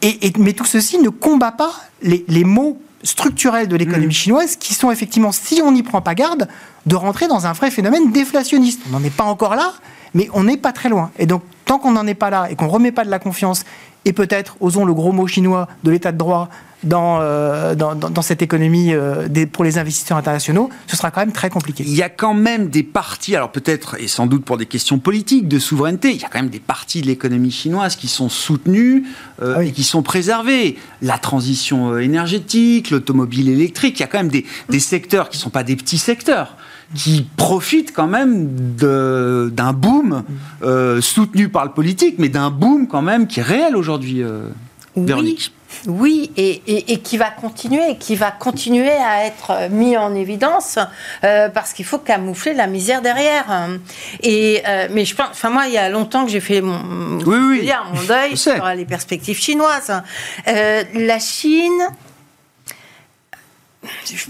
Et, 0.03 0.35
mais 0.39 0.53
tout 0.53 0.67
ceci 0.67 0.99
ne 0.99 1.09
combat 1.09 1.53
pas 1.53 1.73
les, 2.03 2.27
les 2.29 2.45
maux 2.45 2.79
structurels 3.05 3.69
de 3.69 3.77
l'économie 3.77 4.07
mm. 4.07 4.13
chinoise 4.13 4.57
qui 4.57 4.75
sont 4.75 4.91
effectivement, 4.91 5.31
si 5.31 5.63
on 5.63 5.71
n'y 5.71 5.83
prend 5.83 6.01
pas 6.01 6.15
garde, 6.15 6.49
de 6.87 6.97
rentrer 6.97 7.29
dans 7.29 7.47
un 7.47 7.53
vrai 7.53 7.71
phénomène 7.71 8.11
déflationniste. 8.11 8.81
On 8.89 8.99
n'en 8.99 9.05
est 9.05 9.15
pas 9.15 9.25
encore 9.25 9.55
là, 9.55 9.75
mais 10.15 10.29
on 10.33 10.45
n'est 10.45 10.57
pas 10.57 10.73
très 10.73 10.89
loin. 10.89 11.11
Et 11.19 11.27
donc, 11.27 11.43
tant 11.65 11.79
qu'on 11.79 11.93
n'en 11.93 12.07
est 12.07 12.15
pas 12.15 12.31
là 12.31 12.49
et 12.51 12.57
qu'on 12.57 12.67
ne 12.67 12.71
remet 12.71 12.93
pas 12.93 13.05
de 13.05 13.11
la 13.11 13.19
confiance, 13.19 13.65
et 14.05 14.13
peut-être, 14.13 14.57
osons 14.61 14.85
le 14.85 14.93
gros 14.93 15.13
mot 15.13 15.27
chinois, 15.27 15.69
de 15.83 15.91
l'état 15.91 16.13
de 16.13 16.19
droit 16.19 16.49
dans, 16.85 17.19
euh, 17.21 17.75
dans, 17.75 17.95
dans, 17.95 18.23
cette 18.23 18.43
économie 18.43 18.93
euh, 18.93 19.29
des, 19.29 19.47
pour 19.47 19.65
les 19.65 19.79
investisseurs 19.79 20.17
internationaux, 20.17 20.71
ce 20.87 20.97
sera 20.97 21.11
quand 21.11 21.21
même 21.21 21.33
très 21.33 21.51
compliqué. 21.51 21.85
Il 21.87 21.95
y 21.95 22.03
a 22.03 22.09
quand 22.09 22.35
même 22.35 22.69
des 22.69 22.83
parties, 22.83 23.35
alors 23.35 23.51
peut-être, 23.53 23.97
et 24.01 24.09
sans 24.09 24.27
doute 24.27 24.45
pour 24.45 24.57
des 24.57 24.67
questions 24.67 24.99
politiques, 24.99 25.49
de 25.49 25.59
souveraineté, 25.59 26.11
il 26.13 26.21
y 26.21 26.25
a 26.25 26.29
quand 26.29 26.41
même 26.41 26.51
des 26.51 26.61
parties 26.61 27.01
de 27.01 27.07
l'économie 27.07 27.51
chinoise 27.51 27.97
qui 27.97 28.09
sont 28.09 28.29
soutenues 28.29 29.05
euh, 29.43 29.55
ah 29.59 29.65
et 29.65 29.73
qui 29.73 29.83
sont 29.83 30.03
préservées. 30.03 30.77
La 31.03 31.19
transition 31.19 31.99
énergétique, 31.99 32.91
l'automobile 32.91 33.49
électrique, 33.49 33.99
il 33.99 34.01
y 34.01 34.05
a 34.05 34.09
quand 34.09 34.19
même 34.19 34.29
des, 34.29 34.45
des 34.69 34.81
secteurs 34.81 35.29
qui 35.31 35.39
ne 35.39 35.43
sont 35.43 35.51
pas 35.51 35.65
des 35.65 35.77
petits 35.77 35.99
secteurs 35.99 36.57
qui 36.95 37.27
profitent 37.37 37.93
quand 37.93 38.07
même 38.07 38.47
d'un 38.77 39.73
boom 39.73 40.23
soutenu 41.01 41.49
par 41.49 41.65
le 41.65 41.73
politique, 41.73 42.17
mais 42.19 42.29
d'un 42.29 42.51
boom 42.51 42.87
quand 42.87 43.03
même 43.03 43.27
qui 43.27 43.41
est 43.41 43.43
réel 43.43 43.75
aujourd'hui, 43.75 44.23
Véronique. 44.97 45.53
Oui, 45.87 46.31
et, 46.37 46.99
qui 47.01 47.17
va 47.17 47.31
continuer, 47.31 47.97
qui 47.99 48.17
va 48.17 48.31
continuer 48.31 48.91
à 48.91 49.27
être 49.27 49.69
mis 49.71 49.97
en 49.97 50.15
évidence 50.15 50.79
euh, 51.25 51.49
parce 51.49 51.73
qu'il 51.73 51.85
faut 51.85 51.99
camoufler 51.99 52.55
la 52.55 52.67
misère 52.67 53.03
derrière. 53.03 53.69
Et 54.23 54.63
euh, 54.67 54.89
mais 54.91 55.05
je 55.05 55.15
pense, 55.15 55.29
enfin 55.31 55.51
moi, 55.51 55.67
il 55.67 55.75
y 55.75 55.79
a 55.79 55.89
longtemps 55.89 56.25
que 56.25 56.31
j'ai 56.31 56.41
fait 56.41 56.61
mon, 56.61 57.19
oui, 57.25 57.71
mon 57.93 58.03
deuil 58.03 58.37
sur 58.37 58.65
les 58.67 58.85
perspectives 58.85 59.39
chinoises. 59.39 59.93
Euh, 60.49 60.85
la 60.95 61.19
Chine 61.19 61.89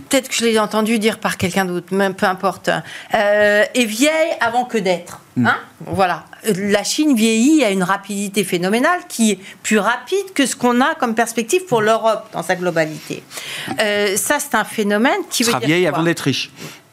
peut-être 0.09 0.29
que 0.29 0.35
je 0.35 0.45
l'ai 0.45 0.59
entendu 0.59 0.99
dire 0.99 1.19
par 1.19 1.37
quelqu'un 1.37 1.65
d'autre, 1.65 1.95
même 1.95 2.15
peu 2.15 2.27
importe, 2.27 2.71
est 3.13 3.85
vieille 3.85 4.33
avant 4.41 4.65
que 4.65 4.79
d'être. 4.79 5.21
Hmm. 5.37 5.47
Hein? 5.47 5.57
Voilà. 5.87 6.25
La 6.57 6.85
Chine 6.85 7.15
vieillit 7.15 7.65
à 7.65 7.71
une 7.71 7.83
rapidité 7.83 8.45
phénoménale 8.45 9.01
qui 9.09 9.33
est 9.33 9.39
plus 9.63 9.79
rapide 9.79 10.33
que 10.35 10.47
ce 10.47 10.57
qu'on 10.57 10.81
a 10.81 10.95
comme 10.95 11.15
perspective 11.15 11.65
pour 11.67 11.81
l'Europe 11.81 12.29
dans 12.33 12.43
sa 12.43 12.57
globalité. 12.57 13.23
Euh, 13.81 14.17
ça, 14.17 14.39
c'est 14.39 14.55
un 14.55 14.65
phénomène 14.65 15.21
qui 15.31 15.43
veut 15.43 15.53
dire. 15.53 15.61
vieille 15.61 15.87
avant 15.87 16.03
d'être 16.03 16.21
riche. 16.21 16.51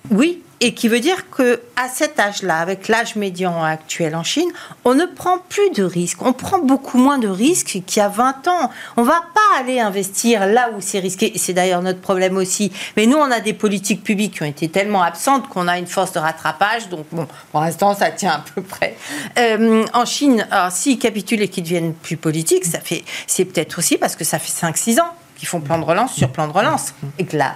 Oui, 0.10 0.42
et 0.62 0.76
qui 0.76 0.88
veut 0.88 1.00
dire 1.00 1.30
que 1.32 1.60
à 1.76 1.90
cet 1.90 2.20
âge-là, 2.20 2.60
avec 2.60 2.88
l'âge 2.88 3.16
médian 3.16 3.64
actuel 3.64 4.16
en 4.16 4.24
Chine, 4.24 4.50
on 4.86 4.94
ne 4.94 5.06
prend 5.06 5.40
plus 5.50 5.72
de 5.72 5.84
risques. 5.84 6.22
On 6.22 6.34
prend 6.34 6.60
beaucoup 6.60 7.00
moins 7.00 7.18
de 7.18 7.28
risques 7.28 7.82
qu'il 7.86 7.98
y 7.98 8.00
a 8.00 8.08
20 8.08 8.48
ans. 8.48 8.70
On 8.96 9.02
va 9.02 9.24
pas 9.34 9.60
aller 9.60 9.80
investir 9.80 10.46
là 10.46 10.70
où 10.76 10.80
c'est 10.80 11.00
risqué. 11.00 11.34
C'est 11.36 11.54
d'ailleurs 11.54 11.82
notre 11.82 12.00
problème 12.00 12.38
aussi. 12.38 12.72
Mais 12.96 13.08
nous, 13.08 13.18
on 13.18 13.32
a 13.32 13.40
des 13.40 13.54
politiques 13.54 14.04
publiques 14.04 14.36
qui 14.36 14.44
ont 14.44 14.48
été 14.48 14.70
tellement 14.70 15.02
absentes 15.02 15.50
qu'on 15.50 15.68
a 15.68 15.80
une 15.80 15.88
force 15.88 16.14
de 16.14 16.20
rattrapage. 16.20 16.90
Donc 16.90 17.08
bon, 17.12 17.28
pour 17.52 17.62
l'instant, 17.62 17.96
ça 17.96 18.12
tient 18.12 18.34
à 18.34 18.44
peu 18.54 18.62
près. 18.62 18.96
Euh, 19.40 19.86
en 19.94 20.06
Chine, 20.06 20.48
s'ils 20.70 21.00
capitulent 21.00 21.42
et 21.42 21.48
qu'ils 21.48 21.64
deviennent 21.64 21.94
plus 21.96 22.18
politiques, 22.18 22.66
ça 22.66 22.80
fait, 22.80 23.04
c'est 23.26 23.46
peut-être 23.46 23.80
aussi 23.80 23.98
parce 23.98 24.16
que 24.16 24.24
ça 24.24 24.38
fait 24.38 24.52
5-6 24.52 25.02
ans 25.02 25.10
qu'ils 25.36 25.48
font 25.48 25.60
plan 25.60 25.80
de 25.80 25.86
relance 25.86 26.14
sur 26.14 26.32
plan 26.32 26.48
de 26.48 26.54
relance 26.54 26.94
et 27.18 27.26
que 27.26 27.36
là 27.36 27.56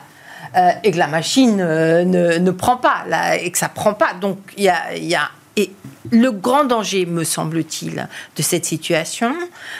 euh, 0.56 0.72
et 0.84 0.92
que 0.92 0.98
la 0.98 1.08
machine 1.08 1.60
euh, 1.60 2.04
ne, 2.06 2.52
prend 2.52 2.78
pas, 2.78 3.04
là, 3.08 3.38
et 3.38 3.52
que 3.52 3.58
ça 3.58 3.70
prend 3.70 3.94
pas. 3.94 4.14
Donc 4.14 4.38
il 4.58 4.64
y 4.64 4.70
a, 5.16 5.30
et 5.58 5.72
le 6.12 6.32
grand 6.32 6.66
danger, 6.66 7.06
me 7.06 7.24
semble-t-il, 7.24 8.08
de 8.36 8.42
cette 8.42 8.66
situation, 8.66 9.34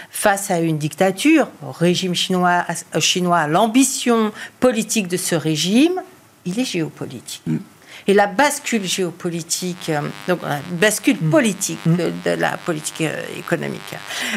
face 0.10 0.50
à 0.50 0.60
une 0.60 0.78
dictature, 0.78 1.48
au 1.68 1.72
régime 1.72 2.16
chinois, 2.16 2.66
chinois 3.00 3.48
l'ambition 3.48 4.32
politique 4.60 5.08
de 5.08 5.18
ce 5.18 5.36
régime, 5.36 6.02
il 6.46 6.60
est 6.60 6.66
géopolitique. 6.66 7.42
Mm 7.46 7.58
et 8.08 8.14
la 8.14 8.28
bascule 8.28 8.84
géopolitique, 8.84 9.90
euh, 9.90 10.02
donc 10.28 10.42
la 10.44 10.60
bascule 10.72 11.18
mm. 11.20 11.30
politique 11.30 11.86
mm. 11.86 11.96
de, 12.26 12.32
la 12.32 12.58
politique 12.58 13.02
euh, 13.02 13.22
économique 13.38 13.82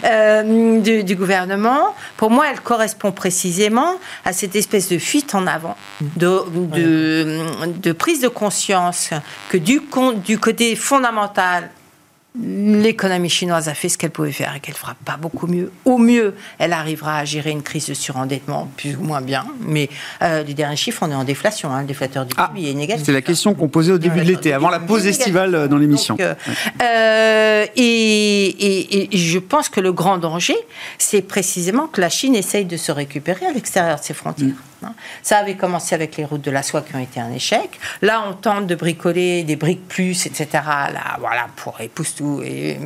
euh, 0.05 0.81
du, 1.03 1.17
gouvernement, 1.17 1.95
pour 2.17 2.31
moi, 2.31 2.47
elle 2.51 2.61
correspond 2.61 3.13
précisément 3.13 3.95
à 4.25 4.33
cette 4.33 4.57
espèce 4.57 4.89
de 4.89 4.99
fuite 4.99 5.35
en 5.35 5.47
avant, 5.47 5.77
mm. 6.01 6.07
de, 6.17 7.67
de, 7.67 7.93
prise 7.93 8.21
de 8.21 8.29
conscience 8.29 9.11
que 9.51 9.59
du, 9.59 9.83
du 10.25 10.39
côté 10.39 10.75
fondamental 10.77 11.71
l'économie 12.37 13.31
chinoise 13.31 13.69
a 13.69 13.75
fait 13.75 13.89
ce 13.89 13.99
qu'elle 13.99 14.11
pouvait 14.11 14.33
faire 14.33 14.55
et 14.55 14.61
qu'elle 14.61 14.75
fera 14.75 14.95
pas 15.05 15.17
beaucoup 15.17 15.47
mieux. 15.47 15.73
Au 15.85 15.99
mieux, 15.99 16.35
elle 16.59 16.73
arrivera 16.73 17.19
à 17.19 17.25
gérer 17.25 17.51
une 17.51 17.63
crise 17.63 17.87
de 17.87 17.95
surendettement 17.95 18.71
plus 18.77 18.97
ou 18.97 19.03
moins 19.03 19.21
bien. 19.21 19.47
Mais 19.61 19.89
euh, 20.23 20.43
les 20.43 20.55
derniers 20.55 20.77
chiffres, 20.77 21.03
on 21.07 21.11
est 21.11 21.15
en 21.15 21.25
déflation. 21.25 21.73
Hein. 21.73 21.83
Le 21.83 21.87
déflateur 21.87 22.27
du 22.27 22.35
ah, 22.37 22.53
est 22.57 22.75
négatif. 22.75 23.07
C'est 23.07 23.13
la 23.13 23.23
question 23.23 23.55
qu'on 23.55 23.69
posait 23.69 23.93
au 23.93 23.99
début 23.99 24.21
de 24.21 24.25
l'été, 24.25 24.53
avant 24.53 24.71
la 24.71 24.81
pause 24.81 25.07
estivale 25.07 25.55
euh, 25.55 25.69
dans 25.69 25.79
l'émission. 25.79 26.17
Euh, 26.21 26.35
euh, 26.83 27.67
et, 27.77 29.09
je 29.13 29.39
pense 29.39 29.69
que 29.69 29.81
le 29.81 29.93
grand 29.93 30.19
danger, 30.19 30.57
c'est 30.99 31.23
précisément 31.23 31.87
que 31.87 32.01
la 32.01 32.09
Chine 32.09 32.35
essaye 32.35 32.65
de 32.65 32.77
se 32.77 32.93
récupérer 32.93 33.47
à 33.47 33.53
l'extérieur 33.53 33.99
de 33.99 34.05
ses 34.05 34.15
frontières. 34.15 34.49
Mm. 34.49 34.68
Ça 35.23 35.39
avait 35.39 35.57
commencé 35.57 35.95
avec 35.95 36.17
les 36.17 36.25
routes 36.25 36.43
de 36.43 36.51
la 36.51 36.63
soie 36.63 36.83
qui 36.83 36.95
ont 36.95 37.01
été 37.01 37.21
un 37.21 37.33
échec. 37.33 37.79
Là, 38.03 38.25
on 38.29 38.35
tente 38.35 38.67
de 38.67 38.75
bricoler 38.75 39.43
des 39.45 39.57
briques 39.57 39.87
plus, 39.89 40.27
etc. 40.27 40.49
Là, 40.53 41.17
voilà, 41.19 41.47
pour 41.57 41.81
époustoufler, 41.81 42.79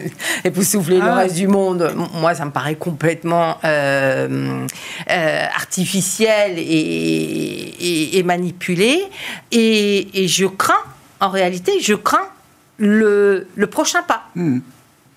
époustoufler 0.44 0.98
le 0.98 1.08
ah. 1.08 1.14
reste 1.16 1.36
du 1.36 1.48
monde. 1.48 1.94
Moi, 2.14 2.34
ça 2.34 2.44
me 2.44 2.50
paraît 2.50 2.76
complètement 2.76 3.58
euh, 3.64 4.66
euh, 5.10 5.46
artificiel 5.54 6.54
et, 6.58 8.22
manipulé. 8.24 9.02
Et, 9.50 10.28
je 10.28 10.46
crains, 10.46 10.74
en 11.20 11.30
réalité, 11.30 11.80
je 11.80 11.94
crains 11.94 12.28
le, 12.78 13.46
prochain 13.70 14.02
pas. 14.02 14.24
Hmm. 14.34 14.60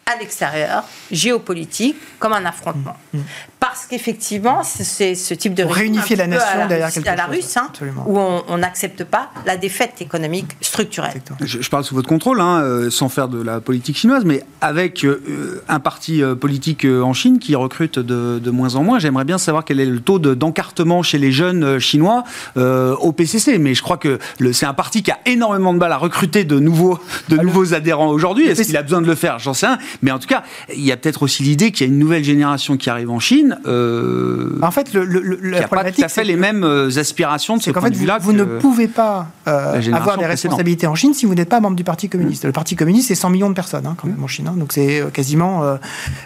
à 0.06 0.18
l'extérieur, 0.18 0.84
géopolitique, 1.12 1.98
comme 2.20 2.34
un 2.34 2.46
affrontement. 2.46 2.98
Mm, 3.14 3.20
mm. 3.20 3.24
Parce 3.64 3.86
qu'effectivement, 3.86 4.62
c'est 4.64 5.16
ce 5.16 5.34
type 5.34 5.54
de 5.54 5.64
réunifier 5.64 6.18
la 6.18 6.28
nation 6.28 6.68
derrière 6.68 6.92
quelque 6.92 7.08
à 7.08 7.16
la 7.16 7.28
Russe, 7.28 7.56
hein, 7.56 7.70
où 8.06 8.20
on 8.20 8.58
n'accepte 8.58 9.06
pas 9.06 9.32
la 9.46 9.56
défaite 9.56 10.02
économique 10.02 10.58
structurelle. 10.60 11.22
Je, 11.40 11.70
parle 11.70 11.86
sous 11.86 11.96
votre 11.96 12.10
contrôle, 12.10 12.42
hein, 12.42 12.60
euh, 12.62 12.90
sans 12.90 13.08
faire 13.08 13.30
de 13.30 13.42
la 13.42 13.62
politique 13.62 13.96
chinoise, 13.96 14.26
mais 14.26 14.44
avec 14.60 15.06
euh, 15.06 15.64
un 15.70 15.80
parti 15.80 16.22
euh, 16.22 16.36
politique 16.36 16.86
en 16.86 17.14
Chine 17.14 17.40
qui 17.40 17.56
recrute 17.56 18.00
de, 18.00 18.52
moins 18.52 18.76
en 18.76 18.84
moins, 18.84 19.00
j'aimerais 19.00 19.24
bien 19.24 19.38
savoir 19.38 19.64
quel 19.64 19.80
est 19.80 19.86
le 19.86 20.02
taux 20.02 20.20
d'encartement 20.20 21.02
chez 21.02 21.18
les 21.18 21.32
jeunes 21.32 21.80
chinois 21.80 22.26
au 22.58 23.14
PCC. 23.14 23.60
Mais 23.60 23.76
je 23.76 23.82
crois 23.82 23.98
que 23.98 24.20
c'est 24.52 24.66
un 24.66 24.74
parti 24.74 25.04
qui 25.04 25.12
a 25.12 25.20
énormément 25.26 25.74
de 25.74 25.80
mal 25.80 25.94
à 25.94 25.98
recruter 25.98 26.44
de 26.44 26.60
nouveaux, 26.60 27.00
de 27.30 27.38
nouveaux 27.38 27.74
adhérents 27.74 28.10
aujourd'hui. 28.10 28.46
Est-ce 28.48 28.64
qu'il 28.64 28.76
a 28.76 28.84
besoin 28.84 29.02
de 29.02 29.08
le 29.08 29.16
faire? 29.16 29.40
J'en 29.40 29.54
sais 29.54 29.68
rien. 29.68 29.78
Mais 30.02 30.12
en 30.12 30.20
tout 30.20 30.28
cas, 30.28 30.44
il 30.76 30.84
y 30.84 30.92
a 30.92 30.98
peut-être 30.98 31.24
aussi 31.24 31.44
l'idée 31.44 31.72
qu'il 31.72 31.88
y 31.88 31.90
a 31.90 31.94
une 31.94 32.00
nouvelle 32.00 32.26
génération 32.26 32.76
qui 32.76 32.90
arrive 32.90 33.10
en 33.10 33.20
Chine. 33.20 33.53
Euh, 33.66 34.60
en 34.62 34.72
fait, 34.72 34.94
le, 34.94 35.04
le, 35.06 35.68
pas 35.68 35.92
tout 35.92 36.02
à 36.02 36.08
fait 36.08 36.24
les 36.24 36.36
mêmes 36.36 36.64
euh, 36.64 36.98
aspirations 36.98 37.58
de 37.58 37.62
ce 37.62 37.70
de 37.70 37.96
vue-là. 37.96 38.18
Vous, 38.20 38.34
ne 38.34 38.44
pouvez 38.44 38.88
pas 38.88 39.28
euh, 39.48 39.82
avoir 39.94 40.18
des 40.18 40.26
responsabilités 40.26 40.88
en 40.88 40.96
Chine 40.96 41.14
si 41.14 41.26
vous 41.26 41.36
n'êtes 41.36 41.50
pas 41.50 41.60
membre 41.60 41.76
du 41.76 41.84
Parti 41.84 42.10
communiste. 42.10 42.46
Le 42.46 42.52
Parti 42.52 42.76
communiste, 42.76 43.08
c'est 43.08 43.16
100 43.16 43.30
millions 43.30 43.50
de 43.50 43.56
personnes 43.56 43.86
hein, 43.86 43.96
quand 43.98 44.08
même 44.08 44.24
en 44.24 44.28
Chine. 44.28 44.48
Hein. 44.48 44.56
donc 44.58 44.74
c'est 44.74 45.04
quasiment, 45.14 45.78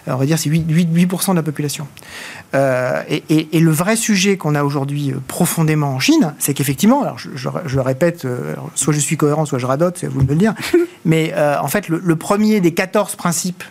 on 0.08 0.16
va 0.16 0.26
dire, 0.26 0.40
c'est 0.40 0.50
8, 0.50 0.66
8, 0.68 0.90
8 0.94 1.06
de 1.06 1.34
la 1.34 1.44
population. 1.44 1.88
Et, 2.54 3.24
et, 3.30 3.60
le 3.60 3.72
vrai 3.72 3.96
sujet 3.96 4.38
qu'on 4.38 4.56
a 4.56 4.64
aujourd'hui 4.64 5.14
profondément 5.28 5.90
en 5.90 6.00
Chine, 6.00 6.34
c'est 6.40 6.54
qu'effectivement, 6.54 7.02
alors 7.02 7.20
je, 7.20 7.30
je, 7.36 7.76
le 7.76 7.82
répète, 7.82 8.28
soit 8.76 8.94
je 8.94 9.00
suis 9.00 9.18
cohérent, 9.18 9.46
soit 9.46 9.60
je 9.60 9.66
radote, 9.66 9.98
c'est 10.00 10.08
vous 10.08 10.22
de 10.22 10.28
me 10.28 10.32
le 10.32 10.38
dire, 10.38 10.54
mais 11.06 11.34
en 11.36 11.68
fait, 11.68 11.90
le, 11.90 12.02
le 12.04 12.16
premier 12.16 12.62
des 12.62 12.74
14 12.74 13.16
principes 13.16 13.64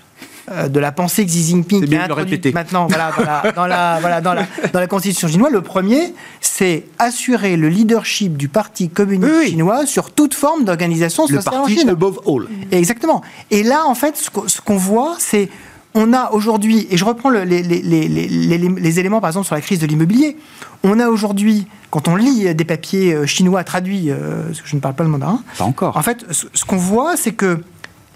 euh, 0.51 0.69
de 0.69 0.81
la 0.81 0.93
pensée 0.93 1.25
Xi 1.25 1.43
Jinping 1.45 1.93
est 1.93 1.99
introduite 1.99 2.55
maintenant 2.55 2.87
voilà, 2.87 3.11
dans, 3.55 3.67
la, 3.67 3.99
voilà, 4.01 4.21
dans, 4.21 4.35
la, 4.35 4.47
dans 4.73 4.81
la 4.81 4.87
constitution 4.87 5.29
chinoise. 5.29 5.53
Le 5.53 5.63
premier, 5.63 6.15
c'est 6.41 6.85
assurer 6.99 7.57
le 7.57 7.69
leadership 7.69 8.37
du 8.37 8.49
Parti 8.49 8.89
communiste 8.89 9.45
chinois 9.47 9.87
sur 9.87 10.11
toute 10.11 10.35
forme 10.35 10.65
d'organisation 10.65 11.27
sociale 11.27 11.55
en 11.55 11.67
Chine. 11.67 11.89
above 11.89 12.21
all. 12.27 12.47
Exactement. 12.71 13.23
Et 13.51 13.63
là, 13.63 13.87
en 13.87 13.95
fait, 13.95 14.17
ce 14.17 14.61
qu'on 14.61 14.77
voit, 14.77 15.17
c'est 15.19 15.49
on 15.97 16.13
a 16.13 16.31
aujourd'hui, 16.33 16.87
et 16.91 16.97
je 16.99 17.05
reprends 17.05 17.31
les, 17.31 17.45
les, 17.47 17.63
les, 17.63 18.59
les, 18.59 19.01
éléments 19.01 19.21
par 19.21 19.31
exemple 19.31 19.47
sur 19.47 19.55
la 19.55 19.63
crise 19.63 19.79
de 19.79 19.87
l'immobilier, 19.87 20.37
on 20.85 21.01
a 21.01 21.09
aujourd'hui, 21.09 21.67
quand 21.91 22.07
on 22.07 22.17
lit 22.17 22.55
des 22.55 22.65
papiers 22.67 23.15
euh, 23.15 23.27
chinois 23.27 23.65
traduits, 23.65 24.11
euh, 24.11 24.43
parce 24.47 24.61
que 24.61 24.69
je 24.69 24.77
ne 24.77 24.81
parle 24.81 24.95
pas 24.95 25.05
le 25.05 25.09
mandarin, 25.09 25.43
pas 25.57 25.65
encore. 25.65 25.97
En 25.97 26.03
fait, 26.03 26.27
ce 26.31 26.65
qu'on 26.67 26.77
voit, 26.77 27.17
c'est 27.17 27.33
que 27.33 27.63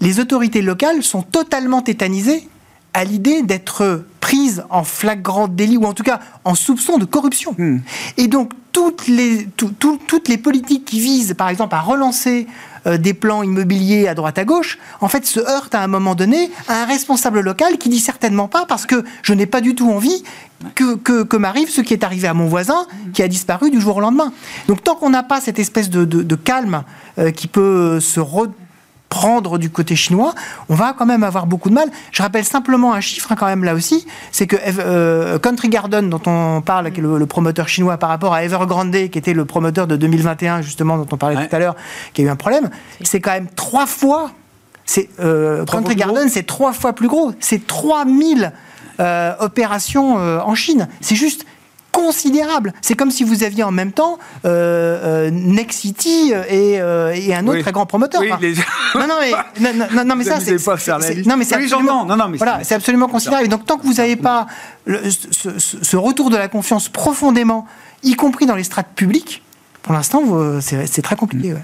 les 0.01 0.19
autorités 0.19 0.61
locales 0.61 1.03
sont 1.03 1.21
totalement 1.21 1.81
tétanisées 1.81 2.47
à 2.93 3.05
l'idée 3.05 3.41
d'être 3.41 4.03
prises 4.19 4.63
en 4.69 4.83
flagrant 4.83 5.47
délit, 5.47 5.77
ou 5.77 5.85
en 5.85 5.93
tout 5.93 6.03
cas 6.03 6.19
en 6.43 6.55
soupçon 6.55 6.97
de 6.97 7.05
corruption. 7.05 7.55
Hmm. 7.57 7.79
Et 8.17 8.27
donc, 8.27 8.51
toutes 8.71 9.07
les, 9.07 9.47
toutes 9.55 10.27
les 10.29 10.37
politiques 10.37 10.85
qui 10.85 10.99
visent, 10.99 11.33
par 11.33 11.49
exemple, 11.49 11.75
à 11.75 11.81
relancer 11.81 12.47
euh, 12.87 12.97
des 12.97 13.13
plans 13.13 13.43
immobiliers 13.43 14.07
à 14.07 14.15
droite 14.15 14.37
à 14.37 14.45
gauche, 14.45 14.77
en 15.01 15.07
fait, 15.07 15.25
se 15.25 15.39
heurtent 15.39 15.75
à 15.75 15.81
un 15.81 15.87
moment 15.87 16.15
donné 16.15 16.49
à 16.67 16.83
un 16.83 16.85
responsable 16.85 17.41
local 17.41 17.77
qui 17.77 17.89
dit 17.89 17.99
certainement 17.99 18.47
pas, 18.47 18.65
parce 18.65 18.85
que 18.85 19.03
je 19.23 19.33
n'ai 19.33 19.45
pas 19.45 19.61
du 19.61 19.75
tout 19.75 19.89
envie 19.89 20.23
que, 20.75 20.95
que, 20.95 21.37
m'arrive 21.37 21.69
ce 21.69 21.81
qui 21.81 21.93
est 21.93 22.03
arrivé 22.03 22.27
à 22.27 22.33
mon 22.33 22.47
voisin, 22.47 22.87
qui 23.13 23.23
a 23.23 23.27
disparu 23.27 23.71
du 23.71 23.81
jour 23.81 23.97
au 23.97 23.99
lendemain. 24.01 24.31
Donc, 24.67 24.83
tant 24.83 24.95
qu'on 24.95 25.09
n'a 25.09 25.23
pas 25.23 25.41
cette 25.41 25.59
espèce 25.59 25.89
de, 25.89 26.35
calme 26.35 26.83
euh, 27.19 27.31
qui 27.31 27.47
peut 27.47 27.99
se 27.99 28.19
re 28.19 28.47
prendre 29.11 29.57
du 29.57 29.69
côté 29.69 29.97
chinois, 29.97 30.33
on 30.69 30.73
va 30.73 30.95
quand 30.97 31.05
même 31.05 31.23
avoir 31.23 31.45
beaucoup 31.45 31.69
de 31.69 31.75
mal. 31.75 31.89
Je 32.13 32.23
rappelle 32.23 32.45
simplement 32.45 32.93
un 32.93 33.01
chiffre 33.01 33.29
hein, 33.33 33.35
quand 33.37 33.45
même 33.45 33.65
là 33.65 33.75
aussi, 33.75 34.07
c'est 34.31 34.47
que 34.47 34.55
euh, 34.79 35.37
Country 35.37 35.67
Garden 35.67 36.09
dont 36.09 36.21
on 36.25 36.61
parle, 36.61 36.91
qui 36.93 37.01
est 37.01 37.03
le, 37.03 37.25
promoteur 37.25 37.67
chinois 37.67 37.97
par 37.97 38.07
rapport 38.07 38.33
à 38.33 38.45
Evergrande, 38.45 38.93
qui 39.09 39.19
était 39.19 39.33
le 39.33 39.43
promoteur 39.43 39.85
de 39.85 39.97
2021 39.97 40.61
justement 40.61 40.97
dont 40.97 41.07
on 41.11 41.17
parlait 41.17 41.45
tout 41.45 41.53
à 41.53 41.59
l'heure, 41.59 41.75
qui 42.13 42.21
a 42.21 42.25
eu 42.25 42.29
un 42.29 42.37
problème, 42.37 42.69
c'est 43.03 43.19
quand 43.19 43.31
même 43.31 43.49
trois 43.53 43.85
fois. 43.85 44.31
C'est 44.85 45.09
euh, 45.19 45.65
Country 45.65 45.95
Garden, 45.95 46.29
c'est 46.29 46.47
trois 46.47 46.71
fois 46.71 46.93
plus 46.93 47.09
gros. 47.09 47.33
C'est 47.41 47.67
3000 47.67 48.53
euh, 49.01 49.33
opérations 49.39 50.15
en 50.15 50.55
Chine. 50.55 50.87
C'est 51.01 51.15
juste 51.15 51.45
considérable. 51.91 52.73
C'est 52.81 52.95
comme 52.95 53.11
si 53.11 53.23
vous 53.23 53.43
aviez 53.43 53.63
en 53.63 53.71
même 53.71 53.91
temps 53.91 54.17
euh, 54.45 55.27
euh 55.27 55.29
Nexity 55.31 56.31
et, 56.49 56.81
euh, 56.81 57.13
et, 57.15 57.33
un 57.33 57.47
autre 57.47 57.61
très 57.61 57.71
grand 57.71 57.85
promoteur. 57.85 58.21
Oui, 58.21 58.31
les... 58.41 58.55
non, 58.95 59.07
non, 59.07 59.15
mais, 59.19 59.73
non, 59.73 60.05
non, 60.05 60.15
mais 60.15 60.23
ça, 60.23 60.39
c'est. 60.39 61.25
Non, 61.25 61.37
mais 61.37 61.45
c'est 61.45 61.55
absolument, 61.55 62.05
non, 62.05 62.15
non, 62.15 62.27
mais 62.27 62.37
voilà, 62.37 62.63
c'est 62.63 62.75
absolument 62.75 63.07
considérable. 63.07 63.45
Et 63.45 63.49
donc, 63.49 63.65
tant 63.65 63.77
que 63.77 63.85
vous 63.85 63.95
n'avez 63.95 64.15
pas 64.15 64.47
ce, 64.87 65.59
ce, 65.59 65.97
retour 65.97 66.29
de 66.29 66.37
la 66.37 66.47
confiance 66.47 66.89
profondément, 66.89 67.67
y 68.03 68.15
compris 68.15 68.45
dans 68.45 68.55
les 68.55 68.63
strates 68.63 68.93
publiques, 68.95 69.43
pour 69.83 69.93
l'instant, 69.93 70.23
c'est 70.61 71.01
très 71.01 71.15
compliqué. 71.15 71.53
Ouais. 71.53 71.63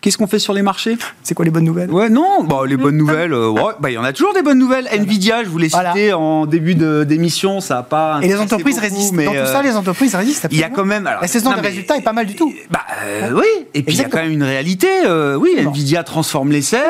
Qu'est-ce 0.00 0.16
qu'on 0.16 0.26
fait 0.26 0.38
sur 0.38 0.54
les 0.54 0.62
marchés? 0.62 0.96
C'est 1.22 1.34
quoi 1.34 1.44
les 1.44 1.50
bonnes 1.50 1.64
nouvelles? 1.64 1.90
Ouais, 1.90 2.08
non, 2.08 2.42
bah, 2.44 2.62
les 2.66 2.78
bonnes 2.78 2.96
nouvelles, 2.96 3.34
euh, 3.34 3.52
bah, 3.80 3.90
il 3.90 3.94
y 3.94 3.98
en 3.98 4.04
a 4.04 4.14
toujours 4.14 4.32
des 4.32 4.40
bonnes 4.40 4.58
nouvelles. 4.58 4.88
Nvidia, 4.90 5.44
je 5.44 5.50
vous 5.50 5.58
l'ai 5.58 5.68
cité 5.68 6.14
en 6.14 6.46
début 6.46 6.74
d'émission, 6.74 7.60
ça 7.60 7.74
n'a 7.74 7.82
pas. 7.82 8.18
Et 8.22 8.28
les 8.28 8.38
entreprises 8.38 8.78
résistent. 8.78 9.12
Mais 9.12 9.26
Dans 9.26 9.32
tout 9.32 9.46
ça, 9.46 9.58
euh, 9.58 9.62
les 9.62 9.76
entreprises 9.76 10.14
résistent. 10.14 10.48
Il 10.50 10.58
y 10.58 10.64
a 10.64 10.70
quand 10.70 10.86
même. 10.86 11.04
la 11.04 11.28
saison 11.28 11.52
des 11.52 11.60
résultats 11.60 11.96
est 11.98 12.02
pas 12.02 12.14
mal 12.14 12.26
du 12.26 12.34
tout. 12.34 12.52
Bah 12.70 12.80
euh, 13.02 13.30
oui, 13.34 13.66
et 13.74 13.82
puis 13.82 13.94
il 13.94 14.00
y 14.00 14.04
a 14.04 14.08
quand 14.08 14.22
même 14.22 14.32
une 14.32 14.42
réalité. 14.42 14.88
oui, 15.36 15.50
Nvidia 15.58 16.02
transforme 16.02 16.50
l'essai. 16.50 16.80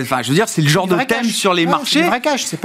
Enfin, 0.00 0.22
je 0.22 0.28
veux 0.28 0.34
dire, 0.34 0.48
c'est 0.48 0.62
le 0.62 0.68
genre 0.68 0.86
de 0.86 0.96
thème 0.96 1.24
sur 1.24 1.52
les 1.52 1.66
marchés. 1.66 2.08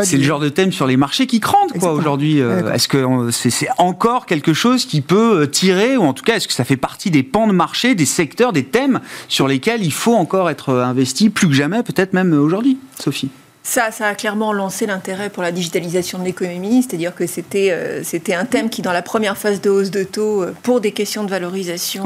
C'est 0.03 0.17
le 0.17 0.23
genre 0.23 0.39
de 0.39 0.49
thème 0.49 0.71
sur 0.71 0.87
les 0.87 0.97
marchés 0.97 1.27
qui 1.27 1.41
crante, 1.41 1.77
quoi, 1.77 1.91
aujourd'hui. 1.91 2.39
Est-ce 2.73 2.87
que 2.87 3.31
c'est 3.31 3.67
encore 3.77 4.25
quelque 4.27 4.53
chose 4.53 4.85
qui 4.85 5.01
peut 5.01 5.49
tirer, 5.51 5.97
ou 5.97 6.03
en 6.03 6.13
tout 6.13 6.23
cas, 6.23 6.35
est-ce 6.35 6.47
que 6.47 6.53
ça 6.53 6.63
fait 6.63 6.77
partie 6.77 7.11
des 7.11 7.23
pans 7.23 7.47
de 7.47 7.51
marché, 7.51 7.95
des 7.95 8.05
secteurs, 8.05 8.53
des 8.53 8.63
thèmes 8.63 9.01
sur 9.27 9.45
lesquels 9.47 9.72
il 9.81 9.93
faut 9.93 10.15
encore 10.15 10.49
être 10.49 10.73
investi 10.73 11.29
plus 11.29 11.47
que 11.47 11.53
jamais, 11.53 11.83
peut-être 11.83 12.13
même 12.13 12.33
aujourd'hui, 12.33 12.77
Sophie 12.99 13.29
ça, 13.65 13.91
ça 13.91 14.07
a 14.07 14.15
clairement 14.15 14.51
lancé 14.51 14.85
l'intérêt 14.85 15.29
pour 15.29 15.41
la 15.41 15.53
digitalisation 15.53 16.19
de 16.19 16.25
l'économie, 16.25 16.83
c'est-à-dire 16.83 17.15
que 17.15 17.25
c'était 17.25 17.71
euh, 17.71 18.03
c'était 18.03 18.33
un 18.33 18.43
thème 18.43 18.69
qui, 18.69 18.81
dans 18.81 18.91
la 18.91 19.01
première 19.01 19.37
phase 19.37 19.61
de 19.61 19.69
hausse 19.69 19.89
de 19.89 20.03
taux, 20.03 20.43
euh, 20.43 20.53
pour 20.63 20.81
des 20.81 20.91
questions 20.91 21.23
de 21.23 21.29
valorisation, 21.29 22.03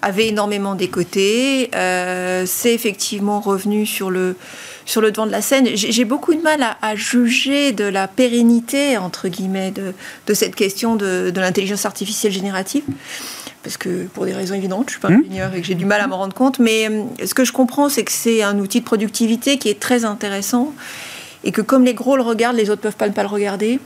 avait 0.00 0.28
énormément 0.28 0.76
décoté. 0.76 1.70
Euh, 1.74 2.44
c'est 2.46 2.72
effectivement 2.72 3.40
revenu 3.40 3.84
sur 3.84 4.10
le, 4.12 4.36
sur 4.86 5.00
le 5.00 5.10
devant 5.10 5.26
de 5.26 5.32
la 5.32 5.42
scène. 5.42 5.68
J'ai 5.74 6.04
beaucoup 6.04 6.34
de 6.34 6.40
mal 6.40 6.64
à, 6.80 6.94
juger 6.94 7.72
de 7.72 7.84
la 7.84 8.06
pérennité, 8.06 8.96
entre 8.96 9.28
guillemets, 9.28 9.72
de, 9.72 9.92
de 10.28 10.34
cette 10.34 10.54
question 10.54 10.94
de, 10.94 11.30
de 11.34 11.40
l'intelligence 11.40 11.84
artificielle 11.84 12.32
générative 12.32 12.84
parce 13.62 13.76
que 13.76 14.06
pour 14.06 14.24
des 14.24 14.32
raisons 14.32 14.54
évidentes, 14.54 14.84
je 14.86 14.92
suis 14.92 15.00
pas 15.00 15.10
mmh. 15.10 15.22
ingénieur 15.24 15.54
et 15.54 15.60
que 15.60 15.66
j'ai 15.66 15.74
du 15.74 15.84
mal 15.84 16.00
à 16.00 16.06
m'en 16.06 16.16
rendre 16.18 16.34
compte. 16.34 16.58
Mais 16.58 16.88
euh, 16.88 17.04
ce 17.24 17.34
que 17.34 17.44
je 17.44 17.52
comprends, 17.52 17.88
c'est 17.88 18.04
que 18.04 18.12
c'est 18.12 18.42
un 18.42 18.58
outil 18.58 18.80
de 18.80 18.84
productivité 18.84 19.58
qui 19.58 19.68
est 19.68 19.78
très 19.78 20.04
intéressant 20.04 20.72
et 21.44 21.52
que 21.52 21.60
comme 21.60 21.84
les 21.84 21.94
gros 21.94 22.16
le 22.16 22.22
regardent, 22.22 22.56
les 22.56 22.70
autres 22.70 22.80
peuvent 22.80 22.96
pas 22.96 23.08
ne 23.08 23.12
pas 23.12 23.22
le 23.22 23.28
regarder. 23.28 23.78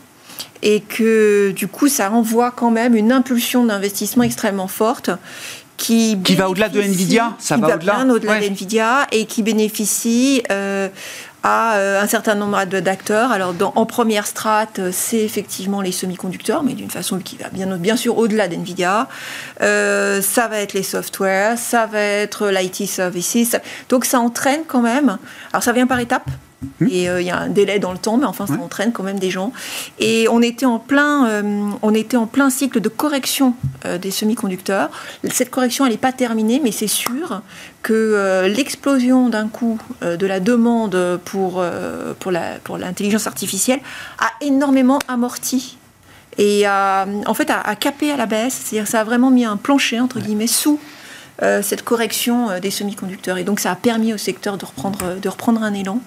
Et 0.63 0.81
que 0.81 1.51
du 1.51 1.69
coup, 1.69 1.89
ça 1.89 2.11
envoie 2.11 2.51
quand 2.51 2.71
même 2.71 2.95
une 2.95 3.13
impulsion 3.13 3.65
d'investissement 3.65 4.23
extrêmement 4.23 4.69
forte 4.69 5.11
qui, 5.77 6.17
qui 6.25 6.35
va 6.37 6.49
au-delà 6.49 6.69
de 6.69 6.81
Nvidia, 6.81 7.35
ça 7.39 7.57
va, 7.57 7.75
au-delà, 7.75 8.07
au-delà 8.07 8.41
de 8.41 8.47
Nvidia 8.47 9.07
et 9.13 9.27
qui 9.27 9.43
bénéficie 9.43 10.43
euh, 10.51 10.89
à 11.45 11.77
euh, 11.77 12.03
un 12.03 12.07
certain 12.07 12.35
nombre 12.35 12.65
d'acteurs. 12.65 13.31
Alors, 13.31 13.55
en 13.77 13.87
première 13.87 14.27
strate, 14.27 14.79
euh, 14.79 14.91
c'est 14.93 15.21
effectivement 15.21 15.83
les 15.83 15.93
semi-conducteurs, 15.93 16.63
mais 16.63 16.73
d'une 16.73 16.91
façon 16.91 17.19
qui 17.19 17.37
va 17.37 17.51
bien, 17.51 17.67
bien 17.77 17.97
sûr 17.97 18.17
au-delà 18.17 18.49
d'NVIDIA. 18.49 19.09
Euh, 19.61 20.23
ça 20.23 20.49
va 20.49 20.61
être 20.61 20.73
les 20.73 20.83
softwares, 20.83 21.59
ça 21.59 21.85
va 21.85 22.01
être 22.01 22.49
l'IT 22.49 22.89
services. 22.89 23.57
Donc, 23.91 24.07
ça 24.07 24.21
entraîne 24.21 24.63
quand 24.67 24.81
même. 24.81 25.19
Alors, 25.53 25.63
ça 25.63 25.73
vient 25.73 25.87
par 25.87 26.01
étapes. 26.01 26.31
Mmh. 26.81 26.87
Et 26.91 27.05
il 27.05 27.27
y 27.27 27.31
a 27.31 27.39
un 27.39 27.49
délai 27.49 27.79
dans 27.79 27.93
le 27.93 27.99
temps, 27.99 28.17
mais 28.17 28.27
enfin, 28.27 28.47
ça 28.47 28.55
entraîne 28.55 28.93
quand 28.93 29.03
même 29.03 29.19
des 29.19 29.31
gens. 29.31 29.53
Et 29.99 30.27
on 30.31 30.43
était 30.43 30.67
en 30.67 30.79
plein, 30.79 31.43
on 31.83 31.95
était 31.95 32.17
en 32.17 32.27
plein 32.27 32.51
cycle 32.51 32.81
de 32.81 32.89
correction 32.89 33.55
des 34.01 34.11
semi-conducteurs. 34.11 34.91
Cette 35.31 35.51
correction, 35.51 35.85
elle 35.87 35.93
n'est 35.93 35.99
pas 35.99 36.13
terminée, 36.13 36.61
mais 36.63 36.73
c'est 36.73 36.87
sûr 36.87 37.43
que 37.85 37.93
euh, 37.93 38.49
l'explosion 38.49 39.29
d'un 39.29 39.47
coup 39.47 39.79
euh, 40.03 40.17
de 40.17 40.27
la 40.27 40.41
demande 40.41 41.21
pour, 41.25 41.57
euh, 41.59 42.15
pour, 42.19 42.33
la, 42.33 42.55
pour 42.65 42.79
l'intelligence 42.79 43.27
artificielle 43.27 43.81
a 44.19 44.31
énormément 44.41 44.99
amorti 45.07 45.77
et 46.39 46.67
a, 46.67 47.07
en 47.27 47.35
fait 47.35 47.51
a, 47.51 47.77
capé 47.77 48.11
à 48.11 48.17
la 48.17 48.27
baisse, 48.27 48.63
c'est-à-dire 48.65 48.89
ça 48.89 49.03
a 49.03 49.05
vraiment 49.05 49.31
mis 49.31 49.45
un 49.45 49.57
plancher 49.57 50.01
entre 50.01 50.19
guillemets 50.19 50.49
sous 50.49 50.81
cette 51.63 51.83
correction 51.83 52.59
des 52.61 52.71
semi-conducteurs 52.71 53.39
et 53.39 53.45
donc 53.45 53.61
ça 53.61 53.71
a 53.73 53.77
permis 53.77 54.15
au 54.15 54.17
secteur 54.17 54.57
de 54.57 54.65
reprendre, 54.65 55.21
de 55.21 55.29
reprendre 55.29 55.63
un 55.63 55.75
élan. 55.75 56.01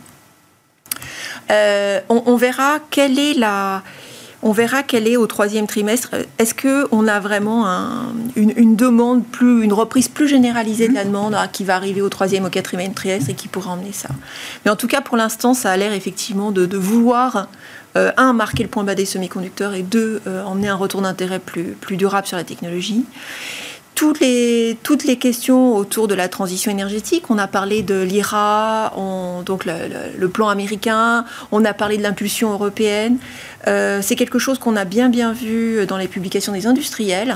On, 1.49 2.23
on, 2.25 2.35
verra 2.35 2.79
quelle 2.89 3.19
est 3.19 3.35
On 4.43 4.53
au 5.17 5.27
troisième 5.27 5.67
trimestre. 5.67 6.11
Est-ce 6.37 6.53
qu'on 6.53 7.07
a 7.07 7.19
vraiment 7.19 7.65
une, 8.35 8.75
demande, 8.75 9.25
plus, 9.25 9.63
une 9.63 9.73
reprise 9.73 10.07
plus 10.07 10.27
généralisée 10.27 10.87
de 10.87 10.93
la 10.93 11.05
demande 11.05 11.35
hein, 11.35 11.47
qui 11.51 11.63
va 11.63 11.75
arriver 11.75 12.01
au 12.01 12.09
troisième, 12.09 12.45
au 12.45 12.49
quatrième 12.49 12.93
trimestre 12.93 13.29
et 13.29 13.33
qui 13.33 13.47
pourra 13.47 13.71
emmener 13.71 13.93
ça? 13.93 14.09
Mais 14.65 14.71
en 14.71 14.75
tout 14.75 14.87
cas, 14.87 15.01
pour 15.01 15.17
l'instant, 15.17 15.53
ça 15.53 15.71
a 15.71 15.77
l'air 15.77 15.93
effectivement 15.93 16.51
de, 16.51 16.77
vouloir, 16.77 17.47
euh, 17.95 18.11
un, 18.17 18.33
marquer 18.33 18.63
le 18.63 18.69
point 18.69 18.83
bas 18.83 18.95
des 18.95 19.05
semi-conducteurs 19.05 19.73
et 19.73 19.83
deux, 19.83 20.21
euh, 20.27 20.43
emmener 20.43 20.69
un 20.69 20.75
retour 20.75 21.01
d'intérêt 21.01 21.39
plus 21.39 21.97
durable 21.97 22.27
sur 22.27 22.37
la 22.37 22.43
technologie 22.43 23.05
toutes 23.97 24.19
les, 24.19 24.77
toutes 24.83 25.05
les 25.05 25.17
questions 25.17 25.75
autour 25.75 26.07
de 26.07 26.13
la 26.13 26.29
transition 26.29 26.69
énergétique. 26.69 27.31
On 27.31 27.39
a 27.39 27.47
parlé 27.47 27.81
de 27.81 27.99
l'IRA, 27.99 28.93
donc 29.43 29.65
le, 29.65 30.27
plan 30.27 30.49
américain, 30.49 31.25
on 31.51 31.65
a 31.65 31.73
parlé 31.73 31.97
de 31.97 32.03
l'impulsion 32.03 32.51
européenne. 32.51 33.17
Euh, 33.65 34.01
c'est 34.03 34.15
quelque 34.15 34.37
chose 34.37 34.59
qu'on 34.59 34.75
a 34.75 34.85
bien 34.85 35.09
bien 35.09 35.33
vu 35.33 35.85
dans 35.87 35.97
les 35.97 36.07
publications 36.07 36.53
des 36.53 36.67
industriels. 36.67 37.35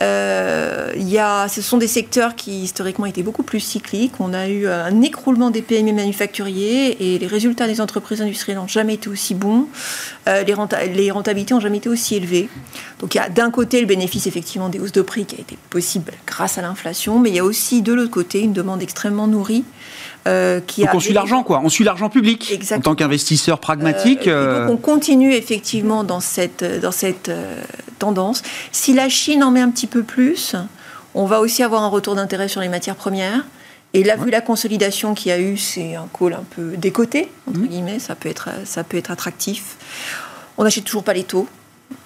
Euh, 0.00 0.92
y 0.96 1.18
a, 1.18 1.48
ce 1.48 1.60
sont 1.60 1.76
des 1.76 1.88
secteurs 1.88 2.36
qui 2.36 2.62
historiquement 2.62 3.06
étaient 3.06 3.24
beaucoup 3.24 3.42
plus 3.42 3.58
cycliques. 3.58 4.12
On 4.20 4.32
a 4.32 4.48
eu 4.48 4.68
un 4.68 5.02
écroulement 5.02 5.50
des 5.50 5.60
PME 5.60 5.92
manufacturiers 5.92 7.14
et 7.14 7.18
les 7.18 7.26
résultats 7.26 7.66
des 7.66 7.80
entreprises 7.80 8.22
industrielles 8.22 8.58
n'ont 8.58 8.68
jamais 8.68 8.94
été 8.94 9.08
aussi 9.08 9.34
bons. 9.34 9.66
Euh, 10.28 10.44
les, 10.44 10.54
les, 10.94 11.10
rentabilités 11.10 11.52
n'ont 11.52 11.60
jamais 11.60 11.78
été 11.78 11.88
aussi 11.88 12.14
élevées. 12.14 12.48
Donc 13.00 13.16
il 13.16 13.18
y 13.18 13.20
a 13.20 13.28
d'un 13.28 13.50
côté 13.50 13.80
le 13.80 13.86
bénéfice 13.86 14.28
effectivement 14.28 14.68
des 14.68 14.78
hausses 14.78 14.92
de 14.92 15.02
prix 15.02 15.24
qui 15.24 15.34
a 15.34 15.40
été 15.40 15.58
possible 15.68 15.95
grâce 16.26 16.58
à 16.58 16.62
l'inflation, 16.62 17.18
mais 17.18 17.30
il 17.30 17.36
y 17.36 17.38
a 17.38 17.44
aussi 17.44 17.82
de 17.82 17.92
l'autre 17.92 18.10
côté 18.10 18.40
une 18.40 18.52
demande 18.52 18.82
extrêmement 18.82 19.26
nourrie 19.26 19.64
euh, 20.26 20.60
donc 20.78 20.94
on 20.94 21.00
suit 21.00 21.12
l'argent, 21.12 21.42
quoi. 21.42 21.60
On 21.62 21.68
suit 21.68 21.84
l'argent 21.84 22.08
public 22.08 22.60
en 22.72 22.80
tant 22.80 22.94
qu'investisseur 22.94 23.60
pragmatique. 23.60 24.26
Euh, 24.26 24.66
donc 24.66 24.70
euh. 24.70 24.72
on 24.72 24.76
continue 24.76 25.32
effectivement 25.32 26.04
dans 26.04 26.20
cette, 26.20 26.64
dans 26.64 26.90
cette 26.90 27.30
tendance. 27.98 28.42
Si 28.72 28.92
la 28.92 29.08
Chine 29.08 29.44
en 29.44 29.50
met 29.50 29.60
un 29.60 29.70
petit 29.70 29.86
peu 29.86 30.02
plus, 30.02 30.56
on 31.14 31.26
va 31.26 31.40
aussi 31.40 31.62
avoir 31.62 31.82
un 31.82 31.88
retour 31.88 32.16
d'intérêt 32.16 32.48
sur 32.48 32.60
les 32.60 32.68
matières 32.68 32.96
premières. 32.96 33.44
Et 33.94 34.02
là, 34.02 34.16
vu 34.16 34.30
la 34.30 34.40
consolidation 34.40 35.14
qu'il 35.14 35.30
y 35.30 35.32
a 35.32 35.38
eu, 35.38 35.56
c'est 35.56 35.94
un 35.94 36.08
call 36.12 36.34
un 36.34 36.44
peu 36.50 36.76
décoté, 36.76 37.30
entre 37.48 37.60
mmh. 37.60 37.66
guillemets, 37.66 37.98
ça 37.98 38.14
peut, 38.14 38.28
être, 38.28 38.50
ça 38.64 38.84
peut 38.84 38.96
être 38.96 39.10
attractif. 39.10 39.76
On 40.58 40.64
n'achète 40.64 40.84
toujours 40.84 41.04
pas 41.04 41.14
les 41.14 41.24
taux. 41.24 41.48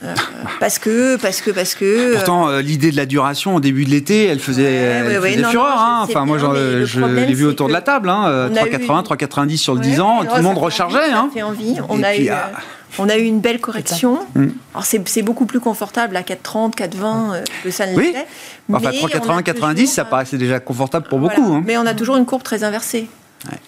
Euh, 0.02 0.14
parce 0.60 0.78
que, 0.78 1.16
parce 1.16 1.40
que, 1.40 1.50
parce 1.50 1.74
que. 1.74 2.14
Pourtant, 2.14 2.48
euh, 2.48 2.62
l'idée 2.62 2.90
de 2.90 2.96
la 2.96 3.06
duration 3.06 3.56
au 3.56 3.60
début 3.60 3.84
de 3.84 3.90
l'été, 3.90 4.24
elle 4.24 4.40
faisait, 4.40 5.04
fureur. 5.50 5.78
hein. 5.78 6.00
Enfin, 6.02 6.24
moi, 6.24 6.38
je 6.38 7.04
l'ai 7.04 7.34
vu 7.34 7.46
autour 7.46 7.68
de 7.68 7.72
la 7.72 7.82
table. 7.82 8.08
Hein, 8.08 8.48
3,80, 8.52 9.04
3,90 9.04 9.56
sur 9.56 9.74
le 9.74 9.80
10 9.80 10.00
ans. 10.00 10.24
tout 10.24 10.36
le 10.36 10.42
monde 10.42 10.58
rechargeait. 10.58 11.12
Hein. 11.12 11.30
Fait 11.32 11.42
envie. 11.42 11.76
On 11.88 12.02
a 12.02 12.16
eu. 12.16 12.28
Ah. 12.28 12.52
On 12.98 13.08
a 13.08 13.16
eu 13.16 13.22
une 13.22 13.40
belle 13.40 13.60
correction. 13.60 14.18
Mm. 14.34 14.48
Alors 14.74 14.84
c'est 14.84 15.22
beaucoup 15.22 15.46
plus 15.46 15.60
confortable 15.60 16.16
à 16.16 16.22
4,30, 16.22 16.74
4,20 16.74 17.44
que 17.62 17.70
ça 17.70 17.86
ne 17.86 17.94
oui. 17.94 18.06
l'était. 18.06 18.26
Enfin, 18.72 18.90
3,80, 18.90 19.42
90, 19.44 19.86
ça 19.86 20.04
paraissait 20.04 20.38
déjà 20.38 20.58
confortable 20.58 21.06
pour 21.08 21.20
beaucoup. 21.20 21.52
Hein. 21.52 21.62
Mais 21.64 21.78
on 21.78 21.86
a 21.86 21.94
toujours 21.94 22.16
une 22.16 22.26
courbe 22.26 22.42
très 22.42 22.64
inversée. 22.64 23.08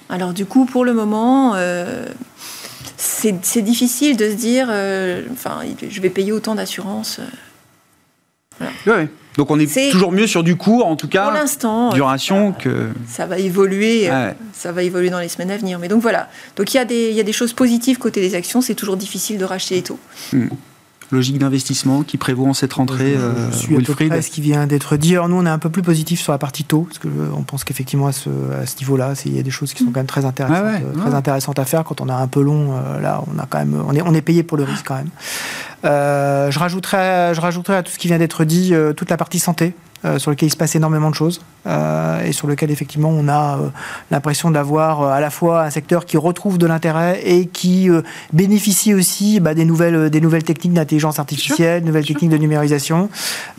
Alors 0.08 0.32
du 0.32 0.44
coup, 0.44 0.64
pour 0.64 0.84
le 0.84 0.92
moment, 0.92 1.52
euh, 1.54 2.06
c'est 3.03 3.62
difficile 3.62 4.16
de 4.16 4.30
se 4.30 4.34
dire, 4.34 4.68
euh, 4.70 5.22
enfin, 5.32 5.61
je 5.88 6.00
vais 6.00 6.11
payer 6.11 6.30
autant 6.30 6.55
d'assurance. 6.55 7.20
Euh, 8.61 8.66
oui, 8.86 9.09
Donc 9.36 9.50
on 9.50 9.59
est, 9.59 9.90
toujours 9.90 10.12
mieux 10.12 10.28
sur 10.28 10.44
du 10.44 10.57
court, 10.57 10.86
en 10.86 10.94
tout 10.94 11.09
cas. 11.09 11.24
Pour 11.24 11.32
l'instant. 11.32 11.90
Duration 11.90 12.53
que. 12.53 12.90
Ça 13.09 13.26
va 13.26 13.38
évoluer. 13.38 14.09
Euh, 14.09 14.30
ça 14.53 14.70
va 14.70 14.84
évoluer 14.84 15.11
dans 15.11 15.18
les 15.18 15.28
semaines 15.28 15.50
à 15.50 15.57
venir. 15.57 15.80
Mais 15.80 15.88
donc 15.88 16.00
voilà. 16.00 16.28
Donc 16.55 16.72
il 16.72 16.76
y, 16.76 16.80
a 16.80 16.84
des, 16.84 17.09
il 17.11 17.16
y 17.16 17.20
a 17.20 17.24
des 17.24 17.32
choses 17.32 17.53
positives 17.53 17.98
côté 17.98 18.20
des 18.20 18.36
actions. 18.36 18.61
C'est 18.61 18.74
toujours 18.74 18.96
difficile 18.96 19.36
de 19.38 19.44
racheter 19.44 19.76
les 19.76 19.82
taux. 19.82 19.98
Hmm 20.32 20.48
logique 21.12 21.38
d'investissement 21.38 22.02
qui 22.02 22.16
prévaut 22.16 22.46
en 22.46 22.54
cette 22.54 22.72
rentrée 22.72 23.14
Je, 23.14 23.52
je 23.52 23.56
suis 23.56 23.76
à 23.76 23.80
peu 23.80 24.20
ce 24.22 24.30
qui 24.30 24.40
vient 24.40 24.66
d'être 24.66 24.96
dit. 24.96 25.14
Alors 25.14 25.28
nous, 25.28 25.36
on 25.36 25.46
est 25.46 25.50
un 25.50 25.58
peu 25.58 25.70
plus 25.70 25.82
positif 25.82 26.20
sur 26.20 26.32
la 26.32 26.38
partie 26.38 26.64
taux, 26.64 26.82
parce 26.82 26.98
qu'on 26.98 27.08
euh, 27.08 27.42
pense 27.46 27.64
qu'effectivement, 27.64 28.06
à 28.08 28.12
ce, 28.12 28.30
niveau-là, 28.80 29.14
il 29.26 29.36
y 29.36 29.38
a 29.38 29.42
des 29.42 29.50
choses 29.50 29.72
qui 29.72 29.84
sont 29.84 29.90
quand 29.90 30.00
même 30.00 30.06
très 30.06 30.24
intéressantes, 30.24 30.82
euh, 30.82 31.00
très 31.00 31.14
intéressantes 31.14 31.58
à 31.58 31.64
faire. 31.64 31.84
Quand 31.84 32.00
on 32.00 32.08
a 32.08 32.14
un 32.14 32.26
peu 32.26 32.42
long, 32.42 32.72
euh, 32.72 33.00
là, 33.00 33.22
on, 33.32 33.38
a 33.38 33.46
quand 33.46 33.58
même, 33.58 33.80
on, 33.86 33.94
est, 33.94 34.02
on 34.02 34.14
est 34.14 34.22
payé 34.22 34.42
pour 34.42 34.56
le 34.56 34.64
risque 34.64 34.86
quand 34.86 34.96
même. 34.96 35.10
je, 35.84 36.58
rajouterais, 36.58 37.34
je 37.34 37.40
rajouterais 37.40 37.76
à 37.76 37.82
tout 37.82 37.92
ce 37.92 37.98
qui 37.98 38.08
vient 38.08 38.18
d'être 38.18 38.44
dit 38.44 38.72
toute 38.96 39.10
la 39.10 39.16
partie 39.16 39.38
santé. 39.38 39.74
sur 40.18 40.30
lequel 40.30 40.48
il 40.48 40.52
se 40.52 40.56
passe 40.56 40.74
énormément 40.74 41.10
de 41.10 41.14
choses. 41.14 41.40
Euh, 41.64 42.24
et 42.24 42.32
sur 42.32 42.48
lequel 42.48 42.72
effectivement 42.72 43.10
on 43.10 43.28
a 43.28 43.56
euh, 43.56 43.68
l'impression 44.10 44.50
d'avoir 44.50 45.02
euh, 45.02 45.12
à 45.12 45.20
la 45.20 45.30
fois 45.30 45.62
un 45.62 45.70
secteur 45.70 46.06
qui 46.06 46.16
retrouve 46.16 46.58
de 46.58 46.66
l'intérêt 46.66 47.22
et 47.24 47.46
qui 47.46 47.88
bénéficie 48.32 48.94
aussi 48.94 49.38
bah, 49.38 49.54
des, 49.54 49.64
nouvelles, 49.64 50.10
des 50.10 50.20
nouvelles 50.20 50.42
techniques 50.42 50.72
d'intelligence 50.72 51.20
artificielle, 51.20 51.84
nouvelles 51.84 52.04
techniques 52.04 52.30
de 52.30 52.36
numérisation. 52.36 53.08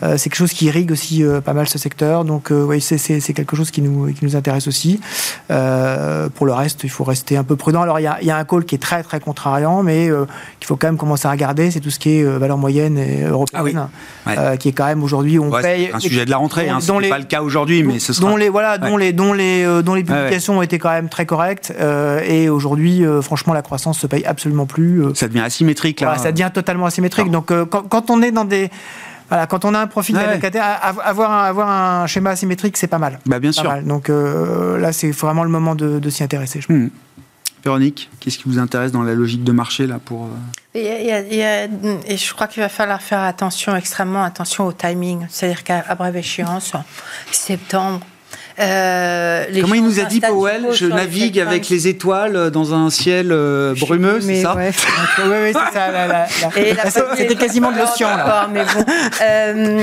c'est 0.02 0.24
quelque 0.24 0.36
chose 0.36 0.52
qui 0.52 0.66
irrigue 0.66 0.90
aussi 0.90 1.24
pas 1.44 1.52
mal 1.52 1.68
ce 1.68 1.78
secteur. 1.78 2.24
Donc 2.24 2.50
oui, 2.50 2.80
c'est 2.80 2.98
quelque 3.32 3.56
chose 3.56 3.70
qui 3.70 3.80
nous, 3.80 4.12
qui 4.12 4.24
nous 4.24 4.36
intéresse 4.36 4.66
aussi. 4.66 5.00
pour 5.48 6.46
le 6.46 6.52
reste, 6.52 6.84
il 6.84 6.90
faut 6.90 7.04
rester 7.04 7.36
un 7.36 7.44
peu 7.44 7.56
prudent. 7.56 7.82
Alors 7.82 8.00
il 8.00 8.02
y 8.02 8.06
a, 8.06 8.22
y 8.22 8.30
a, 8.30 8.36
un 8.36 8.44
call 8.44 8.64
qui 8.64 8.74
est 8.74 8.78
très 8.78 9.02
très 9.02 9.20
contrariant, 9.20 9.82
mais 9.82 10.10
qu'il 10.58 10.66
faut 10.66 10.76
quand 10.76 10.88
même 10.88 10.96
commencer 10.96 11.26
à 11.26 11.30
regarder, 11.30 11.70
c'est 11.70 11.80
tout 11.80 11.90
ce 11.90 11.98
qui 11.98 12.18
est 12.18 12.24
valeur 12.24 12.58
moyenne 12.58 12.98
et 12.98 13.22
européenne, 13.22 13.88
ah 14.26 14.56
qui 14.56 14.68
est 14.68 14.72
quand 14.72 14.86
même 14.86 15.02
aujourd'hui 15.02 15.38
on 15.38 15.50
paye. 15.50 15.90
un 15.92 16.00
sujet 16.00 16.24
de 16.24 16.30
la 16.30 16.36
rentrée, 16.36 16.68
hein, 16.68 16.78
n'est 17.00 17.08
pas 17.08 17.18
le 17.18 17.24
cas 17.24 17.42
aujourd'hui, 17.42 17.82
mais 17.82 17.93
dont 18.20 18.36
les 18.36 18.48
voilà, 18.48 18.78
dont 18.78 18.96
les 18.96 19.12
dont 19.12 19.32
les 19.32 19.64
euh, 19.64 19.82
dont 19.82 19.94
les 19.94 20.04
publications 20.04 20.58
ont 20.58 20.62
été 20.62 20.78
quand 20.78 20.90
même 20.90 21.08
très 21.08 21.26
correctes. 21.26 21.72
Euh, 21.78 22.20
et 22.24 22.48
aujourd'hui, 22.48 23.04
euh, 23.04 23.22
franchement, 23.22 23.52
la 23.52 23.62
croissance 23.62 23.98
se 23.98 24.06
paye 24.06 24.24
absolument 24.24 24.66
plus. 24.66 25.02
ça 25.14 25.28
devient 25.28 25.40
asymétrique 25.40 26.00
là. 26.00 26.18
ça 26.18 26.32
devient 26.32 26.50
totalement 26.52 26.86
asymétrique. 26.86 27.30
Donc 27.30 27.52
quand, 27.68 28.10
on 28.10 28.22
est 28.22 28.32
dans 28.32 28.44
des 28.44 28.70
voilà, 29.30 29.46
quand 29.46 29.64
on 29.64 29.74
a 29.74 29.80
un 29.80 29.86
profil 29.86 30.18
avoir, 30.18 31.32
un, 31.32 31.44
avoir 31.44 31.68
un 31.68 32.06
schéma 32.06 32.30
asymétrique, 32.30 32.76
c'est 32.76 32.86
pas 32.86 32.98
mal. 32.98 33.18
Bah, 33.26 33.38
bien 33.38 33.52
sûr. 33.52 33.72
Donc 33.84 34.08
là, 34.08 34.92
c'est 34.92 35.10
vraiment 35.10 35.44
le 35.44 35.50
moment 35.50 35.74
de, 35.74 36.10
s'y 36.10 36.22
intéresser. 36.22 36.60
Je 36.60 36.72
hmm. 36.72 36.90
Véronique, 37.64 38.10
qu'est-ce 38.20 38.38
qui 38.38 38.44
vous 38.46 38.58
intéresse 38.58 38.92
dans 38.92 39.02
la 39.02 39.14
logique 39.14 39.42
de 39.42 39.52
marché 39.52 39.86
là 39.86 39.98
pour 40.04 40.28
et, 40.74 41.08
et 41.08 42.16
je 42.16 42.34
crois 42.34 42.48
qu'il 42.48 42.62
va 42.62 42.68
falloir 42.68 43.00
faire 43.00 43.20
attention, 43.20 43.76
extrêmement 43.76 44.24
attention 44.24 44.66
au 44.66 44.72
timing. 44.72 45.24
C'est-à-dire 45.30 45.62
qu'à 45.62 45.94
brève 45.94 46.16
échéance, 46.16 46.72
septembre, 47.30 48.00
euh, 48.58 49.44
Comment 49.60 49.74
il 49.74 49.84
nous 49.84 49.98
a 49.98 50.04
dit 50.04 50.20
Powell 50.20 50.68
Je 50.72 50.86
navigue 50.86 51.40
avec 51.40 51.68
les 51.68 51.88
étoiles 51.88 52.50
dans 52.50 52.72
un 52.74 52.88
ciel 52.90 53.32
euh, 53.32 53.74
brumeux, 53.74 54.20
c'est 54.20 54.42
ça 54.42 54.54
Oui, 54.56 54.64
oui, 55.18 55.52
c'est 55.52 56.90
ça. 56.90 57.06
C'était 57.16 57.34
quasiment 57.34 57.72
de 57.72 57.78
l'océan. 57.78 58.10
Mais 58.52 58.64
bon. 58.64 58.84
Euh, 59.22 59.76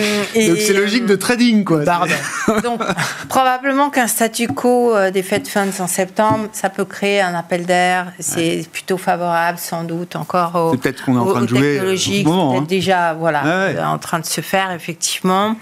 Donc 0.48 0.58
c'est 0.58 0.74
logique 0.74 1.06
de 1.06 1.16
trading, 1.16 1.64
quoi. 1.64 1.84
Donc 2.64 2.82
probablement 3.28 3.90
qu'un 3.90 4.08
statu 4.08 4.48
quo 4.48 4.94
des 5.12 5.24
Fed 5.24 5.48
Funds 5.48 5.80
en 5.80 5.88
septembre, 5.88 6.48
ça 6.54 6.70
peut 6.70 6.86
créer 6.86 7.22
un 7.22 7.36
appel 7.36 7.66
d'air. 7.66 8.14
C'est 8.20 8.66
plutôt 8.72 8.98
favorable, 8.98 9.58
sans 9.58 9.84
doute, 9.84 10.16
encore 10.16 10.56
aux, 10.56 10.78
peut-être 10.78 11.04
qu'on 11.04 11.16
est 11.16 11.20
en 11.20 11.26
train 11.26 11.42
de 11.42 11.48
jouer 11.48 11.74
technologiques. 11.74 12.26
Moment, 12.26 12.58
hein. 12.58 12.66
déjà, 12.68 13.14
voilà, 13.14 13.44
en 13.86 13.98
train 13.98 14.20
de 14.20 14.26
se 14.26 14.42
faire 14.42 14.72
effectivement. 14.72 15.56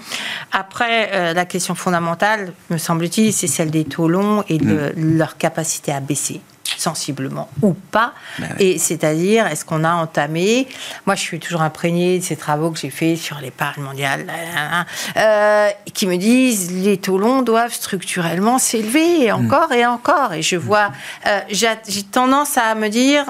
Après, 0.52 1.34
la 1.34 1.44
question 1.44 1.74
fondamentale, 1.74 2.52
me 2.70 2.78
semble 2.78 2.99
c'est 3.32 3.46
celle 3.46 3.70
des 3.70 3.84
taux 3.84 4.08
longs 4.08 4.44
et 4.48 4.58
de 4.58 4.92
mm. 4.94 5.16
leur 5.16 5.36
capacité 5.36 5.92
à 5.92 6.00
baisser 6.00 6.40
sensiblement 6.80 7.48
ou 7.62 7.74
pas. 7.74 8.14
Bah 8.38 8.46
et 8.58 8.78
c'est-à-dire, 8.78 9.46
est-ce 9.46 9.64
qu'on 9.64 9.84
a 9.84 9.92
entamé 9.92 10.66
Moi, 11.06 11.14
je 11.14 11.20
suis 11.20 11.38
toujours 11.38 11.62
imprégnée 11.62 12.18
de 12.18 12.24
ces 12.24 12.36
travaux 12.36 12.70
que 12.70 12.78
j'ai 12.78 12.90
faits 12.90 13.18
sur 13.18 13.38
l'épargne 13.38 13.82
mondiale, 13.82 14.26
euh, 15.16 15.68
qui 15.92 16.06
me 16.06 16.16
disent 16.16 16.72
les 16.72 16.96
taux 16.96 17.18
longs 17.18 17.42
doivent 17.42 17.74
structurellement 17.74 18.58
s'élever 18.58 19.30
mm. 19.30 19.34
encore 19.34 19.72
et 19.72 19.84
encore. 19.86 20.32
Et 20.32 20.42
je 20.42 20.56
vois, 20.56 20.90
euh, 21.26 21.40
j'ai 21.50 21.68
tendance 22.10 22.56
à 22.56 22.74
me 22.74 22.88
dire 22.88 23.26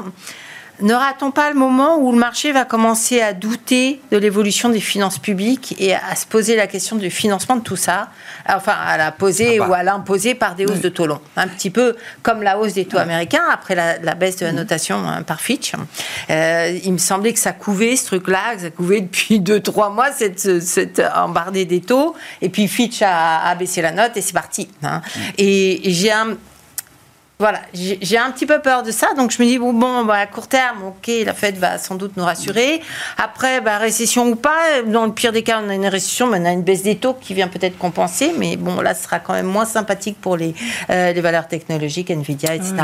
N'aura-t-on 0.82 1.30
pas 1.30 1.50
le 1.50 1.58
moment 1.58 1.98
où 1.98 2.12
le 2.12 2.18
marché 2.18 2.52
va 2.52 2.64
commencer 2.64 3.20
à 3.20 3.32
douter 3.32 4.00
de 4.10 4.16
l'évolution 4.16 4.68
des 4.68 4.80
finances 4.80 5.18
publiques 5.18 5.74
et 5.78 5.94
à 5.94 6.14
se 6.16 6.26
poser 6.26 6.56
la 6.56 6.66
question 6.66 6.96
du 6.96 7.10
financement 7.10 7.56
de 7.56 7.62
tout 7.62 7.76
ça 7.76 8.08
Enfin, 8.48 8.72
à 8.72 8.96
la 8.96 9.12
poser 9.12 9.58
ah 9.58 9.64
bah. 9.64 9.68
ou 9.68 9.74
à 9.74 9.82
l'imposer 9.82 10.34
par 10.34 10.54
des 10.54 10.66
hausses 10.66 10.80
de 10.80 10.88
taux 10.88 11.06
longs. 11.06 11.20
Un 11.36 11.48
petit 11.48 11.70
peu 11.70 11.96
comme 12.22 12.42
la 12.42 12.58
hausse 12.58 12.74
des 12.74 12.84
taux 12.84 12.98
américains 12.98 13.42
après 13.52 13.74
la, 13.74 14.14
baisse 14.14 14.36
de 14.36 14.46
la 14.46 14.52
notation 14.52 14.96
hein, 15.06 15.22
par 15.22 15.40
Fitch. 15.40 15.72
Euh, 16.30 16.78
il 16.82 16.92
me 16.92 16.98
semblait 16.98 17.32
que 17.32 17.38
ça 17.38 17.52
couvait 17.52 17.96
ce 17.96 18.06
truc-là, 18.06 18.56
que 18.56 18.62
ça 18.62 18.70
couvait 18.70 19.00
depuis 19.00 19.40
2-3 19.40 19.94
mois 19.94 20.12
cette, 20.12 20.60
cette 20.60 21.02
embardée 21.14 21.64
des 21.64 21.80
taux. 21.80 22.14
Et 22.42 22.48
puis 22.48 22.68
Fitch 22.68 23.02
a, 23.02 23.54
baissé 23.54 23.82
la 23.82 23.92
note 23.92 24.16
et 24.16 24.20
c'est 24.20 24.32
parti. 24.32 24.68
Hein. 24.82 25.02
Et 25.36 25.80
j'ai 25.84 26.12
un 26.12 26.36
Voilà, 27.40 27.62
j'ai 27.72 28.18
un 28.18 28.30
petit 28.32 28.44
peu 28.44 28.60
peur 28.60 28.82
de 28.82 28.90
ça, 28.90 29.14
donc 29.16 29.30
je 29.30 29.42
me 29.42 29.48
dis 29.48 29.58
bon, 29.58 29.72
bon 29.72 30.04
bah, 30.04 30.16
à 30.16 30.26
court 30.26 30.46
terme, 30.46 30.84
ok, 30.88 31.10
la 31.24 31.32
Fed 31.32 31.56
va 31.56 31.78
sans 31.78 31.94
doute 31.94 32.18
nous 32.18 32.24
rassurer. 32.24 32.82
Après, 33.16 33.62
bah, 33.62 33.78
récession 33.78 34.28
ou 34.28 34.36
pas, 34.36 34.82
dans 34.86 35.06
le 35.06 35.12
pire 35.12 35.32
des 35.32 35.42
cas, 35.42 35.62
on 35.64 35.70
a 35.70 35.74
une 35.74 35.86
récession, 35.86 36.26
mais 36.26 36.38
on 36.38 36.44
a 36.44 36.52
une 36.52 36.62
baisse 36.62 36.82
des 36.82 36.96
taux 36.96 37.14
qui 37.14 37.32
vient 37.32 37.48
peut-être 37.48 37.78
compenser, 37.78 38.32
mais 38.36 38.56
bon, 38.56 38.82
là, 38.82 38.94
ce 38.94 39.04
sera 39.04 39.20
quand 39.20 39.32
même 39.32 39.46
moins 39.46 39.64
sympathique 39.64 40.18
pour 40.20 40.36
les, 40.36 40.54
euh, 40.90 41.14
les 41.14 41.20
valeurs 41.22 41.48
technologiques, 41.48 42.10
Nvidia, 42.10 42.54
etc. 42.54 42.74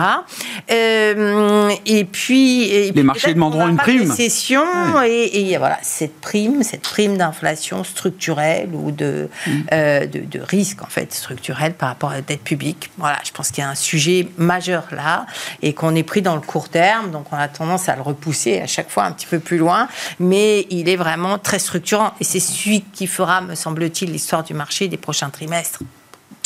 Euh, 0.70 1.70
et 1.84 2.06
puis, 2.06 2.90
les 2.92 3.02
marchés 3.02 3.34
demanderont 3.34 3.68
une 3.68 3.76
prime. 3.76 4.10
Récession 4.10 4.64
et, 5.04 5.50
et, 5.52 5.58
voilà 5.58 5.78
cette 5.82 6.18
prime, 6.20 6.62
cette 6.62 6.80
prime 6.80 7.18
d'inflation 7.18 7.84
structurelle 7.84 8.70
ou 8.72 8.90
de, 8.90 9.28
mm. 9.46 9.50
euh, 9.72 10.06
de, 10.06 10.20
de 10.20 10.40
risque 10.40 10.82
en 10.82 10.86
fait 10.86 11.12
structurel 11.12 11.74
par 11.74 11.90
rapport 11.90 12.10
à 12.10 12.14
la 12.14 12.22
dette 12.22 12.42
publique. 12.42 12.90
Voilà, 12.96 13.18
je 13.22 13.32
pense 13.32 13.50
qu'il 13.50 13.62
y 13.62 13.66
a 13.66 13.70
un 13.70 13.74
sujet 13.74 14.28
majeur 14.46 14.84
là 14.92 15.26
et 15.60 15.74
qu'on 15.74 15.94
est 15.94 16.02
pris 16.02 16.22
dans 16.22 16.34
le 16.34 16.40
court 16.40 16.68
terme, 16.68 17.10
donc 17.10 17.32
on 17.32 17.36
a 17.36 17.48
tendance 17.48 17.88
à 17.88 17.96
le 17.96 18.02
repousser 18.02 18.60
à 18.60 18.66
chaque 18.66 18.88
fois 18.88 19.04
un 19.04 19.12
petit 19.12 19.26
peu 19.26 19.38
plus 19.38 19.58
loin, 19.58 19.88
mais 20.18 20.66
il 20.70 20.88
est 20.88 20.96
vraiment 20.96 21.38
très 21.38 21.58
structurant. 21.58 22.12
Et 22.20 22.24
c'est 22.24 22.40
celui 22.40 22.80
qui 22.82 23.06
fera, 23.06 23.40
me 23.40 23.54
semble-t-il, 23.54 24.10
l'histoire 24.10 24.44
du 24.44 24.54
marché 24.54 24.88
des 24.88 24.96
prochains 24.96 25.30
trimestres, 25.30 25.80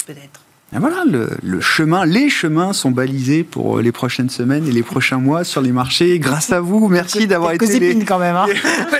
peut-être. 0.06 0.40
Et 0.72 0.78
voilà, 0.78 1.02
le, 1.04 1.60
chemin, 1.60 2.04
les 2.06 2.28
chemins 2.28 2.72
sont 2.72 2.92
balisés 2.92 3.42
pour 3.42 3.78
euh, 3.78 3.82
les 3.82 3.90
prochaines 3.90 4.30
semaines 4.30 4.68
et 4.68 4.70
les 4.70 4.84
prochains 4.84 5.18
mois 5.18 5.42
sur 5.42 5.60
les 5.60 5.72
marchés. 5.72 6.20
Grâce 6.20 6.52
à 6.52 6.60
vous, 6.60 6.86
merci 6.86 7.26
d'avoir 7.26 7.50
été 7.52 7.80
les... 7.80 8.04
quand 8.04 8.20
même. 8.20 8.36
Hein. 8.36 8.46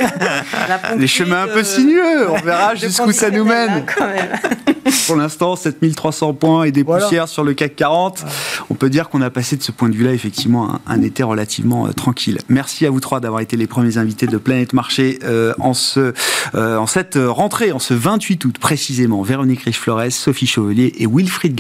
les 0.99 1.07
chemins 1.07 1.45
un 1.45 1.47
peu 1.47 1.63
sinueux. 1.63 2.29
On 2.29 2.41
verra 2.41 2.75
jusqu'où 2.75 3.13
ça 3.13 3.31
nous 3.31 3.45
mène. 3.45 3.85
pour 5.07 5.15
l'instant, 5.15 5.55
7300 5.55 6.35
points 6.35 6.65
et 6.65 6.73
des 6.73 6.83
poussières 6.83 7.29
sur 7.29 7.45
le 7.45 7.55
CAC 7.55 7.77
40. 7.77 8.25
On 8.69 8.75
peut 8.75 8.91
dire 8.91 9.09
qu'on 9.09 9.23
a 9.23 9.31
passé 9.31 9.57
de 9.57 9.63
ce 9.63 9.71
point 9.71 9.89
de 9.89 9.95
vue-là 9.95 10.13
effectivement 10.13 10.81
un, 10.89 11.03
été 11.03 11.23
relativement 11.23 11.87
euh, 11.87 11.93
tranquille. 11.93 12.39
Merci 12.49 12.85
à 12.85 12.91
vous 12.91 12.99
trois 12.99 13.21
d'avoir 13.21 13.43
été 13.43 13.57
les 13.57 13.69
premiers 13.69 13.97
invités 13.97 14.27
de 14.27 14.39
Planète 14.39 14.73
Marché 14.73 15.21
euh, 15.23 15.55
en, 15.61 15.75
ce, 15.75 16.15
en 16.55 16.89
cette 16.89 17.17
rentrée, 17.17 17.71
en 17.71 17.79
ce 17.79 17.95
28 17.95 18.45
août 18.45 18.59
précisément. 18.59 19.23
Véronique 19.23 19.63
Riche-Flores, 19.63 20.11
Sophie 20.11 20.49
Chevalier 20.49 20.95
et 20.99 21.07
Wilfried 21.07 21.60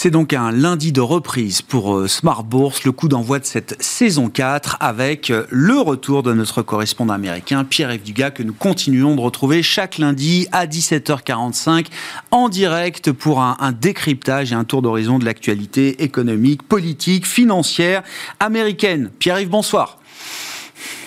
C'est 0.00 0.10
donc 0.10 0.32
un 0.32 0.52
lundi 0.52 0.92
de 0.92 1.00
reprise 1.00 1.60
pour 1.60 1.96
euh, 1.96 2.06
Smart 2.06 2.44
Bourse, 2.44 2.84
le 2.84 2.92
coup 2.92 3.08
d'envoi 3.08 3.40
de 3.40 3.44
cette 3.44 3.82
saison 3.82 4.28
4 4.28 4.76
avec 4.78 5.28
euh, 5.30 5.44
le 5.50 5.76
retour 5.80 6.22
de 6.22 6.32
notre 6.32 6.62
correspondant 6.62 7.14
américain 7.14 7.64
Pierre-Yves 7.64 8.04
Dugas 8.04 8.30
que 8.30 8.44
nous 8.44 8.52
continuons 8.52 9.16
de 9.16 9.20
retrouver 9.20 9.60
chaque 9.64 9.98
lundi 9.98 10.46
à 10.52 10.66
17h45 10.66 11.86
en 12.30 12.48
direct 12.48 13.10
pour 13.10 13.40
un, 13.40 13.56
un 13.58 13.72
décryptage 13.72 14.52
et 14.52 14.54
un 14.54 14.62
tour 14.62 14.82
d'horizon 14.82 15.18
de 15.18 15.24
l'actualité 15.24 16.04
économique, 16.04 16.62
politique, 16.62 17.26
financière 17.26 18.04
américaine. 18.38 19.10
Pierre-Yves, 19.18 19.50
bonsoir. 19.50 19.98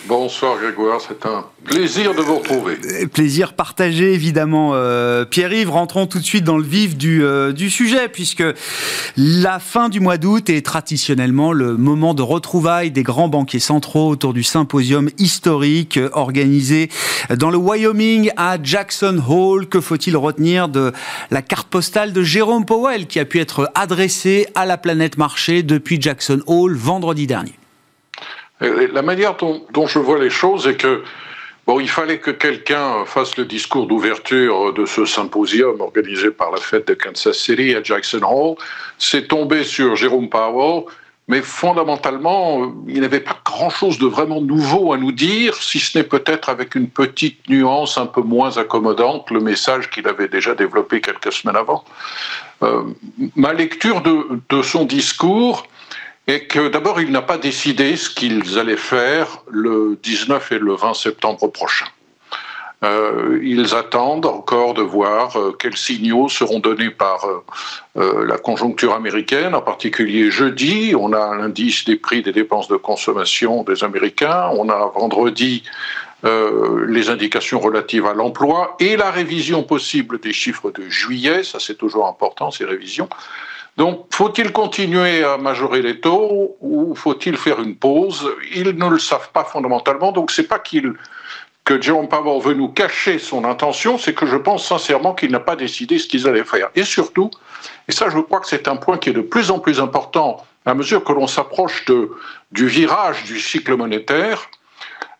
Bonsoir 0.07 0.57
Grégoire, 0.57 0.99
c'est 0.99 1.25
un 1.27 1.45
plaisir 1.63 2.15
de 2.15 2.21
vous 2.21 2.39
retrouver. 2.39 2.77
Euh, 2.85 3.07
plaisir 3.07 3.53
partagé 3.53 4.13
évidemment. 4.13 4.71
Euh, 4.73 5.25
Pierre-Yves, 5.25 5.69
rentrons 5.69 6.07
tout 6.07 6.17
de 6.17 6.23
suite 6.23 6.43
dans 6.43 6.57
le 6.57 6.63
vif 6.63 6.97
du, 6.97 7.23
euh, 7.23 7.51
du 7.53 7.69
sujet, 7.69 8.09
puisque 8.09 8.43
la 9.15 9.59
fin 9.59 9.89
du 9.89 9.99
mois 9.99 10.17
d'août 10.17 10.49
est 10.49 10.65
traditionnellement 10.65 11.53
le 11.53 11.77
moment 11.77 12.15
de 12.15 12.23
retrouvailles 12.23 12.89
des 12.89 13.03
grands 13.03 13.27
banquiers 13.27 13.59
centraux 13.59 14.09
autour 14.09 14.33
du 14.33 14.43
symposium 14.43 15.09
historique 15.19 15.99
organisé 16.13 16.89
dans 17.37 17.51
le 17.51 17.57
Wyoming 17.57 18.31
à 18.37 18.57
Jackson 18.61 19.21
Hole. 19.29 19.67
Que 19.67 19.79
faut-il 19.79 20.17
retenir 20.17 20.67
de 20.67 20.93
la 21.29 21.43
carte 21.43 21.67
postale 21.67 22.11
de 22.11 22.23
Jérôme 22.23 22.65
Powell 22.65 23.05
qui 23.05 23.19
a 23.19 23.25
pu 23.25 23.39
être 23.39 23.71
adressée 23.75 24.47
à 24.55 24.65
la 24.65 24.77
planète 24.77 25.17
marché 25.17 25.61
depuis 25.61 26.01
Jackson 26.01 26.41
Hole 26.47 26.75
vendredi 26.75 27.27
dernier? 27.27 27.60
La 28.61 29.01
manière 29.01 29.35
dont, 29.35 29.87
je 29.87 29.99
vois 29.99 30.19
les 30.19 30.29
choses 30.29 30.67
est 30.67 30.77
que 30.77 31.03
Bon, 31.67 31.79
il 31.79 31.87
fallait 31.87 32.17
que 32.17 32.31
quelqu'un 32.31 33.05
fasse 33.05 33.37
le 33.37 33.45
discours 33.45 33.85
d'ouverture 33.85 34.73
de 34.73 34.87
ce 34.87 35.05
symposium 35.05 35.79
organisé 35.79 36.31
par 36.31 36.49
la 36.49 36.57
fête 36.57 36.87
de 36.87 36.95
Kansas 36.95 37.37
City 37.37 37.75
à 37.75 37.83
Jackson 37.83 38.21
Hole. 38.23 38.55
C'est 38.97 39.27
tombé 39.27 39.63
sur 39.63 39.95
Jérôme 39.95 40.27
Powell, 40.27 40.85
mais 41.27 41.41
fondamentalement, 41.41 42.73
il 42.87 43.01
n'avait 43.01 43.19
pas 43.19 43.39
grand-chose 43.45 43.99
de 43.99 44.07
vraiment 44.07 44.41
nouveau 44.41 44.91
à 44.91 44.97
nous 44.97 45.11
dire, 45.11 45.53
si 45.55 45.79
ce 45.79 45.99
n'est 45.99 46.03
peut-être 46.03 46.49
avec 46.49 46.73
une 46.73 46.89
petite 46.89 47.47
nuance 47.47 47.99
un 47.99 48.07
peu 48.07 48.21
moins 48.21 48.57
accommodante, 48.57 49.29
le 49.29 49.39
message 49.39 49.91
qu'il 49.91 50.07
avait 50.07 50.27
déjà 50.27 50.55
développé 50.55 50.99
quelques 50.99 51.31
semaines 51.31 51.57
avant. 51.57 51.85
Euh, 52.63 52.83
ma 53.35 53.53
lecture 53.53 54.01
de, 54.01 54.41
de 54.49 54.61
son 54.63 54.83
discours, 54.85 55.67
et 56.27 56.45
que 56.47 56.69
d'abord, 56.69 57.01
il 57.01 57.11
n'a 57.11 57.21
pas 57.21 57.37
décidé 57.37 57.95
ce 57.95 58.09
qu'ils 58.09 58.59
allaient 58.59 58.77
faire 58.77 59.39
le 59.49 59.97
19 60.01 60.51
et 60.51 60.59
le 60.59 60.75
20 60.75 60.93
septembre 60.93 61.47
prochain. 61.47 61.87
Euh, 62.83 63.39
ils 63.43 63.75
attendent 63.75 64.25
encore 64.25 64.73
de 64.73 64.81
voir 64.81 65.37
euh, 65.37 65.55
quels 65.57 65.77
signaux 65.77 66.29
seront 66.29 66.57
donnés 66.57 66.89
par 66.89 67.27
euh, 67.95 68.25
la 68.25 68.37
conjoncture 68.39 68.93
américaine, 68.93 69.53
en 69.53 69.61
particulier 69.61 70.31
jeudi. 70.31 70.95
On 70.97 71.13
a 71.13 71.35
l'indice 71.35 71.85
des 71.85 71.95
prix 71.95 72.23
des 72.23 72.31
dépenses 72.31 72.67
de 72.67 72.77
consommation 72.77 73.63
des 73.63 73.83
Américains. 73.83 74.49
On 74.57 74.69
a 74.69 74.91
vendredi 74.95 75.63
les 76.87 77.09
indications 77.09 77.59
relatives 77.59 78.05
à 78.05 78.13
l'emploi 78.13 78.75
et 78.79 78.95
la 78.95 79.09
révision 79.09 79.63
possible 79.63 80.19
des 80.19 80.33
chiffres 80.33 80.69
de 80.69 80.87
juillet. 80.87 81.41
Ça, 81.43 81.57
c'est 81.59 81.73
toujours 81.73 82.05
important, 82.05 82.51
ces 82.51 82.63
révisions. 82.63 83.09
Donc, 83.77 84.07
faut-il 84.11 84.51
continuer 84.51 85.23
à 85.23 85.37
majorer 85.37 85.81
les 85.81 85.99
taux 85.99 86.57
ou 86.59 86.93
faut-il 86.95 87.37
faire 87.37 87.61
une 87.61 87.75
pause? 87.75 88.29
Ils 88.53 88.75
ne 88.75 88.89
le 88.89 88.99
savent 88.99 89.31
pas 89.31 89.43
fondamentalement, 89.43 90.11
donc 90.11 90.31
c'est 90.31 90.47
pas 90.47 90.61
que 91.63 91.81
Jerome 91.81 92.09
Powell 92.09 92.41
veut 92.41 92.53
nous 92.53 92.67
cacher 92.67 93.17
son 93.17 93.45
intention, 93.45 93.97
c'est 93.97 94.13
que 94.13 94.25
je 94.25 94.35
pense 94.35 94.67
sincèrement 94.67 95.13
qu'il 95.13 95.31
n'a 95.31 95.39
pas 95.39 95.55
décidé 95.55 95.99
ce 95.99 96.07
qu'ils 96.07 96.27
allaient 96.27 96.43
faire. 96.43 96.69
Et 96.75 96.83
surtout, 96.83 97.31
et 97.87 97.91
ça 97.91 98.09
je 98.09 98.19
crois 98.19 98.39
que 98.39 98.47
c'est 98.47 98.67
un 98.67 98.75
point 98.75 98.97
qui 98.97 99.09
est 99.09 99.13
de 99.13 99.21
plus 99.21 99.51
en 99.51 99.59
plus 99.59 99.79
important 99.79 100.45
à 100.65 100.73
mesure 100.73 101.03
que 101.03 101.13
l'on 101.13 101.27
s'approche 101.27 101.85
du 102.51 102.67
virage 102.67 103.23
du 103.23 103.39
cycle 103.39 103.75
monétaire, 103.75 104.49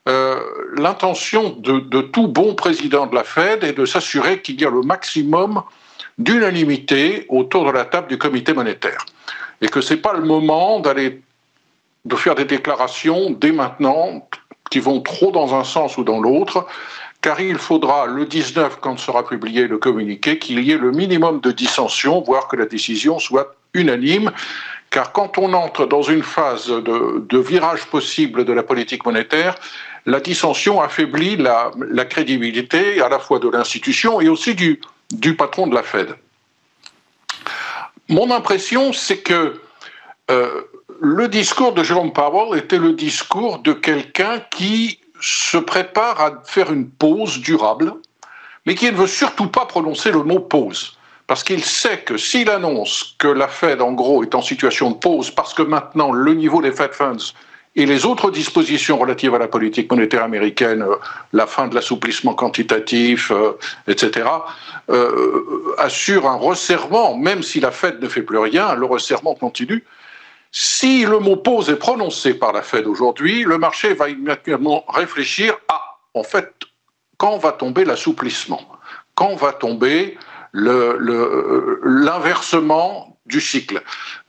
euh, 0.07 0.39
l'intention 0.77 1.49
de, 1.49 1.79
de, 1.79 2.01
tout 2.01 2.27
bon 2.27 2.55
président 2.55 3.05
de 3.05 3.15
la 3.15 3.23
Fed 3.23 3.63
est 3.63 3.73
de 3.73 3.85
s'assurer 3.85 4.41
qu'il 4.41 4.59
y 4.59 4.65
a 4.65 4.69
le 4.69 4.81
maximum 4.81 5.63
d'unanimité 6.17 7.25
autour 7.29 7.65
de 7.65 7.71
la 7.71 7.85
table 7.85 8.07
du 8.07 8.17
comité 8.17 8.53
monétaire. 8.53 9.05
Et 9.61 9.67
que 9.67 9.81
ce 9.81 9.93
n'est 9.93 9.99
pas 9.99 10.13
le 10.13 10.23
moment 10.23 10.79
d'aller 10.79 11.21
de 12.05 12.15
faire 12.15 12.35
des 12.35 12.45
déclarations 12.45 13.29
dès 13.29 13.51
maintenant 13.51 14.27
qui 14.69 14.79
vont 14.79 15.01
trop 15.01 15.31
dans 15.31 15.53
un 15.53 15.63
sens 15.63 15.97
ou 15.97 16.03
dans 16.03 16.19
l'autre, 16.19 16.65
car 17.21 17.39
il 17.39 17.57
faudra 17.57 18.07
le 18.07 18.25
19, 18.25 18.79
quand 18.81 18.97
sera 18.97 19.27
publié 19.27 19.67
le 19.67 19.77
communiqué, 19.77 20.39
qu'il 20.39 20.59
y 20.63 20.71
ait 20.71 20.77
le 20.77 20.91
minimum 20.91 21.39
de 21.39 21.51
dissension, 21.51 22.21
voire 22.21 22.47
que 22.47 22.55
la 22.55 22.65
décision 22.65 23.19
soit 23.19 23.55
unanime, 23.73 24.31
car 24.89 25.11
quand 25.11 25.37
on 25.37 25.53
entre 25.53 25.85
dans 25.85 26.01
une 26.01 26.23
phase 26.23 26.67
de, 26.67 27.37
virage 27.37 27.85
possible 27.85 28.43
de 28.43 28.53
la 28.53 28.63
politique 28.63 29.05
monétaire, 29.05 29.55
la 30.05 30.19
dissension 30.19 30.81
affaiblit 30.81 31.37
la 31.37 32.05
crédibilité 32.05 33.01
à 33.01 33.09
la 33.09 33.19
fois 33.19 33.39
de 33.39 33.49
l'institution 33.49 34.19
et 34.19 34.27
aussi 34.27 34.55
du, 34.55 34.81
du 35.11 35.35
patron 35.35 35.67
de 35.67 35.75
la 35.75 35.83
Fed. 35.83 36.15
Mon 38.09 38.31
impression, 38.31 38.93
c'est 38.93 39.19
que 39.19 39.61
euh, 40.29 40.61
le 40.99 41.27
discours 41.27 41.73
de 41.73 41.83
Jérôme 41.83 42.13
Powell 42.13 42.57
était 42.57 42.77
le 42.77 42.93
discours 42.93 43.59
de 43.59 43.73
quelqu'un 43.73 44.39
qui 44.51 44.99
se 45.21 45.57
prépare 45.57 46.19
à 46.19 46.31
faire 46.43 46.71
une 46.71 46.89
pause 46.89 47.39
durable, 47.39 47.93
mais 48.65 48.75
qui 48.75 48.85
ne 48.91 48.97
veut 48.97 49.07
surtout 49.07 49.47
pas 49.47 49.65
prononcer 49.65 50.11
le 50.11 50.23
mot 50.23 50.39
pause. 50.39 50.97
Parce 51.27 51.43
qu'il 51.43 51.63
sait 51.63 51.99
que 51.99 52.17
s'il 52.17 52.49
annonce 52.49 53.15
que 53.17 53.27
la 53.27 53.47
Fed, 53.47 53.81
en 53.81 53.93
gros, 53.93 54.23
est 54.23 54.35
en 54.35 54.41
situation 54.41 54.91
de 54.91 54.95
pause 54.95 55.31
parce 55.31 55.53
que 55.53 55.61
maintenant 55.61 56.11
le 56.11 56.33
niveau 56.33 56.61
des 56.61 56.71
Fed 56.71 56.91
Funds 56.93 57.33
et 57.75 57.85
les 57.85 58.05
autres 58.05 58.31
dispositions 58.31 58.97
relatives 58.97 59.33
à 59.33 59.39
la 59.39 59.47
politique 59.47 59.89
monétaire 59.89 60.23
américaine, 60.23 60.81
euh, 60.81 60.97
la 61.31 61.47
fin 61.47 61.67
de 61.67 61.75
l'assouplissement 61.75 62.33
quantitatif, 62.33 63.31
euh, 63.31 63.57
etc., 63.87 64.27
euh, 64.89 65.73
assure 65.77 66.27
un 66.27 66.35
resserrement, 66.35 67.15
même 67.15 67.43
si 67.43 67.61
la 67.61 67.71
Fed 67.71 68.01
ne 68.01 68.09
fait 68.09 68.23
plus 68.23 68.39
rien, 68.39 68.75
le 68.75 68.85
resserrement 68.85 69.35
continue. 69.35 69.85
Si 70.51 71.05
le 71.05 71.19
mot 71.19 71.37
pause 71.37 71.69
est 71.69 71.77
prononcé 71.77 72.33
par 72.33 72.51
la 72.51 72.61
Fed 72.61 72.87
aujourd'hui, 72.87 73.43
le 73.43 73.57
marché 73.57 73.93
va 73.93 74.09
immédiatement 74.09 74.83
réfléchir 74.89 75.55
à, 75.69 75.79
en 76.13 76.23
fait, 76.23 76.51
quand 77.17 77.37
va 77.37 77.53
tomber 77.53 77.85
l'assouplissement 77.85 78.67
Quand 79.15 79.35
va 79.35 79.53
tomber 79.53 80.17
l'inversement 80.53 83.10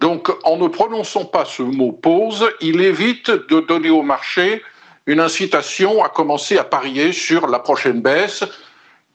Donc, 0.01 0.31
en 0.45 0.57
ne 0.57 0.69
prononçant 0.69 1.25
pas 1.25 1.45
ce 1.45 1.63
mot 1.63 1.93
pause, 1.93 2.49
il 2.61 2.81
évite 2.81 3.31
de 3.31 3.61
donner 3.61 3.91
au 3.91 4.03
marché 4.03 4.63
une 5.07 5.21
incitation 5.21 6.05
à 6.05 6.09
commencer 6.09 6.59
à 6.59 6.65
parier 6.65 7.13
sur 7.13 7.49
la 7.49 7.59
prochaine 7.59 8.01
baisse, 8.01 8.45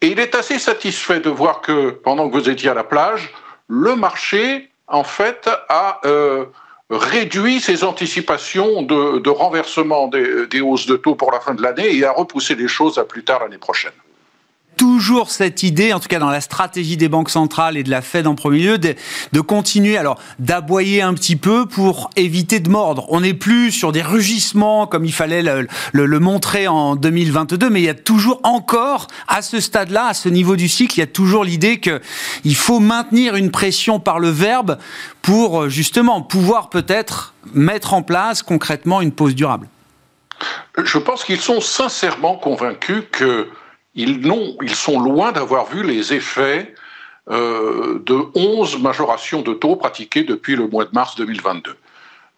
Et 0.01 0.09
il 0.09 0.19
est 0.19 0.35
assez 0.35 0.59
satisfait 0.59 1.19
de 1.19 1.29
voir 1.29 1.61
que 1.61 1.89
pendant 1.89 2.29
que 2.29 2.37
vous 2.37 2.49
étiez 2.49 2.69
à 2.69 2.73
la 2.75 2.83
plage, 2.83 3.33
le 3.67 3.95
marché, 3.95 4.69
en 4.87 5.03
fait, 5.03 5.49
a 5.69 5.99
euh, 6.05 6.45
réduit 6.89 7.59
ses 7.59 7.83
anticipations 7.83 8.83
de, 8.83 9.29
renversement 9.29 10.07
des, 10.07 10.61
hausses 10.61 10.85
de 10.85 10.95
taux 10.95 11.15
pour 11.15 11.31
la 11.31 11.39
fin 11.39 11.53
de 11.53 11.61
l'année 11.61 11.95
et 11.95 12.05
a 12.05 12.11
repoussé 12.11 12.55
les 12.55 12.67
choses 12.67 12.97
à 12.97 13.03
plus 13.03 13.23
tard 13.23 13.41
l'année 13.41 13.57
prochaine 13.57 13.91
toujours 14.77 15.31
cette 15.31 15.63
idée, 15.63 15.91
en 15.91 15.99
tout 15.99 16.07
cas 16.07 16.19
dans 16.19 16.29
la 16.29 16.41
stratégie 16.41 16.95
des 16.95 17.09
banques 17.09 17.29
centrales 17.29 17.75
et 17.75 17.83
de 17.83 17.89
la 17.89 18.01
Fed 18.01 18.27
en 18.27 18.35
premier 18.35 18.59
lieu, 18.59 18.77
de, 18.77 18.95
continuer 19.41 19.97
alors 19.97 20.19
d'aboyer 20.39 21.01
un 21.01 21.13
petit 21.13 21.35
peu 21.35 21.65
pour 21.65 22.09
éviter 22.15 22.59
de 22.59 22.69
mordre. 22.69 23.05
On 23.09 23.21
n'est 23.21 23.33
plus 23.33 23.71
sur 23.71 23.91
des 23.91 24.01
rugissements 24.01 24.87
comme 24.87 25.05
il 25.05 25.13
fallait 25.13 25.41
le, 25.91 26.19
montrer 26.19 26.67
en 26.67 26.95
2022, 26.95 27.69
mais 27.69 27.81
il 27.81 27.85
y 27.85 27.89
a 27.89 27.93
toujours 27.93 28.39
encore 28.43 29.07
à 29.27 29.41
ce 29.41 29.59
stade-là, 29.59 30.07
à 30.07 30.13
ce 30.13 30.29
niveau 30.29 30.55
du 30.55 30.69
cycle, 30.69 30.97
il 30.97 30.99
y 30.99 31.03
a 31.03 31.07
toujours 31.07 31.43
l'idée 31.43 31.79
qu'il 31.79 32.55
faut 32.55 32.79
maintenir 32.79 33.35
une 33.35 33.51
pression 33.51 33.99
par 33.99 34.19
le 34.19 34.29
verbe 34.29 34.77
pour 35.21 35.69
justement 35.69 36.21
pouvoir 36.21 36.69
peut-être 36.69 37.33
mettre 37.53 37.93
en 37.93 38.01
place 38.01 38.43
concrètement 38.43 39.01
une 39.01 39.11
pause 39.11 39.35
durable. 39.35 39.67
Je 40.83 40.97
pense 40.97 41.23
qu'ils 41.23 41.41
sont 41.41 41.61
sincèrement 41.61 42.35
convaincus 42.35 43.03
que 43.11 43.47
ils, 43.97 44.31
ils 44.61 44.75
sont 44.75 44.99
loin 44.99 45.31
d'avoir 45.31 45.65
vu 45.65 45.83
les 45.83 46.13
effets 46.13 46.73
euh, 47.29 47.99
de 48.05 48.19
11 48.35 48.79
majorations 48.79 49.41
de 49.41 49.53
taux 49.53 49.75
pratiquées 49.75 50.23
depuis 50.23 50.55
le 50.55 50.67
mois 50.67 50.85
de 50.85 50.91
mars 50.93 51.15
2022. 51.15 51.75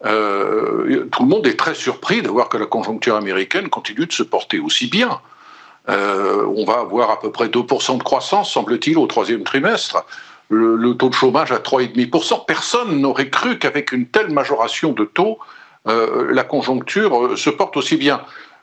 Euh, 0.06 1.06
tout 1.12 1.22
le 1.22 1.28
monde 1.28 1.46
est 1.46 1.58
très 1.58 1.74
surpris 1.74 2.22
de 2.22 2.28
voir 2.28 2.48
que 2.48 2.56
la 2.56 2.66
conjoncture 2.66 3.14
américaine 3.14 3.68
continue 3.68 4.06
de 4.06 4.12
se 4.12 4.22
porter 4.22 4.58
aussi 4.58 4.88
bien. 4.88 5.20
Euh, 5.88 6.44
on 6.56 6.64
va 6.64 6.80
avoir 6.80 7.10
à 7.10 7.20
peu 7.20 7.30
près 7.30 7.46
2% 7.48 7.98
de 7.98 8.02
croissance, 8.02 8.52
semble-t-il, 8.52 8.98
au 8.98 9.06
troisième 9.06 9.44
trimestre. 9.44 10.04
Le, 10.48 10.74
le, 10.74 10.96
taux 10.96 11.10
de 11.10 11.14
chômage 11.14 11.52
à 11.52 11.58
3,5%. 11.58 12.46
Personne 12.46 13.00
n'aurait 13.00 13.30
cru 13.30 13.58
qu'avec 13.58 13.92
une 13.92 14.06
telle 14.06 14.30
majoration 14.30 14.92
de 14.92 15.04
taux, 15.04 15.38
la 15.86 16.42
conjoncture 16.42 17.38
se 17.38 17.48
porte 17.48 17.76
aussi 17.76 17.96
bien. 17.96 18.20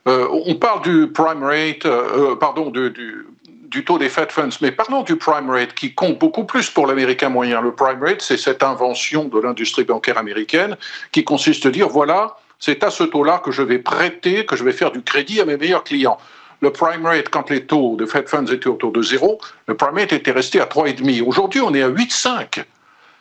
Euh, 0.07 0.27
on 0.31 0.55
parle 0.55 0.83
du 0.83 1.07
prime 1.07 1.43
rate, 1.43 1.85
euh, 1.85 2.31
euh, 2.31 2.35
pardon, 2.35 2.69
du, 2.69 3.83
taux 3.85 3.97
des 3.97 4.09
Fed 4.09 4.31
Funds, 4.31 4.57
mais 4.61 4.71
parlons 4.71 5.03
du 5.03 5.17
prime 5.17 5.49
rate 5.49 5.73
qui 5.73 5.93
compte 5.93 6.17
beaucoup 6.17 6.45
plus 6.45 6.69
pour 6.69 6.87
l'américain 6.87 7.29
moyen. 7.29 7.61
Le 7.61 7.73
prime 7.73 8.01
rate, 8.01 8.21
c'est 8.21 8.37
cette 8.37 8.63
invention 8.63 9.25
de 9.25 9.39
l'industrie 9.39 9.83
bancaire 9.83 10.17
américaine 10.17 10.77
qui 11.11 11.23
consiste 11.25 11.65
à 11.65 11.71
dire 11.71 11.89
voilà, 11.89 12.37
c'est 12.57 12.83
à 12.83 12.89
ce 12.89 13.03
taux-là 13.03 13.41
que 13.43 13.51
je 13.51 13.61
vais 13.61 13.79
prêter, 13.79 14.45
que 14.45 14.55
je 14.55 14.63
vais 14.63 14.71
faire 14.71 14.91
du 14.91 15.01
crédit 15.01 15.41
à 15.41 15.45
mes 15.45 15.57
meilleurs 15.57 15.83
clients. 15.83 16.17
Le 16.61 16.71
prime 16.71 17.05
rate, 17.05 17.29
quand 17.29 17.49
les 17.49 17.65
taux 17.65 17.95
de 17.97 18.05
Fed 18.05 18.29
Funds 18.29 18.47
étaient 18.47 18.67
autour 18.67 18.91
de 18.91 19.01
zéro, 19.03 19.39
le 19.67 19.75
prime 19.75 19.95
rate 19.95 20.13
était 20.13 20.31
resté 20.31 20.59
à 20.61 20.65
3,5. 20.65 21.21
Aujourd'hui, 21.21 21.61
on 21.61 21.73
est 21.75 21.83
à 21.83 21.89
8,5. 21.89 22.63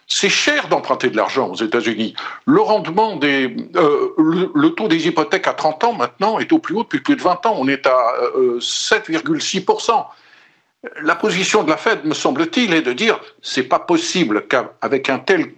C'est 0.08 0.28
cher 0.28 0.68
d'emprunter 0.68 1.10
de 1.10 1.16
l'argent 1.16 1.48
aux 1.48 1.56
États-Unis. 1.56 2.14
Le 2.46 2.60
rendement 2.60 3.16
des, 3.16 3.56
euh, 3.74 4.10
le, 4.54 4.68
taux 4.70 4.86
des 4.86 5.08
hypothèques 5.08 5.48
à 5.48 5.52
30 5.52 5.84
ans 5.84 5.92
maintenant 5.94 6.38
est 6.38 6.52
au 6.52 6.60
plus 6.60 6.76
haut 6.76 6.84
depuis 6.84 7.00
plus 7.00 7.16
de 7.16 7.22
20 7.22 7.44
ans. 7.46 7.56
On 7.58 7.66
est 7.66 7.86
à 7.86 8.14
7,6%. 8.36 9.90
Euh, 9.90 10.88
la 11.02 11.16
position 11.16 11.64
de 11.64 11.70
la 11.70 11.76
Fed, 11.76 12.04
me 12.04 12.14
semble-t-il, 12.14 12.72
est 12.72 12.82
de 12.82 12.92
dire 12.92 13.18
c'est 13.42 13.64
pas 13.64 13.80
possible 13.80 14.46
qu'avec 14.46 15.08
un 15.10 15.18
tel 15.18 15.52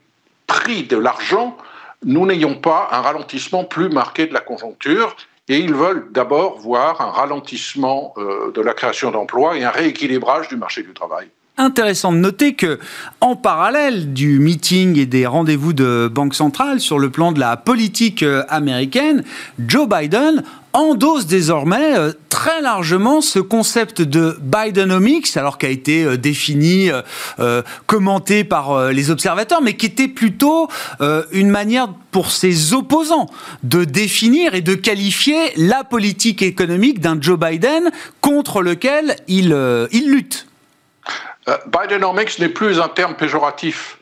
prix 0.46 0.84
de 0.84 0.96
l'argent, 0.96 1.56
nous 2.04 2.24
n'ayons 2.24 2.54
pas 2.54 2.88
un 2.92 3.02
ralentissement 3.02 3.64
plus 3.64 3.90
marqué 3.90 4.26
de 4.26 4.32
la 4.32 4.40
conjoncture. 4.40 5.14
Et 5.50 5.58
ils 5.58 5.74
veulent 5.74 6.08
d'abord 6.10 6.58
voir 6.58 7.00
un 7.00 7.10
ralentissement 7.10 8.14
euh, 8.16 8.50
de 8.52 8.60
la 8.60 8.74
création 8.74 9.10
d'emplois 9.10 9.56
et 9.56 9.64
un 9.64 9.70
rééquilibrage 9.70 10.48
du 10.48 10.56
marché 10.56 10.82
du 10.82 10.92
travail 10.92 11.28
intéressant 11.58 12.12
de 12.12 12.18
noter 12.18 12.54
que, 12.54 12.78
en 13.20 13.36
parallèle 13.36 14.12
du 14.12 14.38
meeting 14.38 14.96
et 14.96 15.06
des 15.06 15.26
rendez-vous 15.26 15.72
de 15.72 16.10
Banque 16.12 16.34
centrale 16.34 16.80
sur 16.80 16.98
le 16.98 17.10
plan 17.10 17.32
de 17.32 17.40
la 17.40 17.56
politique 17.56 18.22
euh, 18.22 18.44
américaine, 18.48 19.24
Joe 19.66 19.88
Biden 19.88 20.44
endosse 20.72 21.26
désormais 21.26 21.96
euh, 21.96 22.12
très 22.28 22.60
largement 22.60 23.20
ce 23.20 23.40
concept 23.40 24.00
de 24.00 24.38
Bidenomics, 24.40 25.36
alors 25.36 25.58
qui 25.58 25.66
a 25.66 25.70
été 25.70 26.04
euh, 26.04 26.16
défini, 26.16 26.90
commenté 27.86 28.44
par 28.44 28.90
les 28.90 29.10
observateurs, 29.10 29.62
mais 29.62 29.74
qui 29.74 29.86
était 29.86 30.08
plutôt 30.08 30.68
une 31.32 31.50
manière 31.50 31.88
pour 32.10 32.30
ses 32.30 32.74
opposants 32.74 33.26
de 33.62 33.84
définir 33.84 34.54
et 34.54 34.60
de 34.60 34.74
qualifier 34.74 35.38
la 35.56 35.84
politique 35.84 36.42
économique 36.42 37.00
d'un 37.00 37.20
Joe 37.20 37.38
Biden 37.38 37.90
contre 38.20 38.62
lequel 38.62 39.16
il, 39.26 39.56
il 39.92 40.10
lutte. 40.10 40.47
Euh, 41.48 41.56
Bidenomics 41.66 42.38
n'est 42.38 42.48
plus 42.48 42.80
un 42.80 42.88
terme 42.88 43.14
péjoratif. 43.14 43.98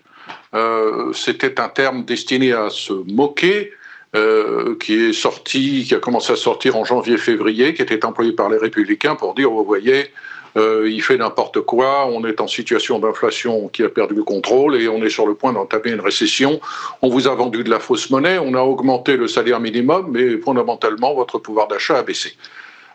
Euh, 0.54 1.12
c'était 1.12 1.60
un 1.60 1.68
terme 1.68 2.04
destiné 2.04 2.52
à 2.52 2.70
se 2.70 2.92
moquer, 2.92 3.72
euh, 4.14 4.76
qui 4.80 4.94
est 4.94 5.12
sorti, 5.12 5.84
qui 5.86 5.94
a 5.94 5.98
commencé 5.98 6.32
à 6.32 6.36
sortir 6.36 6.76
en 6.76 6.84
janvier-février, 6.84 7.74
qui 7.74 7.82
était 7.82 8.04
employé 8.04 8.32
par 8.32 8.48
les 8.48 8.58
républicains 8.58 9.14
pour 9.14 9.34
dire, 9.34 9.50
vous 9.50 9.64
voyez, 9.64 10.12
il 10.58 11.02
fait 11.02 11.18
n'importe 11.18 11.60
quoi, 11.60 12.06
on 12.06 12.24
est 12.24 12.40
en 12.40 12.48
situation 12.48 12.98
d'inflation 12.98 13.68
qui 13.68 13.82
a 13.82 13.90
perdu 13.90 14.14
le 14.14 14.22
contrôle 14.22 14.80
et 14.80 14.88
on 14.88 15.04
est 15.04 15.10
sur 15.10 15.26
le 15.26 15.34
point 15.34 15.52
d'entamer 15.52 15.90
une 15.90 16.00
récession. 16.00 16.62
On 17.02 17.10
vous 17.10 17.28
a 17.28 17.34
vendu 17.34 17.62
de 17.62 17.68
la 17.68 17.78
fausse 17.78 18.08
monnaie, 18.08 18.38
on 18.38 18.54
a 18.54 18.62
augmenté 18.62 19.18
le 19.18 19.28
salaire 19.28 19.60
minimum, 19.60 20.06
mais 20.12 20.38
fondamentalement, 20.38 21.12
votre 21.12 21.38
pouvoir 21.38 21.68
d'achat 21.68 21.98
a 21.98 22.02
baissé. 22.02 22.38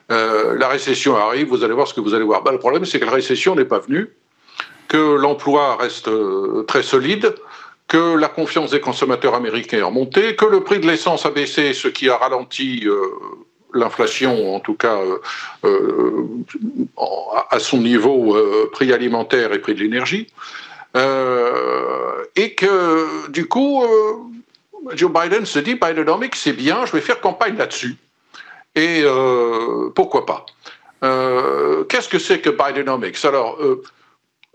la 0.10 0.68
récession 0.70 1.16
arrive, 1.16 1.50
vous 1.50 1.64
allez 1.64 1.76
voir 1.76 1.88
ce 1.88 1.94
que 1.94 2.02
vous 2.02 2.16
allez 2.16 2.26
voir. 2.26 2.42
Bah, 2.42 2.52
le 2.52 2.58
problème, 2.58 2.84
c'est 2.84 3.00
que 3.00 3.06
la 3.06 3.12
récession 3.12 3.54
n'est 3.54 3.64
pas 3.64 3.78
venue 3.78 4.10
que 4.92 5.16
l'emploi 5.16 5.78
reste 5.78 6.10
euh, 6.10 6.66
très 6.68 6.84
solide, 6.84 7.34
que 7.88 8.18
la 8.18 8.28
confiance 8.28 8.72
des 8.72 8.82
consommateurs 8.82 9.36
américains 9.36 9.88
a 9.88 9.90
monté, 9.90 10.36
que 10.36 10.44
le 10.44 10.66
prix 10.66 10.80
de 10.82 10.88
l'essence 10.88 11.26
a 11.26 11.30
baissé, 11.32 11.72
ce 11.72 11.88
qui 11.88 12.10
a 12.10 12.18
ralenti 12.18 12.84
euh, 12.86 13.08
l'inflation, 13.74 14.54
en 14.54 14.60
tout 14.60 14.74
cas 14.74 15.00
euh, 15.64 16.28
à 17.50 17.60
son 17.60 17.78
niveau 17.78 18.36
prix 18.74 18.92
alimentaire 18.92 19.54
et 19.54 19.60
prix 19.60 19.76
de 19.76 19.80
l'énergie, 19.80 20.28
et 22.36 22.54
que 22.54 23.30
du 23.30 23.48
coup, 23.48 23.82
Joe 24.94 25.10
Biden 25.10 25.46
se 25.46 25.60
dit, 25.60 25.76
Bidenomics, 25.76 26.36
c'est 26.36 26.52
bien, 26.52 26.86
je 26.86 26.92
vais 26.92 27.00
faire 27.00 27.22
campagne 27.22 27.56
là-dessus. 27.56 27.96
Et 28.76 29.06
pourquoi 29.96 30.26
pas. 30.26 30.46
Qu'est-ce 31.88 32.10
que 32.10 32.20
c'est 32.20 32.40
que 32.40 32.50
Bidenomics? 32.50 33.24
Alors, 33.24 33.58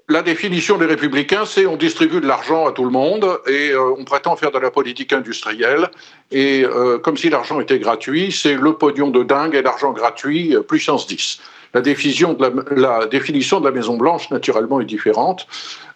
la 0.09 0.23
définition 0.23 0.79
des 0.79 0.87
républicains, 0.87 1.45
c'est 1.45 1.67
on 1.67 1.77
distribue 1.77 2.21
de 2.21 2.29
l'argent 2.29 2.69
à 2.69 2.73
tout 2.73 2.85
le 2.85 2.91
monde 2.91 3.41
et 3.49 3.71
euh, 3.71 3.95
on 3.99 4.05
prétend 4.05 4.37
faire 4.37 4.53
de 4.53 4.59
la 4.59 4.71
politique 4.71 5.13
industrielle. 5.13 5.91
Et 6.31 6.65
euh, 6.65 6.99
comme 6.99 7.17
si 7.17 7.29
l'argent 7.29 7.59
était 7.59 7.81
gratuit, 7.81 8.31
c'est 8.31 8.55
le 8.55 8.75
pognon 8.75 9.11
de 9.11 9.25
dingue 9.25 9.57
et 9.57 9.63
l'argent 9.63 9.93
gratuit, 9.93 10.55
euh, 10.55 10.61
puissance 10.61 11.09
10. 11.09 11.41
La 11.75 11.81
définition, 11.81 12.35
de 12.35 12.43
la, 12.77 12.99
la 12.99 13.07
définition 13.07 13.59
de 13.59 13.65
la 13.65 13.73
Maison-Blanche, 13.73 14.31
naturellement, 14.31 14.81
est 14.81 14.87
différente, 14.87 15.47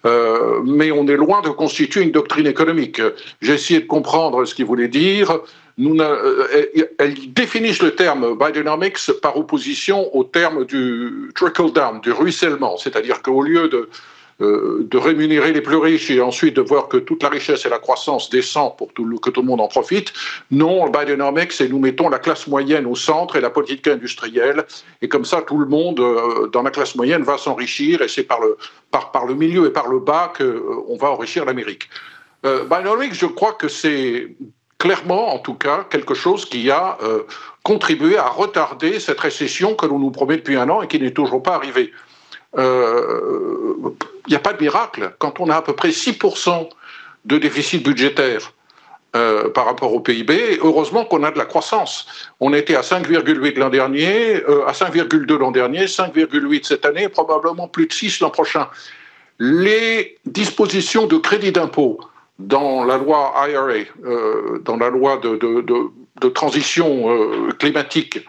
mais 0.04 0.90
on 0.90 1.06
est 1.06 1.16
loin 1.16 1.40
de 1.40 1.48
constituer 1.48 2.02
une 2.02 2.10
doctrine 2.10 2.46
économique. 2.46 3.00
J'ai 3.40 3.54
essayé 3.54 3.80
de 3.80 3.86
comprendre 3.86 4.44
ce 4.44 4.54
qu'il 4.54 4.66
voulait 4.66 4.88
dire. 4.88 5.38
Nous, 5.80 5.96
elles 6.98 7.32
définissent 7.32 7.82
le 7.82 7.94
terme 7.94 8.36
Bidenomics 8.38 9.10
par 9.22 9.36
opposition 9.36 10.14
au 10.14 10.24
terme 10.24 10.66
du 10.66 11.30
trickle-down, 11.34 12.00
du 12.02 12.12
ruissellement, 12.12 12.76
c'est-à-dire 12.76 13.22
qu'au 13.22 13.40
lieu 13.40 13.68
de, 13.68 13.88
euh, 14.42 14.86
de 14.90 14.96
rémunérer 14.96 15.52
les 15.52 15.60
plus 15.60 15.76
riches 15.76 16.10
et 16.10 16.22
ensuite 16.22 16.56
de 16.56 16.62
voir 16.62 16.88
que 16.88 16.96
toute 16.96 17.22
la 17.22 17.28
richesse 17.28 17.66
et 17.66 17.68
la 17.68 17.78
croissance 17.78 18.30
descend 18.30 18.74
pour 18.78 18.88
que 18.88 19.30
tout 19.30 19.42
le 19.42 19.46
monde 19.46 19.60
en 19.60 19.68
profite. 19.68 20.14
Non, 20.50 20.88
Bidenomics, 20.88 21.52
c'est 21.52 21.68
nous 21.68 21.78
mettons 21.78 22.08
la 22.08 22.18
classe 22.18 22.46
moyenne 22.46 22.86
au 22.86 22.94
centre 22.94 23.36
et 23.36 23.42
la 23.42 23.50
politique 23.50 23.86
industrielle. 23.86 24.64
Et 25.02 25.08
comme 25.08 25.26
ça, 25.26 25.42
tout 25.42 25.58
le 25.58 25.66
monde 25.66 26.00
euh, 26.00 26.46
dans 26.48 26.62
la 26.62 26.70
classe 26.70 26.94
moyenne 26.94 27.22
va 27.22 27.36
s'enrichir 27.36 28.00
et 28.00 28.08
c'est 28.08 28.22
par 28.22 28.40
le, 28.40 28.56
par, 28.90 29.12
par 29.12 29.26
le 29.26 29.34
milieu 29.34 29.66
et 29.66 29.70
par 29.70 29.88
le 29.88 29.98
bas 29.98 30.32
qu'on 30.34 30.44
euh, 30.44 30.98
va 30.98 31.10
enrichir 31.10 31.44
l'Amérique. 31.44 31.90
Bidenomics, 32.42 33.12
je 33.12 33.26
crois 33.26 33.52
que 33.52 33.68
c'est 33.68 34.34
clairement, 34.80 35.32
en 35.32 35.38
tout 35.38 35.54
cas, 35.54 35.86
quelque 35.90 36.14
chose 36.14 36.44
qui 36.44 36.70
a 36.70 36.98
contribué 37.62 38.16
à 38.16 38.26
retarder 38.26 38.98
cette 38.98 39.20
récession 39.20 39.76
que 39.76 39.86
l'on 39.86 40.00
nous 40.00 40.10
promet 40.10 40.36
depuis 40.36 40.56
un 40.56 40.68
an 40.68 40.82
et 40.82 40.88
qui 40.88 40.98
n'est 40.98 41.12
toujours 41.12 41.42
pas 41.42 41.54
arrivée 41.54 41.92
il 42.56 42.60
euh, 42.60 43.94
n'y 44.28 44.34
a 44.34 44.40
pas 44.40 44.52
de 44.52 44.62
miracle. 44.62 45.14
Quand 45.18 45.40
on 45.40 45.48
a 45.50 45.56
à 45.56 45.62
peu 45.62 45.74
près 45.74 45.90
6% 45.90 46.68
de 47.24 47.38
déficit 47.38 47.84
budgétaire 47.84 48.52
euh, 49.14 49.50
par 49.50 49.66
rapport 49.66 49.92
au 49.94 50.00
PIB, 50.00 50.58
heureusement 50.62 51.04
qu'on 51.04 51.22
a 51.22 51.30
de 51.30 51.38
la 51.38 51.44
croissance. 51.44 52.06
On 52.40 52.52
était 52.52 52.74
à 52.74 52.80
5,8 52.80 53.58
l'an 53.58 53.68
dernier, 53.68 54.42
euh, 54.48 54.66
à 54.66 54.72
5,2 54.72 55.36
l'an 55.36 55.50
dernier, 55.52 55.86
5,8 55.86 56.64
cette 56.64 56.84
année, 56.84 57.08
probablement 57.08 57.68
plus 57.68 57.86
de 57.86 57.92
6 57.92 58.20
l'an 58.20 58.30
prochain. 58.30 58.68
Les 59.38 60.18
dispositions 60.26 61.06
de 61.06 61.16
crédit 61.16 61.52
d'impôt 61.52 62.00
dans 62.40 62.84
la 62.84 62.98
loi 62.98 63.34
IRA, 63.48 63.84
dans 64.64 64.76
la 64.76 64.90
loi 64.90 65.18
de, 65.18 66.28
transition 66.28 67.48
climatique, 67.58 68.26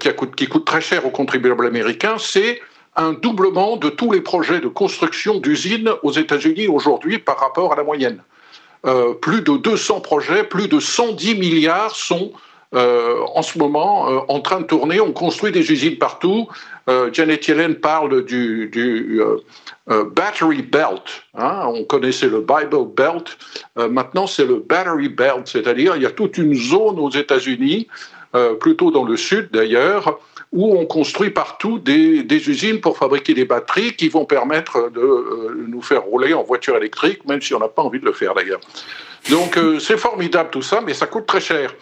qui, 0.00 0.14
coûte, 0.14 0.34
qui 0.36 0.46
coûte 0.46 0.64
très 0.64 0.80
cher 0.80 1.06
aux 1.06 1.10
contribuables 1.10 1.66
américains, 1.66 2.16
c'est 2.18 2.60
un 2.96 3.12
doublement 3.12 3.76
de 3.76 3.90
tous 3.90 4.10
les 4.10 4.20
projets 4.20 4.60
de 4.60 4.68
construction 4.68 5.38
d'usines 5.38 5.90
aux 6.02 6.12
États-Unis 6.12 6.66
aujourd'hui 6.66 7.18
par 7.18 7.38
rapport 7.38 7.72
à 7.72 7.76
la 7.76 7.84
moyenne. 7.84 8.22
Euh, 8.86 9.14
plus 9.14 9.42
de 9.42 9.56
200 9.56 10.00
projets, 10.00 10.44
plus 10.44 10.68
de 10.68 10.80
110 10.80 11.34
milliards 11.34 11.94
sont 11.94 12.32
euh, 12.76 13.20
en 13.34 13.42
ce 13.42 13.58
moment 13.58 14.10
euh, 14.10 14.20
en 14.28 14.40
train 14.40 14.60
de 14.60 14.66
tourner. 14.66 15.00
On 15.00 15.12
construit 15.12 15.52
des 15.52 15.70
usines 15.70 15.98
partout. 15.98 16.48
Janet 17.10 17.48
Yellen 17.48 17.74
parle 17.74 18.24
du, 18.24 18.70
battery 19.88 20.62
belt. 20.62 21.24
Hein. 21.34 21.64
On 21.66 21.82
connaissait 21.82 22.28
le 22.28 22.42
Bible 22.42 22.86
belt. 22.96 23.36
maintenant, 23.76 24.28
c'est 24.28 24.44
le 24.44 24.60
battery 24.60 25.08
belt, 25.08 25.48
c'est-à-dire 25.48 25.96
il 25.96 26.02
y 26.02 26.06
a 26.06 26.12
toute 26.12 26.38
une 26.38 26.54
zone 26.54 27.00
aux 27.00 27.10
États-Unis, 27.10 27.88
plutôt 28.60 28.92
dans 28.92 29.02
le 29.02 29.16
sud 29.16 29.48
d'ailleurs, 29.52 30.20
où 30.52 30.76
on 30.76 30.86
construit 30.86 31.30
partout 31.30 31.78
des, 31.78 32.48
usines 32.48 32.80
pour 32.80 32.96
fabriquer 32.96 33.34
des 33.34 33.44
batteries 33.44 33.94
qui 33.94 34.08
vont 34.08 34.24
permettre 34.24 34.90
de 34.90 35.00
euh, 35.00 35.66
nous 35.68 35.82
faire 35.82 36.02
rouler 36.02 36.34
en 36.34 36.42
voiture 36.42 36.76
électrique, 36.76 37.24
même 37.26 37.42
si 37.42 37.54
on 37.54 37.58
n'a 37.58 37.68
pas 37.68 37.82
envie 37.82 38.00
de 38.00 38.04
le 38.04 38.12
faire 38.12 38.34
d'ailleurs. 38.34 38.60
Donc 39.30 39.58
euh, 39.58 39.78
c'est 39.80 39.98
formidable 39.98 40.50
tout 40.50 40.62
ça, 40.62 40.80
mais 40.80 40.94
ça 40.94 41.06
coûte 41.06 41.26
très 41.26 41.40
cher. 41.40 41.74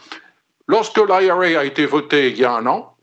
Lorsque 0.66 0.98
l'IRA 0.98 1.60
a 1.60 1.64
été 1.64 1.86
voté 1.86 2.30
il 2.30 2.38
y 2.38 2.44
a 2.44 2.52
un 2.52 2.66
an, 2.66 2.96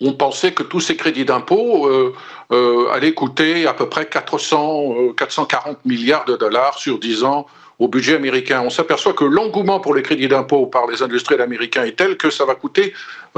on 0.00 0.12
pensait 0.14 0.52
que 0.52 0.62
tous 0.62 0.80
ces 0.80 0.96
crédits 0.96 1.24
d'impôt 1.24 1.88
euh, 1.88 2.88
allaient 2.90 3.14
coûter 3.14 3.66
à 3.66 3.74
peu 3.74 3.88
près 3.88 4.06
400, 4.06 5.12
440 5.16 5.84
milliards 5.84 6.24
de 6.24 6.36
dollars 6.36 6.78
sur 6.78 6.98
10 6.98 7.24
ans 7.24 7.46
au 7.78 7.88
budget 7.88 8.14
américain. 8.14 8.62
On 8.64 8.70
s'aperçoit 8.70 9.14
que 9.14 9.24
l'engouement 9.24 9.80
pour 9.80 9.94
les 9.94 10.02
crédits 10.02 10.28
d'impôt 10.28 10.66
par 10.66 10.86
les 10.86 11.02
industriels 11.02 11.40
américains 11.40 11.84
est 11.84 11.96
tel 11.96 12.16
que 12.16 12.30
ça 12.30 12.44
va 12.44 12.54
coûter 12.54 12.92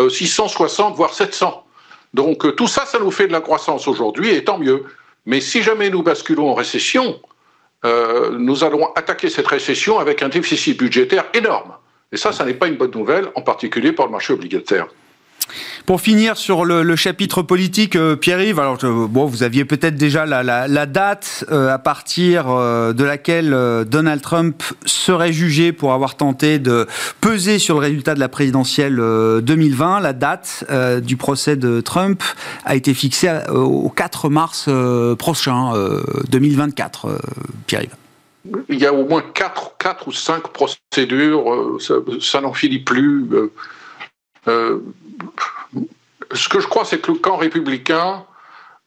660, 0.09 0.93
euh, 0.93 0.97
voire 0.97 1.15
700. 1.15 1.65
Donc 2.15 2.45
euh, 2.45 2.53
tout 2.53 2.67
ça, 2.67 2.87
ça 2.87 2.99
nous 2.99 3.11
fait 3.11 3.27
de 3.27 3.33
la 3.33 3.41
croissance 3.41 3.89
aujourd'hui, 3.89 4.31
et 4.31 4.45
tant 4.45 4.59
mieux. 4.59 4.85
Mais 5.25 5.41
si 5.41 5.63
jamais 5.63 5.91
nous 5.91 6.03
basculons 6.03 6.51
en 6.51 6.55
récession, 6.55 7.21
euh, 7.85 8.37
nous 8.39 8.65
allons 8.65 8.93
attaquer 8.95 9.29
cette 9.29 9.47
récession 9.47 9.99
avec 9.99 10.23
un 10.23 10.29
déficit 10.29 10.79
budgétaire 10.79 11.25
énorme. 11.35 11.75
Et 12.13 12.17
ça, 12.17 12.33
ça 12.33 12.45
n'est 12.45 12.55
pas 12.55 12.69
une 12.69 12.77
bonne 12.77 12.93
nouvelle, 12.93 13.29
en 13.35 13.43
particulier 13.43 13.93
pour 13.93 14.07
le 14.07 14.13
marché 14.13 14.33
obligataire. 14.33 14.87
Pour 15.87 16.01
finir 16.01 16.37
sur 16.37 16.65
le, 16.65 16.97
chapitre 16.97 17.43
politique, 17.43 17.95
euh, 17.95 18.17
Pierre-Yves, 18.17 18.59
alors 18.59 18.79
bon, 18.83 19.27
vous 19.27 19.45
aviez 19.45 19.65
peut-être 19.65 19.95
déjà 19.95 20.27
la, 20.27 20.87
date 20.87 21.45
euh, 21.53 21.73
à 21.73 21.79
partir 21.79 22.47
euh, 22.49 22.93
de 22.93 23.05
laquelle 23.05 23.57
Donald 23.87 24.21
Trump 24.21 24.63
serait 24.85 25.33
jugé 25.33 25.73
pour 25.73 25.93
avoir 25.93 26.17
tenté 26.17 26.59
de 26.59 26.89
peser 27.21 27.59
sur 27.59 27.77
le 27.77 27.87
résultat 27.87 28.15
de 28.15 28.21
la 28.21 28.29
présidentielle 28.29 28.97
2020. 28.97 30.01
La 30.01 30.13
date 30.13 30.65
du 31.03 31.17
procès 31.17 31.57
de 31.57 31.81
Trump 31.81 32.23
a 32.65 32.75
été 32.75 32.95
fixée 32.95 33.31
au 33.49 33.89
4 33.89 34.29
mars 34.29 34.69
prochain, 35.19 35.73
2024. 36.29 37.21
Pierre-Yves. 37.67 38.06
Il 38.69 38.79
y 38.79 38.87
a 38.87 38.93
au 38.93 39.07
moins 39.07 39.23
4, 39.35 40.09
ou 40.09 40.13
5 40.13 40.49
procédures, 40.49 41.79
ça, 42.21 42.41
n'en 42.41 42.53
finit 42.53 42.79
plus 42.79 43.29
ce 46.33 46.49
que 46.49 46.61
je 46.61 46.67
crois, 46.67 46.85
c'est 46.85 47.01
que 47.01 47.13
le 47.13 47.19
camp 47.19 47.37
républicain, 47.37 48.25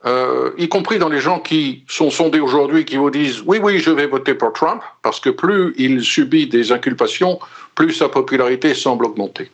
euh, 0.05 0.51
y 0.57 0.69
compris 0.69 0.97
dans 0.97 1.09
les 1.09 1.19
gens 1.19 1.39
qui 1.39 1.83
sont 1.87 2.09
sondés 2.09 2.39
aujourd'hui, 2.39 2.85
qui 2.85 2.97
vous 2.97 3.09
disent 3.09 3.41
oui, 3.45 3.59
oui, 3.61 3.79
je 3.79 3.91
vais 3.91 4.07
voter 4.07 4.33
pour 4.33 4.53
Trump, 4.53 4.81
parce 5.01 5.19
que 5.19 5.29
plus 5.29 5.73
il 5.77 6.03
subit 6.03 6.47
des 6.47 6.71
inculpations, 6.71 7.39
plus 7.75 7.93
sa 7.93 8.09
popularité 8.09 8.73
semble 8.73 9.05
augmenter. 9.05 9.51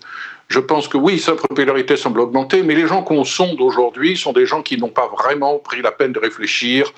Je 0.48 0.60
pense 0.60 0.88
que 0.88 0.98
oui, 0.98 1.18
sa 1.18 1.34
popularité 1.34 1.98
semble 1.98 2.20
augmenter, 2.20 2.62
mais 2.62 2.76
les 2.76 2.88
gens 2.88 3.02
qu'on 3.02 3.24
sonde 3.24 3.60
aujourd'hui 3.60 4.16
sont 4.16 4.34
des 4.34 4.46
gens 4.46 4.62
qui 4.62 4.78
n'ont 4.78 4.90
pas 4.90 5.08
vraiment 5.08 5.58
pris 5.58 5.82
la 5.82 5.92
peine 5.92 6.12
de 6.12 6.20
réfléchir 6.20 6.86
euh, 6.88 6.92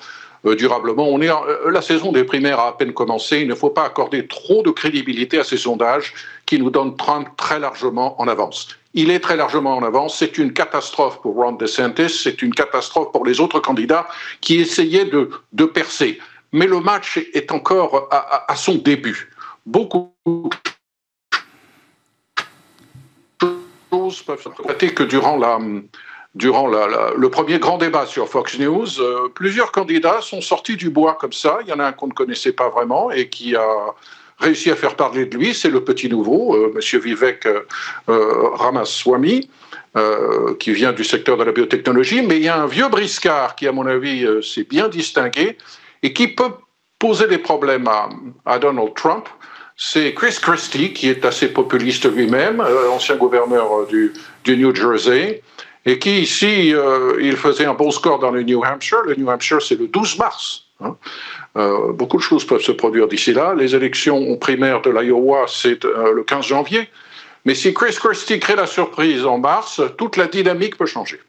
durablement. 0.44 1.08
On 1.08 1.20
est 1.20 1.30
euh, 1.30 1.70
la 1.70 1.82
saison 1.82 2.12
des 2.12 2.24
primaires 2.24 2.60
a 2.60 2.68
à 2.68 2.72
peine 2.72 2.92
commencé. 2.92 3.40
Il 3.40 3.48
ne 3.48 3.54
faut 3.54 3.70
pas 3.70 3.84
accorder 3.84 4.26
trop 4.26 4.62
de 4.62 4.70
crédibilité 4.70 5.38
à 5.38 5.44
ces 5.44 5.56
sondages 5.56 6.14
qui 6.46 6.58
nous 6.58 6.70
donnent 6.70 6.96
Trump 6.96 7.28
très 7.36 7.58
largement 7.58 8.20
en 8.20 8.28
avance. 8.28 8.68
Il 8.94 9.10
est 9.10 9.20
très 9.20 9.36
largement 9.36 9.76
en 9.76 9.82
avance. 9.82 10.18
C'est 10.18 10.38
une 10.38 10.52
catastrophe 10.52 11.20
pour 11.20 11.34
Ron 11.34 11.52
DeSantis. 11.52 12.10
C'est 12.10 12.42
une 12.42 12.54
catastrophe 12.54 13.12
pour 13.12 13.24
les 13.24 13.40
autres 13.40 13.60
candidats 13.60 14.08
qui 14.40 14.60
essayaient 14.60 15.04
de, 15.04 15.30
de 15.52 15.64
percer. 15.64 16.18
Mais 16.52 16.66
le 16.66 16.80
match 16.80 17.18
est 17.34 17.52
encore 17.52 18.08
à, 18.10 18.50
à 18.50 18.56
son 18.56 18.76
début. 18.76 19.30
Beaucoup 19.66 20.14
de 23.42 23.46
choses 23.92 24.22
peuvent 24.22 24.42
se 24.42 24.86
que 24.86 25.02
durant 25.02 25.36
la, 25.36 25.58
durant 26.38 26.68
le 26.68 27.28
premier 27.28 27.58
grand 27.58 27.78
débat 27.78 28.06
sur 28.06 28.28
Fox 28.28 28.58
News, 28.58 29.00
euh, 29.00 29.28
plusieurs 29.34 29.72
candidats 29.72 30.20
sont 30.22 30.40
sortis 30.40 30.76
du 30.76 30.88
bois 30.88 31.18
comme 31.20 31.32
ça. 31.32 31.58
Il 31.62 31.68
y 31.68 31.72
en 31.72 31.80
a 31.80 31.86
un 31.86 31.92
qu'on 31.92 32.06
ne 32.06 32.12
connaissait 32.12 32.52
pas 32.52 32.68
vraiment 32.68 33.10
et 33.10 33.28
qui 33.28 33.56
a 33.56 33.66
réussi 34.38 34.70
à 34.70 34.76
faire 34.76 34.94
parler 34.94 35.26
de 35.26 35.36
lui. 35.36 35.52
C'est 35.52 35.68
le 35.68 35.82
petit 35.82 36.08
nouveau, 36.08 36.54
euh, 36.54 36.72
M. 36.74 37.00
Vivek 37.00 37.46
euh, 37.46 37.64
Ramaswamy, 38.54 39.50
qui 40.60 40.72
vient 40.72 40.92
du 40.92 41.02
secteur 41.02 41.36
de 41.36 41.42
la 41.42 41.50
biotechnologie. 41.50 42.22
Mais 42.22 42.36
il 42.36 42.44
y 42.44 42.48
a 42.48 42.56
un 42.56 42.68
vieux 42.68 42.88
briscard 42.88 43.56
qui, 43.56 43.66
à 43.66 43.72
mon 43.72 43.84
avis, 43.84 44.24
s'est 44.42 44.62
bien 44.62 44.86
distingué 44.86 45.58
et 46.04 46.12
qui 46.12 46.28
peut 46.28 46.52
poser 47.00 47.26
des 47.26 47.38
problèmes 47.38 47.88
à, 48.46 48.58
Donald 48.60 48.94
Trump. 48.94 49.28
C'est 49.76 50.14
Chris 50.14 50.38
Christie, 50.40 50.92
qui 50.92 51.08
est 51.08 51.24
assez 51.24 51.48
populiste 51.48 52.04
lui-même, 52.04 52.64
ancien 52.92 53.16
gouverneur 53.16 53.88
du 53.88 54.12
New 54.46 54.72
Jersey, 54.72 55.42
et 55.88 55.98
qui 55.98 56.20
ici, 56.20 56.74
euh, 56.74 57.16
il 57.18 57.34
faisait 57.38 57.64
un 57.64 57.72
bon 57.72 57.90
score 57.90 58.18
dans 58.18 58.30
le 58.30 58.42
New 58.42 58.62
Hampshire. 58.62 59.00
Le 59.06 59.14
New 59.14 59.30
Hampshire, 59.30 59.62
c'est 59.62 59.78
le 59.78 59.88
12 59.88 60.18
mars. 60.18 60.64
Hein. 60.80 60.96
Euh, 61.56 61.92
beaucoup 61.94 62.18
de 62.18 62.22
choses 62.22 62.46
peuvent 62.46 62.60
se 62.60 62.72
produire 62.72 63.08
d'ici 63.08 63.32
là. 63.32 63.54
Les 63.54 63.74
élections 63.74 64.36
primaires 64.36 64.82
de 64.82 64.90
l'Iowa, 64.90 65.46
c'est 65.48 65.86
euh, 65.86 66.12
le 66.12 66.24
15 66.24 66.44
janvier. 66.44 66.90
Mais 67.46 67.54
si 67.54 67.72
Chris 67.72 67.96
Christie 67.98 68.38
crée 68.38 68.54
la 68.54 68.66
surprise 68.66 69.24
en 69.24 69.38
mars, 69.38 69.80
toute 69.96 70.18
la 70.18 70.26
dynamique 70.26 70.76
peut 70.76 70.84
changer. 70.84 71.20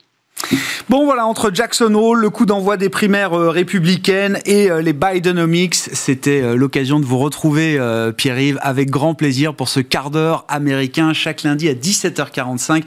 Bon 0.89 1.05
voilà, 1.05 1.27
entre 1.27 1.51
Jackson 1.53 1.93
Hole, 1.93 2.19
le 2.19 2.29
coup 2.31 2.47
d'envoi 2.47 2.75
des 2.75 2.89
primaires 2.89 3.33
euh, 3.33 3.51
républicaines 3.51 4.39
et 4.45 4.71
euh, 4.71 4.81
les 4.81 4.93
Bidenomics, 4.93 5.75
c'était 5.75 6.41
euh, 6.41 6.55
l'occasion 6.55 6.99
de 6.99 7.05
vous 7.05 7.19
retrouver, 7.19 7.79
Pierre-Yves, 8.17 8.57
avec 8.61 8.89
grand 8.89 9.13
plaisir 9.13 9.53
pour 9.53 9.69
ce 9.69 9.79
quart 9.79 10.09
d'heure 10.09 10.45
américain 10.47 11.13
chaque 11.13 11.43
lundi 11.43 11.69
à 11.69 11.73
17h45 11.73 12.83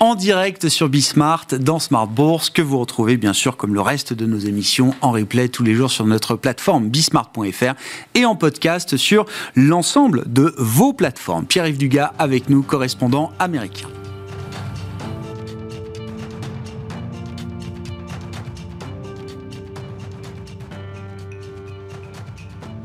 en 0.00 0.14
direct 0.14 0.68
sur 0.68 0.88
Bismart 0.88 1.46
dans 1.58 1.78
Smart 1.78 2.06
Bourse 2.06 2.50
que 2.50 2.60
vous 2.60 2.78
retrouvez 2.78 3.16
bien 3.16 3.32
sûr 3.32 3.56
comme 3.56 3.72
le 3.72 3.80
reste 3.80 4.12
de 4.12 4.26
nos 4.26 4.38
émissions 4.38 4.94
en 5.00 5.12
replay 5.12 5.48
tous 5.48 5.62
les 5.62 5.74
jours 5.74 5.90
sur 5.90 6.04
notre 6.04 6.36
plateforme 6.36 6.88
bismart.fr 6.88 7.74
et 8.14 8.24
en 8.26 8.36
podcast 8.36 8.96
sur 8.96 9.24
l'ensemble 9.54 10.24
de 10.26 10.54
vos 10.58 10.92
plateformes. 10.92 11.46
Pierre-Yves 11.46 11.78
Dugas 11.78 12.12
avec 12.18 12.50
nous, 12.50 12.62
correspondant 12.62 13.32
américain. 13.38 13.88